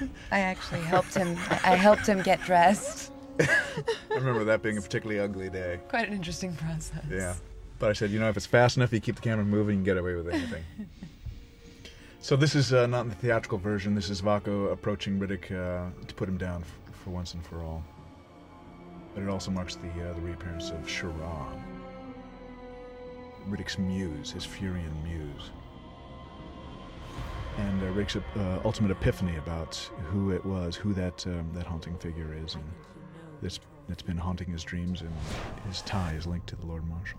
[0.05, 1.37] uh, I actually helped him.
[1.49, 3.11] I, I helped him get dressed.
[3.41, 5.81] I remember that being a particularly ugly day.
[5.89, 7.05] Quite an interesting process.
[7.11, 7.35] Yeah.
[7.79, 9.79] But I said, you know, if it's fast enough, you keep the camera moving, you
[9.79, 10.65] can get away with anything.
[12.21, 13.95] so this is uh, not in the theatrical version.
[13.95, 17.63] This is Vaco approaching Riddick uh, to put him down f- for once and for
[17.63, 17.83] all.
[19.15, 21.47] But it also marks the uh, the reappearance of Shirah,
[23.49, 25.51] Riddick's muse, his Furyan muse,
[27.59, 29.77] and uh, Riddick's uh, ultimate epiphany about
[30.11, 32.65] who it was, who that um, that haunting figure is, and
[33.45, 35.11] that's that's been haunting his dreams, and
[35.69, 37.19] his tie is linked to the Lord Marshal.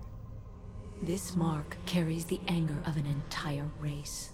[1.03, 4.31] This mark carries the anger of an entire race.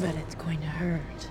[0.00, 1.28] But it's going to hurt.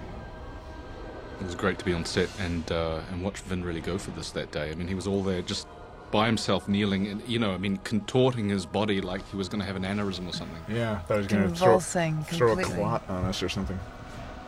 [1.41, 4.11] It was great to be on set and uh, and watch Vin really go for
[4.11, 4.71] this that day.
[4.71, 5.67] I mean, he was all there just
[6.11, 9.59] by himself, kneeling, and you know, I mean, contorting his body like he was going
[9.59, 10.61] to have an aneurysm or something.
[10.73, 12.75] Yeah, thought he was going to throw, Convulsing throw a completely.
[12.75, 13.77] clot on us or something.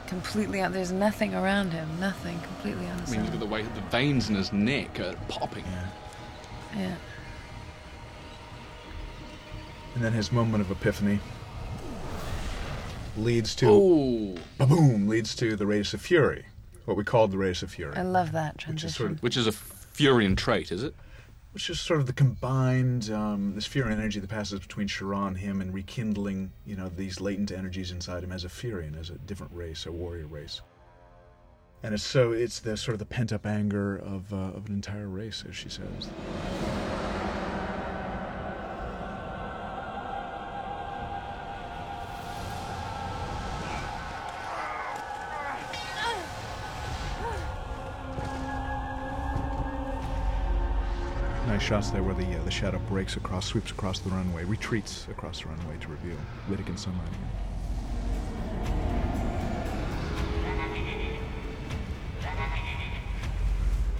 [0.08, 0.72] Completely on.
[0.72, 1.88] There's nothing around him.
[2.00, 2.40] Nothing.
[2.42, 3.26] Completely on I his mean, own.
[3.26, 5.66] look at the way the veins in his neck are popping.
[6.76, 6.96] Yeah.
[9.96, 11.20] And then his moment of epiphany
[13.18, 14.36] leads to Ooh.
[14.60, 16.46] boom leads to the race of fury,
[16.84, 19.12] what we called the race of fury, I love that which is sort transition.
[19.14, 20.94] of Which is a Furyan trait, is it?
[21.56, 25.62] Which is sort of the combined um, this Furyan energy that passes between Shirah, him,
[25.62, 29.54] and rekindling you know these latent energies inside him as a Furyan, as a different
[29.56, 30.60] race, a warrior race.
[31.82, 34.74] And it's so it's the sort of the pent up anger of uh, of an
[34.74, 36.10] entire race, as she says.
[51.66, 55.42] Shots there where the uh, the shadow breaks across, sweeps across the runway, retreats across
[55.42, 56.16] the runway to reveal
[56.48, 57.10] Riddick and sunlight.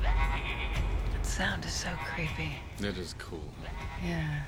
[0.04, 2.52] That sound is so creepy.
[2.82, 3.42] That is cool.
[4.04, 4.42] Yeah.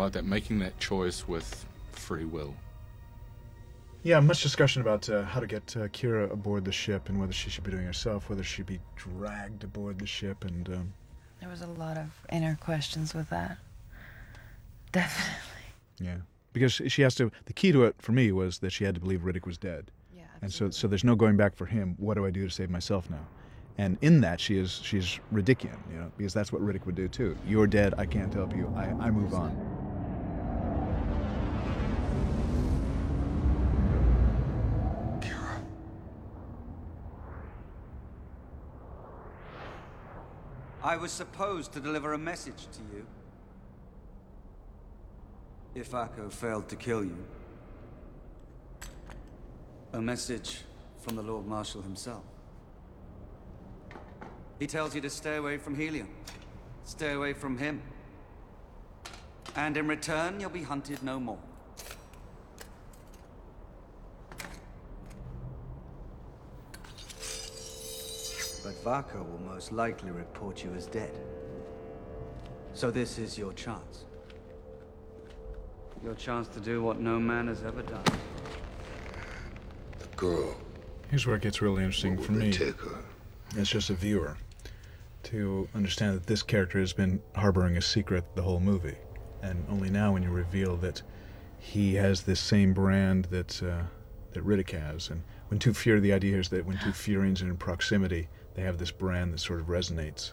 [0.00, 2.54] I like that making that choice with free will.
[4.02, 7.34] Yeah, much discussion about uh, how to get uh, Kyra aboard the ship and whether
[7.34, 10.94] she should be doing it herself, whether she'd be dragged aboard the ship, and um,
[11.40, 13.58] There was a lot of inner questions with that.
[14.90, 15.34] Definitely.
[16.00, 16.16] yeah,
[16.54, 17.30] because she has to.
[17.44, 19.90] The key to it for me was that she had to believe Riddick was dead.
[20.16, 21.94] Yeah, and so so there's no going back for him.
[21.98, 23.26] What do I do to save myself now?
[23.76, 27.06] And in that, she is she's Riddickian, you know, because that's what Riddick would do
[27.06, 27.36] too.
[27.46, 27.94] You're dead.
[27.98, 28.72] I can't help you.
[28.74, 29.79] I, I move on.
[40.82, 43.06] I was supposed to deliver a message to you.
[45.74, 47.24] If Vaako failed to kill you.
[49.92, 50.62] A message
[51.00, 52.22] from the Lord Marshal himself.
[54.58, 56.08] He tells you to stay away from Helion.
[56.84, 57.82] Stay away from him.
[59.56, 61.38] And in return, you'll be hunted no more.
[68.82, 71.18] But Vaako will most likely report you as dead.
[72.72, 74.04] So this is your chance.
[76.02, 78.04] Your chance to do what no man has ever done.
[79.98, 80.56] The girl.
[81.10, 82.52] Here's where it gets really interesting What for would they me.
[82.52, 82.98] take her?
[83.58, 84.36] as just a viewer,
[85.24, 88.96] to understand that this character has been harboring a secret the whole movie,
[89.42, 91.02] and only now when you reveal that
[91.58, 93.82] he has this same brand that uh,
[94.32, 97.48] that Riddick has, and when two Fury, the idea is that when two Furyans are
[97.48, 100.32] in proximity, they have this brand that sort of resonates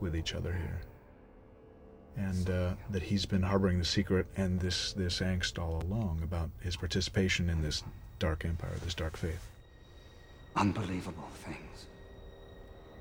[0.00, 0.80] with each other here,
[2.16, 6.50] and uh, that he's been harboring the secret and this this angst all along about
[6.60, 7.82] his participation in this
[8.18, 9.48] dark empire, this dark faith.
[10.56, 11.86] Unbelievable things.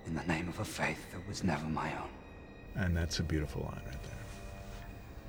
[0.05, 2.09] In the name of a faith that was never my own.
[2.75, 4.17] And that's a beautiful line right there.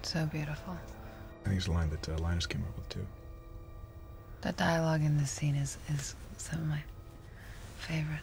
[0.03, 0.77] So beautiful.
[1.45, 3.07] I think it's a line that uh, Linus came up with too.
[4.43, 6.83] The dialogue in this scene is, is some of my
[7.79, 8.21] favorite.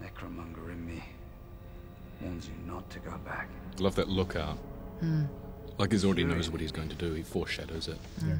[0.00, 1.02] The necromonger in me
[2.20, 3.48] warns you not to go back.
[3.78, 4.56] Love that look out.
[5.00, 5.24] Hmm.
[5.78, 7.12] Like he's already knows what he's going to do.
[7.12, 7.98] He foreshadows it.
[8.26, 8.36] Yeah.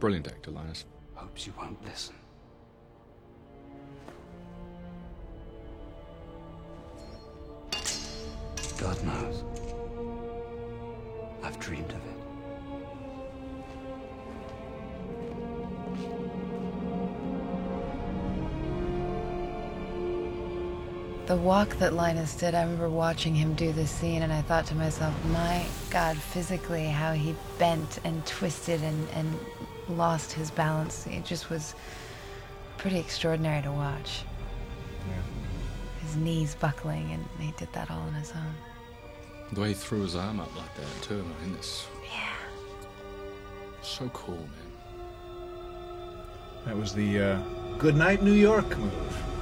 [0.00, 0.84] Brilliant actor, Linus.
[1.14, 2.14] Hopes you won't listen.
[8.78, 9.42] God knows.
[11.42, 12.15] I've dreamed of it.
[21.26, 24.64] The walk that Linus did, I remember watching him do this scene, and I thought
[24.66, 29.36] to myself, my God, physically, how he bent and twisted and, and
[29.88, 31.04] lost his balance.
[31.08, 31.74] It just was
[32.78, 34.22] pretty extraordinary to watch.
[36.02, 38.54] His knees buckling, and he did that all on his own.
[39.50, 41.24] The way he threw his arm up like that, too.
[41.24, 41.88] I mean, it's.
[42.04, 42.34] Yeah.
[43.82, 44.50] So cool, man.
[46.66, 47.38] That was the uh,
[47.78, 49.35] "Good Night, New York" move.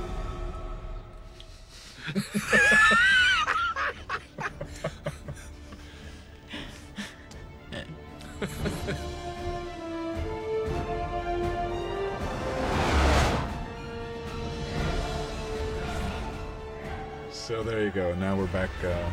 [17.30, 18.14] So there you go.
[18.16, 19.10] Now we're back uh,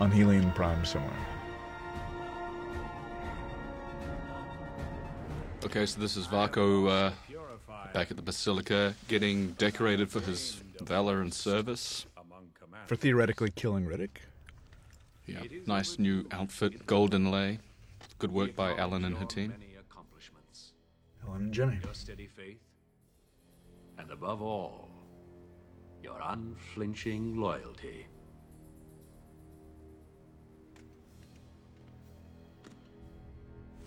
[0.00, 1.12] on Helion Prime somewhere.
[5.64, 7.10] Okay, so this is Vaako uh,
[7.92, 12.06] back at the Basilica, getting decorated for his valor and service.
[12.86, 14.18] For theoretically killing Riddick.
[15.26, 17.58] Yeah, nice new outfit, golden lay.
[18.18, 19.52] Good work by Alan and her team.
[21.24, 21.78] Helen and Jenny.
[21.82, 22.60] Your steady faith,
[23.98, 24.88] and above all,
[26.02, 28.06] your unflinching loyalty.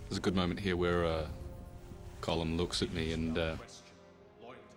[0.08, 1.26] There's a good moment here where uh,
[2.20, 3.54] Colm looks at me and uh,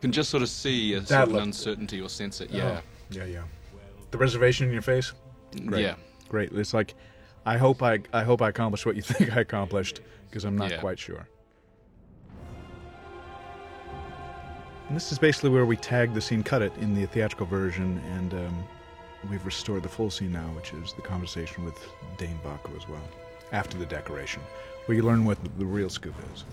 [0.02, 1.44] can just sort of see a That certain look.
[1.44, 2.50] uncertainty or sense it.
[2.54, 2.82] Oh, Yeah.
[3.10, 3.44] yeah, yeah.
[4.14, 5.12] The reservation in your face.
[5.66, 5.82] Great.
[5.82, 5.96] Yeah.
[6.30, 6.52] great.
[6.52, 6.94] It's like,
[7.48, 10.70] I hope I, I hope I accomplished what you think I accomplished because I'm not
[10.70, 10.80] Yeah.
[10.80, 11.28] quite sure.
[14.88, 18.00] And this is basically where we tag the scene, cut it in the theatrical version,
[18.12, 18.64] and um,
[19.32, 21.80] we've restored the full scene now, which is the conversation with
[22.20, 23.02] Dame Vaako as well,
[23.52, 24.44] after the decoration,
[24.86, 26.44] where you learn what the real scoop is.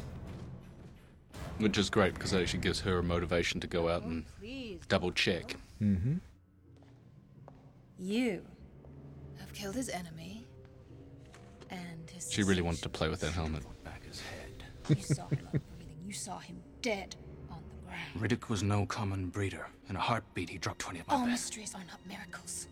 [1.59, 4.25] Which is great because it actually gives her a motivation to go out and
[4.89, 5.57] double check.
[5.83, 6.15] Mm-hmm.
[8.01, 8.43] You
[9.39, 10.47] have killed his enemy
[11.71, 12.33] and his.
[12.33, 13.63] She really wanted to play with that helmet.
[14.89, 16.07] You saw him unbreathing.
[16.07, 17.15] You saw him dead
[17.51, 18.19] on the ground.
[18.19, 19.69] Riddick was no common breeder.
[19.89, 21.31] In a heartbeat, he dropped 20 of my All best.
[21.31, 22.67] mysteries are not miracles.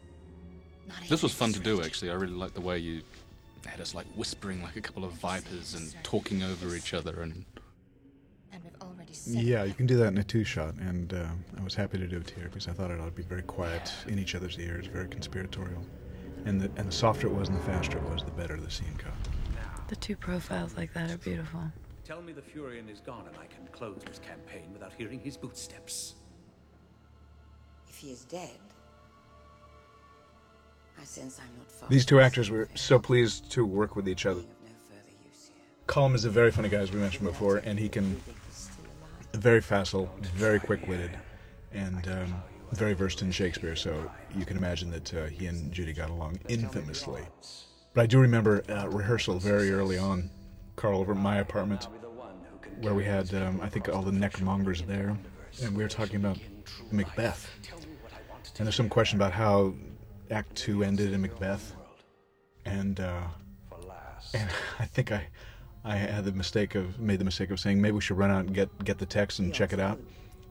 [0.88, 2.10] Not This was fun to do, actually.
[2.10, 3.02] I really liked the way you
[3.66, 7.44] had us like whispering like a couple of vipers and talking over each other and.
[9.08, 11.26] And we've already said Yeah, you can do that in a two shot, and uh,
[11.58, 13.42] I was happy to do it here because I thought it ought to be very
[13.42, 15.84] quiet in each other's ears, very conspiratorial.
[16.44, 18.70] And the, and the softer it was and the faster it was, the better the
[18.70, 19.14] scene got.
[19.88, 21.60] The two profiles like that are beautiful.
[22.04, 25.36] Tell me the Furyan is gone and I can close this campaign without hearing his
[25.36, 26.14] bootsteps.
[27.88, 28.58] If he is dead,
[31.00, 31.88] I sense I'm not far.
[31.88, 34.42] These two actors were so pleased to work with each other.
[35.86, 38.20] Colm is a very funny guy, as we mentioned before, and he can
[39.34, 41.10] very facile, very quick-witted,
[41.72, 42.42] and um,
[42.72, 43.76] very versed in Shakespeare.
[43.76, 47.22] So you can imagine that uh, he and Judi got along infamously.
[47.94, 50.30] But I do remember uh, rehearsal very early on,
[50.76, 51.88] Karl, over at my apartment,
[52.80, 55.16] where we had, um, I think, all the necromongers there,
[55.62, 56.38] and we were talking about
[56.92, 57.50] Macbeth.
[58.58, 59.74] And there's some question about how
[60.30, 61.74] Act Two ended in Macbeth,
[62.64, 63.22] and uh,
[64.34, 64.48] and
[64.78, 65.26] I think I
[65.84, 68.44] I had the mistake of made the mistake of saying maybe we should run out
[68.46, 69.96] and get get the text and check it out.
[69.98, 70.04] Do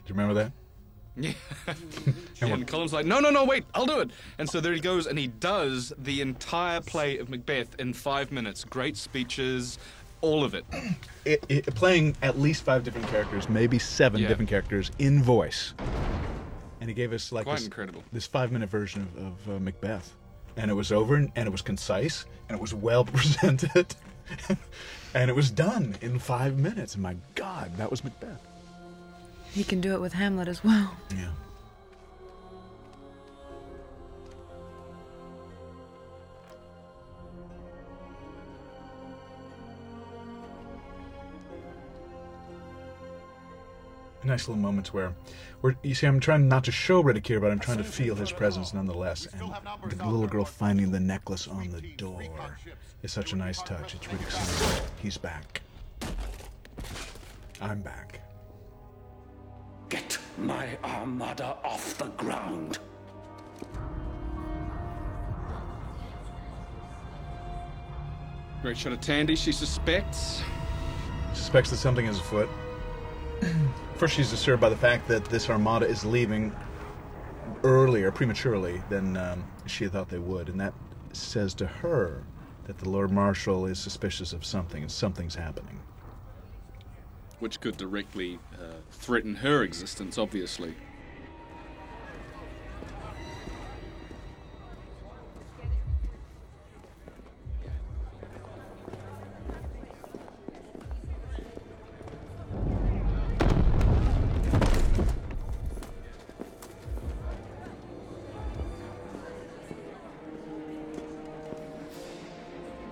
[0.08, 0.52] you remember that?
[1.20, 1.34] Yeah.
[2.36, 4.12] yeah, and Colm's like, no, no, no, wait, I'll do it.
[4.38, 8.32] And so there he goes, and he does the entire play of Macbeth in five
[8.32, 8.64] minutes.
[8.64, 9.80] Great speeches,
[10.22, 10.66] all of it.
[11.26, 14.30] It, it, playing at least five different characters, maybe seven Yeah.
[14.30, 15.74] different characters in voice.
[16.80, 18.02] And he gave us like Quite this, incredible.
[18.14, 20.14] this five minute version of, of uh, Macbeth,
[20.56, 23.94] and it was over and, and it was concise and it was well presented,
[25.18, 26.94] and it was done in five minutes.
[26.94, 28.40] And my God, that was Macbeth.
[29.52, 30.96] He can do it with Hamlet as well.
[31.10, 31.30] Yeah.
[44.24, 45.16] Nice little moments where,
[45.62, 48.14] where you see, I'm trying not to show Riddick here, but I'm trying to feel
[48.14, 49.26] his presence nonetheless.
[49.26, 49.52] And
[49.98, 52.22] the little girl finding the necklace on the door
[53.04, 53.96] is such a nice touch.
[53.96, 55.62] It's Riddick saying, "He's back.
[57.62, 58.22] I'm back."
[59.90, 62.80] Get my armada off the ground.
[68.62, 69.38] Great shot of Thandie.
[69.38, 70.42] She suspects.
[71.34, 72.50] suspects that something is afoot.
[73.96, 76.54] First, she's disturbed by the fact that this armada is leaving
[77.64, 80.74] earlier, prematurely, than um, she thought they would, and that
[81.14, 82.24] says to her
[82.68, 85.80] that the Lord Marshal is suspicious of something, and something's happening.
[87.40, 90.76] Which could directly uh, threaten her existence, obviously.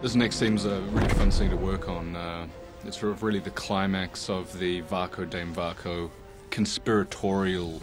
[0.05, 2.15] This next scene's a really fun scene to work on.
[2.15, 2.45] Uh,
[2.83, 6.11] it's sort of really the climax of the Vaako Dame Vaako
[6.51, 7.81] conspiratorial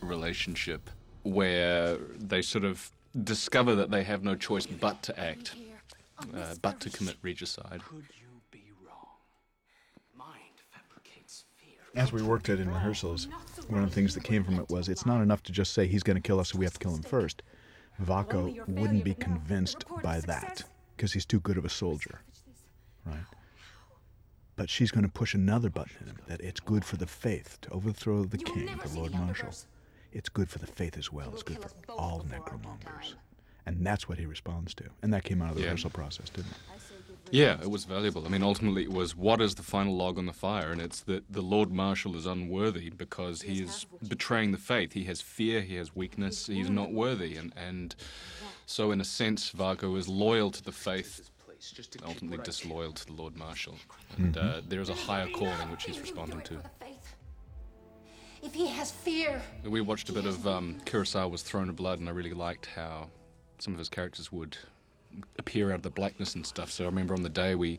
[0.00, 0.88] relationship,
[1.24, 2.92] where they sort of
[3.24, 5.56] discover that they have no choice but to act,
[6.32, 7.80] uh, but to commit regicide.
[11.96, 13.26] As we worked it in rehearsals,
[13.66, 15.88] one of the things that came from it was it's not enough to just say
[15.88, 17.42] he's going to kill us, so we have to kill him first.
[18.00, 20.62] Vaako wouldn't be convinced by that
[20.96, 22.20] because he's too good of a soldier,
[23.04, 23.24] right?
[24.56, 27.58] But she's going to push another button in him that it's good for the faith
[27.62, 29.52] to overthrow the king, the Lord Marshal.
[30.12, 31.30] It's good for the faith as well.
[31.32, 33.14] It's good for all necromongers.
[33.66, 34.84] And that's what he responds to.
[35.02, 35.68] And that came out of the Yeah.
[35.68, 36.58] rehearsal process, didn't it?
[37.30, 38.24] Yeah, it was valuable.
[38.26, 41.00] I mean, ultimately, it was what is the final log on the fire, and it's
[41.00, 44.92] that the Lord Marshal is unworthy because he is betraying the faith.
[44.92, 47.96] He has fear, he has weakness, he's not worthy, and and
[48.66, 51.30] so in a sense, Vaako is loyal to the faith,
[52.04, 53.76] ultimately disloyal to the Lord Marshal,
[54.16, 56.60] and uh, there is a higher calling which he's responding to.
[58.42, 62.08] If he has fear, We watched a bit of um, Kurosawa's Throne of Blood, and
[62.08, 63.08] I really liked how
[63.58, 64.58] some of his characters would
[65.38, 66.70] appear out of the blackness and stuff.
[66.70, 67.78] So I remember on the day we,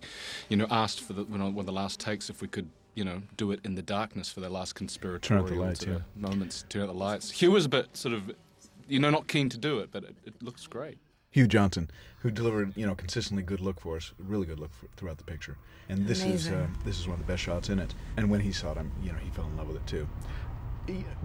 [0.50, 3.04] you know, asked for the when one of the last takes if we could, you
[3.04, 6.30] know, do it in the darkness for the last conspiratorial lights, sort of yeah.
[6.30, 6.66] moments.
[6.70, 7.30] Turn out the lights.
[7.30, 8.32] Hugh was a bit sort of,
[8.88, 10.98] you know, not keen to do it, but it, it looks great.
[11.32, 11.90] Hugh Johnson,
[12.20, 15.26] who delivered you know consistently good look for us, really good look for, throughout the
[15.26, 15.58] picture.
[15.90, 17.94] And this is uh, this is one of the best shots in it.
[18.16, 20.08] And when he saw it, I'm, you know, he fell in love with it too.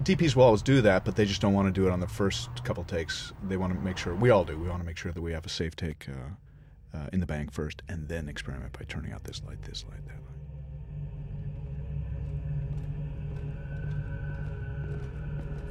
[0.03, 2.07] DPs will always do that, but they just don't want to do it on the
[2.07, 3.31] first couple takes.
[3.47, 4.57] They want to make sure we all do.
[4.57, 7.25] We want to make sure that we have a safe take uh, uh, in the
[7.25, 10.21] bank first, and then experiment by turning out this light, this light, that light.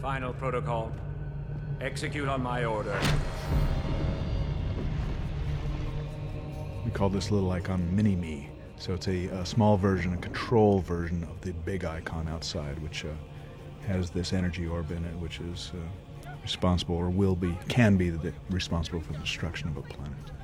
[0.01, 0.93] Final protocol.
[1.81, 2.98] Execute on my order.
[6.85, 8.51] We call this little icon Mini Me.
[8.77, 13.07] So it's a, a small version, a control version of the big icon outside, which
[13.07, 13.09] uh,
[13.86, 18.11] has this energy orb in it, which is uh, responsible or will be, can be
[18.11, 20.40] the, responsible for the destruction of a planet.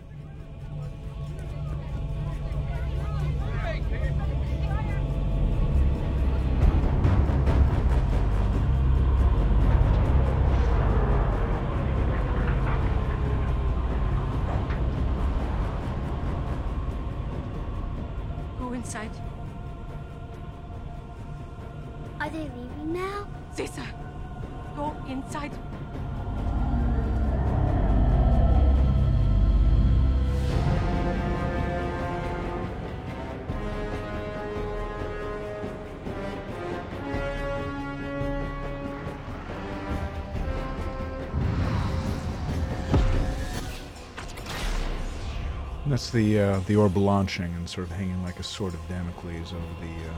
[46.17, 49.63] The uh, the orb launching and sort of hanging like a sword of Damocles over
[49.83, 50.15] the uh,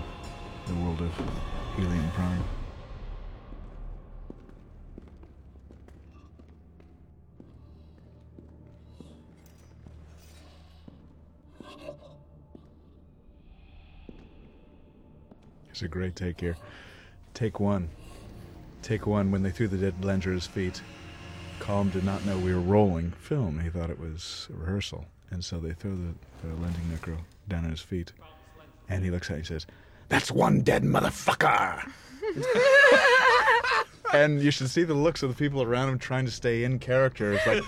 [0.69, 1.11] the world of
[1.75, 2.45] Helion Prime.
[15.71, 16.57] It's a great take here.
[17.35, 17.89] Take one.
[18.83, 20.81] Take one when they threw the dead Ledger at his feet.
[21.59, 23.59] Colm did not know we were rolling film.
[23.59, 25.05] He thought it was a rehearsal.
[25.31, 27.19] And so they throw the, the lensor necro
[27.49, 28.13] down at his feet.
[28.89, 29.67] And he looks at it and says,
[30.09, 31.91] That's one dead motherfucker!
[34.13, 36.79] and you should see the looks of the people around him trying to stay in
[36.79, 37.35] character.
[37.35, 37.63] It's like,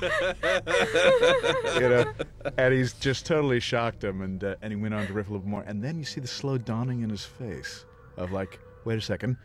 [1.80, 2.12] you know,
[2.56, 4.22] and he's just totally shocked him.
[4.22, 5.62] And, uh, and he went on to riff a little more.
[5.62, 7.84] And then you see the slow dawning in his face
[8.16, 9.36] of like, wait a second.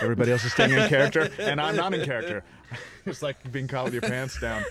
[0.00, 2.42] Everybody else is staying in character, and I'm not in character.
[3.06, 4.64] it's like being caught with your pants down.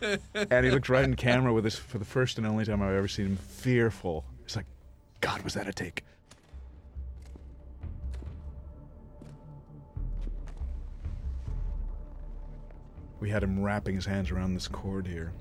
[0.00, 2.94] And he looked right in camera with this for the first and only time I've
[2.94, 4.24] ever seen him fearful.
[4.44, 4.66] It's like,
[5.20, 6.04] God, was that a take?
[13.20, 15.32] We had him wrapping his hands around this cord here,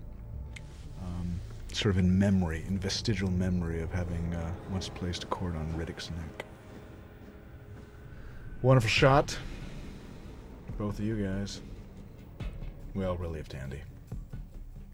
[1.03, 1.39] um,
[1.71, 5.71] sort of in memory, in vestigial memory of having uh, once placed a cord on
[5.77, 6.45] Riddick's neck.
[8.63, 9.37] Wonderful shot.
[10.79, 11.61] Both of you guys.
[12.95, 13.81] We Well relieved, Andy.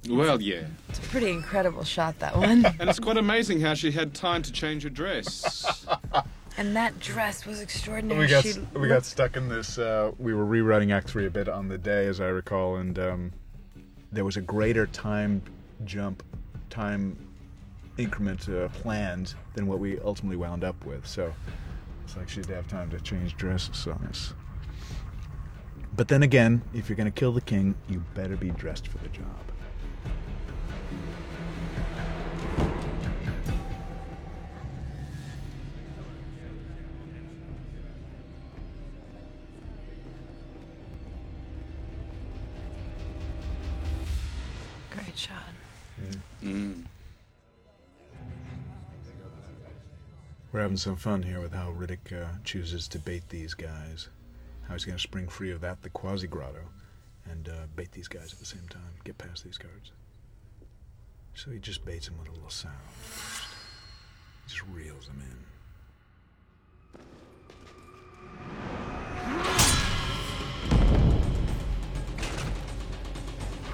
[0.09, 0.65] Well, yeah.
[0.89, 2.65] It's a pretty incredible shot, that one.
[2.79, 5.85] and it's quite amazing how she had time to change her dress.
[6.57, 8.19] and that dress was extraordinary.
[8.19, 9.77] We got She we got stuck in this.
[9.77, 12.99] Uh, we were rewriting Act Three a bit on the day, as I recall, and
[12.99, 13.31] um,
[14.11, 15.41] there was a greater time
[15.85, 16.23] jump,
[16.69, 17.17] time
[17.97, 21.07] increment uh, planned than what we ultimately wound up with.
[21.07, 21.33] So
[22.03, 24.33] it's like she'd have time to change dresses on us.
[25.95, 28.97] But then again, if you're going to kill the king, you better be dressed for
[28.97, 29.25] the job.
[50.53, 54.09] We're having some fun here with how Riddick uh, chooses to bait these guys.
[54.67, 56.61] How he's going to spring free of that, the quasi grotto,
[57.25, 58.93] and uh, bait these guys at the same time.
[59.03, 59.91] Get past these guards.
[61.33, 63.47] So he just baits them with a little sound first.
[64.47, 65.37] Just reels them in.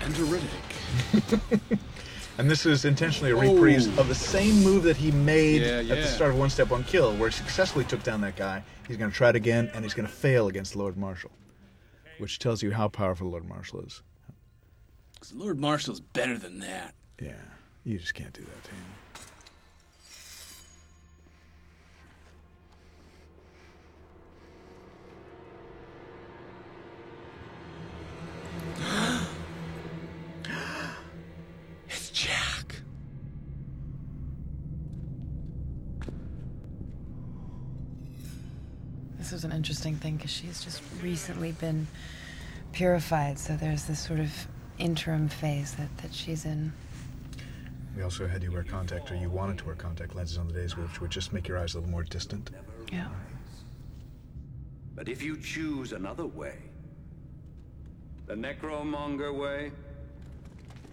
[0.01, 1.79] Enter Riddick.
[2.39, 3.99] And this is intentionally a reprise Oh.
[4.01, 6.85] of the same move that he made Yeah, at the start of One Step One
[6.85, 8.63] Kill, where he successfully took down that guy.
[8.87, 11.31] He's going to try it again, and he's going to fail against Lord Marshal,
[12.17, 14.01] which tells you how powerful Lord Marshal is.
[15.15, 16.95] Because Lord Marshal's better than that.
[17.21, 17.33] Yeah,
[17.83, 18.85] you just can't do that to him.
[39.39, 41.87] Was an interesting thing because she's just recently been
[42.73, 44.29] purified, so there's this sort of
[44.79, 46.73] interim phase that, that she's in.
[47.95, 50.53] We also had you wear contact, or you wanted to wear contact lenses on the
[50.53, 52.51] days, which would just make your eyes a little more distant.
[52.91, 53.07] Yeah.
[54.93, 56.57] But if you choose another way,
[58.25, 59.71] the necromonger way,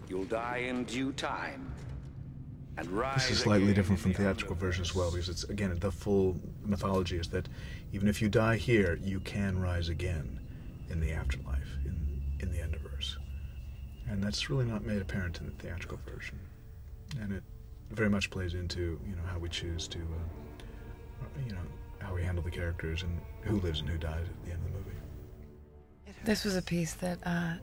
[0.07, 1.69] you'll die in due time
[2.77, 5.77] and rise This is slightly different from the theatrical version as well, because it's again
[5.79, 7.47] the full mythology is that
[7.93, 10.39] even if you die here, you can rise again,
[10.89, 13.17] in the afterlife, in in the Underverse,
[14.09, 16.39] and that's really not made apparent in the theatrical version,
[17.19, 17.43] and it
[17.91, 21.61] very much plays into you know how we choose to, uh, you know,
[21.99, 24.71] how we handle the characters and who lives and who dies at the end of
[24.71, 24.91] the movie.
[26.23, 27.53] This was a piece that uh,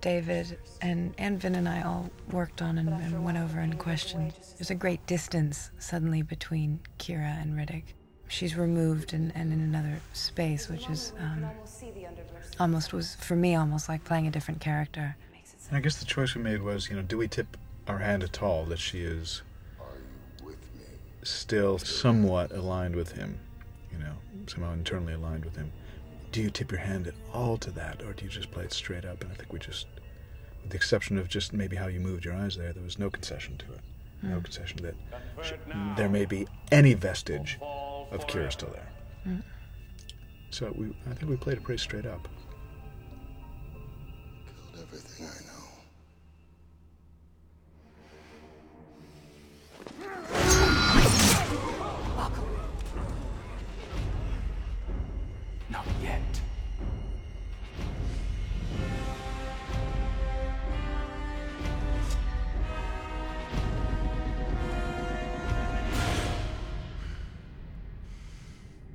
[0.00, 4.32] David and, and Vin and I all worked on and, and went over and questioned.
[4.56, 7.84] There's a great distance suddenly between Kyra and Riddick.
[8.28, 11.46] She's removed and, and in another space, which is um,
[12.58, 15.16] almost was for me almost like playing a different character.
[15.68, 18.22] And I guess the choice we made was, you know, do we tip our hand
[18.22, 19.42] at all that she is
[21.22, 23.38] still somewhat aligned with him,
[23.92, 24.12] you know,
[24.46, 25.72] somehow internally aligned with him?
[26.32, 28.72] Do you tip your hand at all to that, or do you just play it
[28.72, 29.22] straight up?
[29.22, 29.86] And I think we just,
[30.62, 33.10] with the exception of just maybe how you moved your eyes there, there was no
[33.10, 33.80] concession to it.
[34.22, 34.44] No Mm.
[34.44, 34.94] concession that
[35.44, 35.52] sh-
[35.96, 37.58] there may be any vestige
[38.10, 38.88] of Kyra still there.
[39.26, 39.42] Mm.
[40.50, 42.28] So we, I think we played it pretty straight up.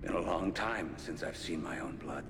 [0.01, 2.25] Been a long time since I've seen my own blood.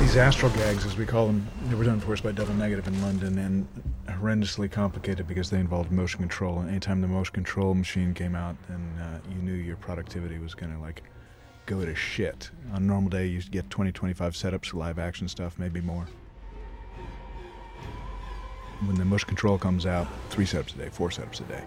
[0.00, 2.86] These astral gags, as we call them, they were done for us by Double Negative
[2.88, 3.68] in London and
[4.06, 6.60] horrendously complicated because they involved motion control.
[6.60, 10.54] And anytime the motion control machine came out, then uh, you knew your productivity was
[10.54, 11.02] going to like
[11.68, 12.50] go to shit.
[12.72, 16.06] On a normal day, you get 20, 25 setups, live action stuff, maybe more.
[18.86, 21.62] When the motion control comes out, three setups a day, four setups a day.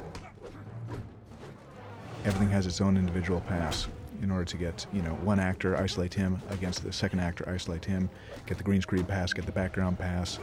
[2.25, 3.87] Everything has its own individual pass
[4.23, 7.85] in order to get, you know, one actor, isolate him against the second actor, isolate
[7.85, 8.09] him,
[8.47, 10.39] get the green screen pass, get the background pass,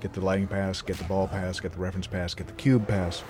[0.00, 2.86] get the lighting pass, get the ball pass, get the reference pass, get the cube
[2.86, 3.24] pass.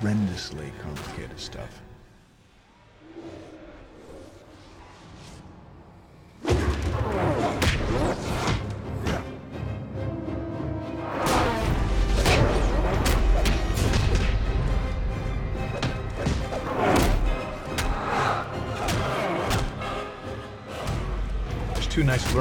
[0.00, 1.83] Horrendously complicated stuff.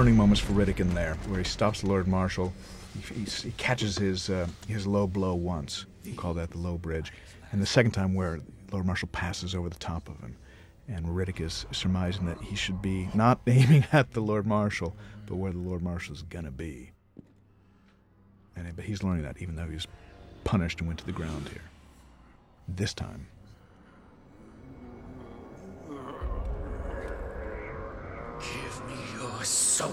[0.04, 2.52] Learning moments for Riddick in there, where he stops the Lord Marshal.
[2.94, 5.86] He, he, he catches his uh, his low blow once.
[6.04, 7.14] We call that the low bridge.
[7.54, 8.42] And the second time, where
[8.74, 10.36] Lord Marshal passes over the top of him,
[10.90, 14.94] and Riddick is surmising that he should be not aiming at the Lord Marshal,
[15.26, 16.92] but where the Lord Marshal is gonna be.
[18.58, 19.88] And but he's learning that, even though he's
[20.44, 21.64] punished and went to the ground here.
[22.68, 23.28] This time,
[29.44, 29.92] soul.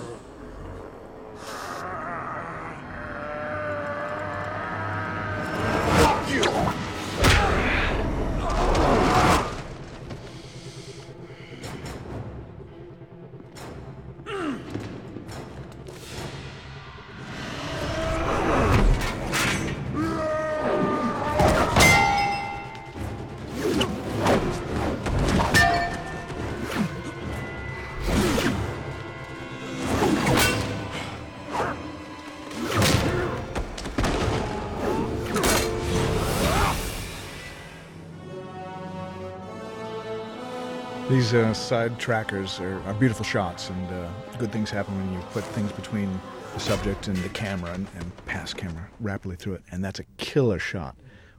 [41.30, 44.08] These uh, side trackers are, are beautiful shots, and uh,
[44.38, 46.20] good things happen when you put things between
[46.54, 49.62] the subject and the camera and, and pass camera rapidly through it.
[49.70, 50.96] And that's a killer shot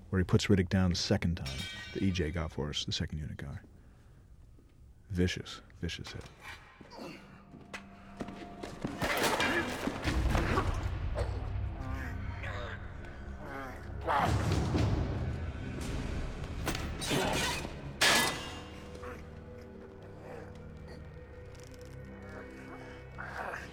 [0.09, 1.57] where he puts Riddick down the second time.
[1.93, 3.59] The EJ got for us, the second unit guy.
[5.09, 6.23] Vicious, vicious hit.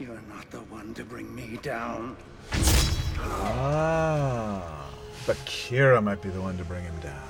[0.01, 2.16] You're not the one to bring me down.
[3.19, 4.89] Ah,
[5.27, 7.20] but Kyra might be the one to bring him down.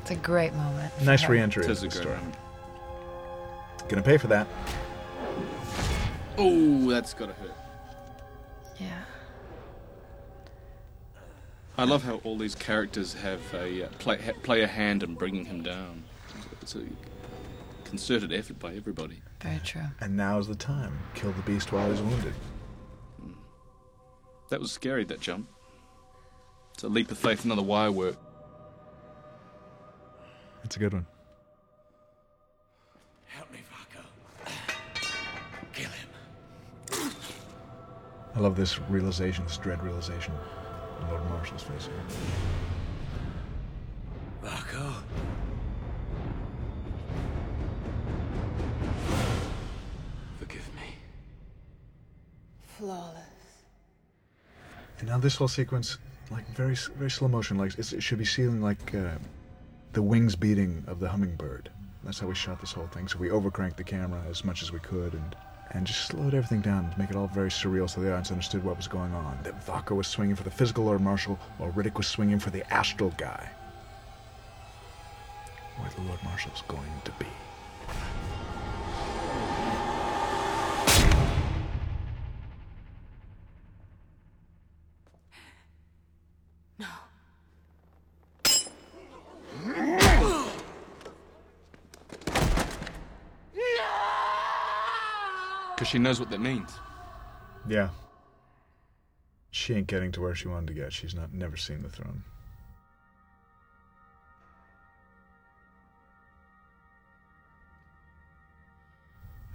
[0.00, 0.92] It's a great moment.
[1.04, 1.32] Nice her.
[1.32, 2.16] re-entry It is a the story.
[2.16, 2.34] moment.
[3.88, 4.48] Gonna pay for that.
[6.38, 7.54] Oh, that's gotta hurt.
[8.80, 9.00] Yeah.
[11.78, 15.14] I love how all these characters have a uh, play ha, play a hand in
[15.14, 16.02] bringing him down.
[16.62, 16.82] It's a
[17.84, 19.20] concerted effort by everybody.
[19.46, 19.82] Very true.
[20.00, 20.98] And now's the time.
[21.14, 22.34] Kill the beast while he's wounded.
[24.50, 25.48] That was scary, that jump.
[26.74, 28.16] It's a leap of faith, another wire work.
[30.64, 31.06] It's a good one.
[33.26, 34.02] Help me, Vaako.
[35.72, 37.12] Kill him.
[38.34, 40.34] I love this realization, this dread realization
[41.08, 41.88] Lord Marshal's face.
[44.42, 44.92] Vaako.
[52.78, 53.22] Flawless.
[54.98, 55.98] And now this whole sequence,
[56.30, 59.16] like very very slow motion, like it should be feeling like uh,
[59.92, 61.70] the wings beating of the hummingbird.
[62.04, 63.08] That's how we shot this whole thing.
[63.08, 65.36] So we overcranked the camera as much as we could, and
[65.72, 68.62] and just slowed everything down to make it all very surreal, so the audience understood
[68.62, 69.38] what was going on.
[69.42, 72.62] That Vaako was swinging for the physical Lord Marshal, while Riddick was swinging for the
[72.72, 73.50] astral guy.
[75.76, 77.26] Where the Lord Marshal's going to be.
[95.86, 96.80] Because she knows what that means.
[97.68, 97.90] Yeah.
[99.52, 100.92] She ain't getting to where she wanted to get.
[100.92, 102.24] She's not never seen the throne.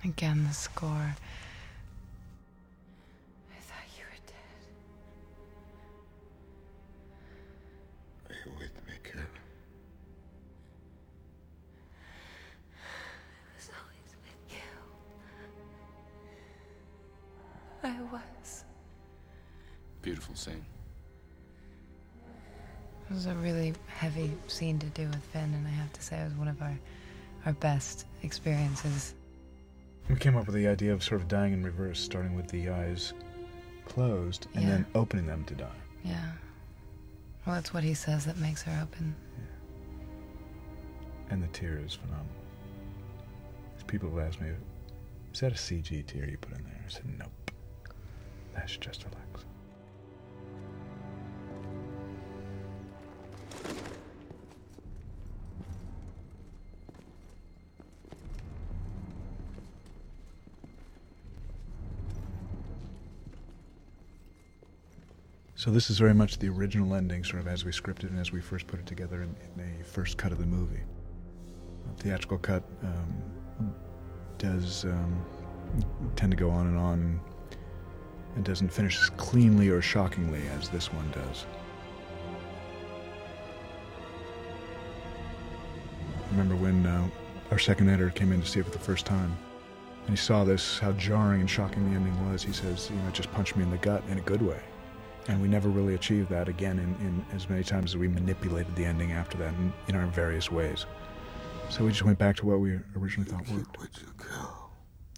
[0.05, 1.17] Again, the score.
[20.41, 20.65] Scene.
[23.09, 26.17] It was a really heavy scene to do with Vin, and I have to say
[26.17, 26.75] it was one of our,
[27.45, 29.13] our best experiences.
[30.09, 32.69] We came up with the idea of sort of dying in reverse, starting with the
[32.69, 33.13] eyes
[33.85, 34.69] closed and Yeah.
[34.71, 35.67] then opening them to die.
[36.03, 36.31] Yeah.
[37.45, 39.13] Well, that's what he says that makes her open.
[39.37, 39.43] Yeah.
[41.33, 42.25] And the tear is phenomenal.
[43.85, 44.49] People have asked me,
[45.33, 46.81] is that a CG tear you put in there?
[46.83, 47.51] I said, nope.
[48.55, 49.45] That's just relax.
[65.61, 68.31] So this is very much the original ending, sort of as we scripted and as
[68.31, 70.79] we first put it together in, in a first cut of the movie.
[71.97, 73.75] The theatrical cut um,
[74.39, 75.23] does um,
[76.15, 77.19] tend to go on and on,
[78.35, 81.45] and doesn't finish as cleanly or shockingly as this one does.
[86.25, 87.07] I remember when uh,
[87.51, 89.37] our second editor came in to see it for the first time,
[90.07, 92.41] and he saw this, how jarring and shocking the ending was.
[92.41, 94.59] He says, you know, it just punched me in the gut in a good way.
[95.27, 98.75] And we never really achieved that again in, in as many times as we manipulated
[98.75, 100.85] the ending after that in, in our various ways.
[101.69, 103.77] So we just went back to what we originally thought worked.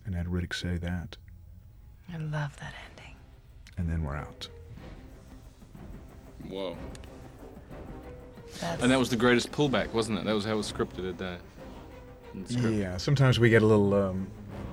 [0.06, 1.18] And had Riddick say that,
[2.14, 3.16] I love that ending.
[3.78, 4.48] and then we're out.
[6.48, 6.78] Whoa.
[8.60, 10.26] That's And that was the greatest pullback, wasn't it?
[10.26, 11.40] That was how it was scripted at that.
[12.46, 12.76] script.
[12.76, 14.28] Yeah, sometimes we get a little um,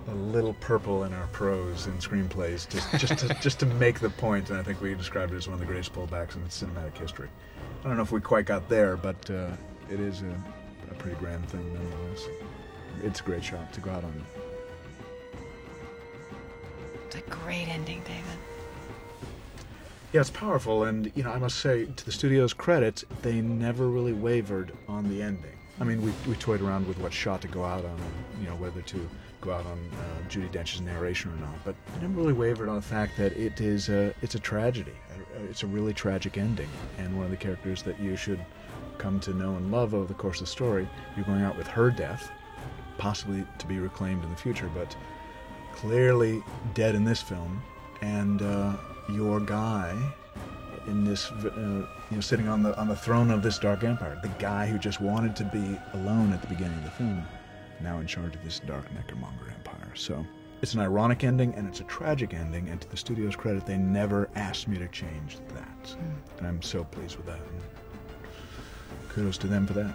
[0.08, 4.10] a little purple in our prose in screenplays, just just to, just to make the
[4.10, 6.96] point, and I think we described it as one of the greatest pullbacks in cinematic
[6.96, 7.28] history.
[7.84, 9.50] I don't know if we quite got there, but uh,
[9.90, 10.42] it is a,
[10.90, 12.26] a pretty grand thing nonetheless.
[13.02, 14.24] It's a great shot to go out on.
[17.06, 18.24] It's a great ending, David.
[20.12, 23.88] Yeah, it's powerful, and you know, I must say, to the studio's credit, they never
[23.88, 25.56] really wavered on the ending.
[25.80, 27.98] I mean, we, we toyed around with what shot to go out on,
[28.40, 29.08] you know, whether to
[29.40, 32.76] go out on uh, Judi Dench's narration or not, but they never really wavered on
[32.76, 34.92] the fact that it is a, it's a tragedy.
[35.12, 36.68] Uh, It's a really tragic ending,
[36.98, 38.44] and one of the characters that you should
[38.98, 41.66] come to know and love over the course of the story, you're going out with
[41.68, 42.30] her death,
[42.98, 44.94] possibly to be reclaimed in the future, but
[45.72, 46.42] clearly
[46.74, 47.62] dead in this film,
[48.02, 48.76] and uh,
[49.08, 49.96] your guy
[50.86, 54.18] in this, uh, you know, sitting on the on the throne of this dark empire,
[54.22, 57.22] the guy who just wanted to be alone at the beginning of the film,
[57.82, 59.92] now in charge of this dark necromonger empire.
[59.94, 60.24] So
[60.62, 63.78] it's an ironic ending and it's a tragic ending, and to the studio's credit, they
[63.78, 66.38] never asked me to change that, hmm.
[66.38, 67.38] and I'm so pleased with that.
[67.38, 69.94] And kudos to them for that.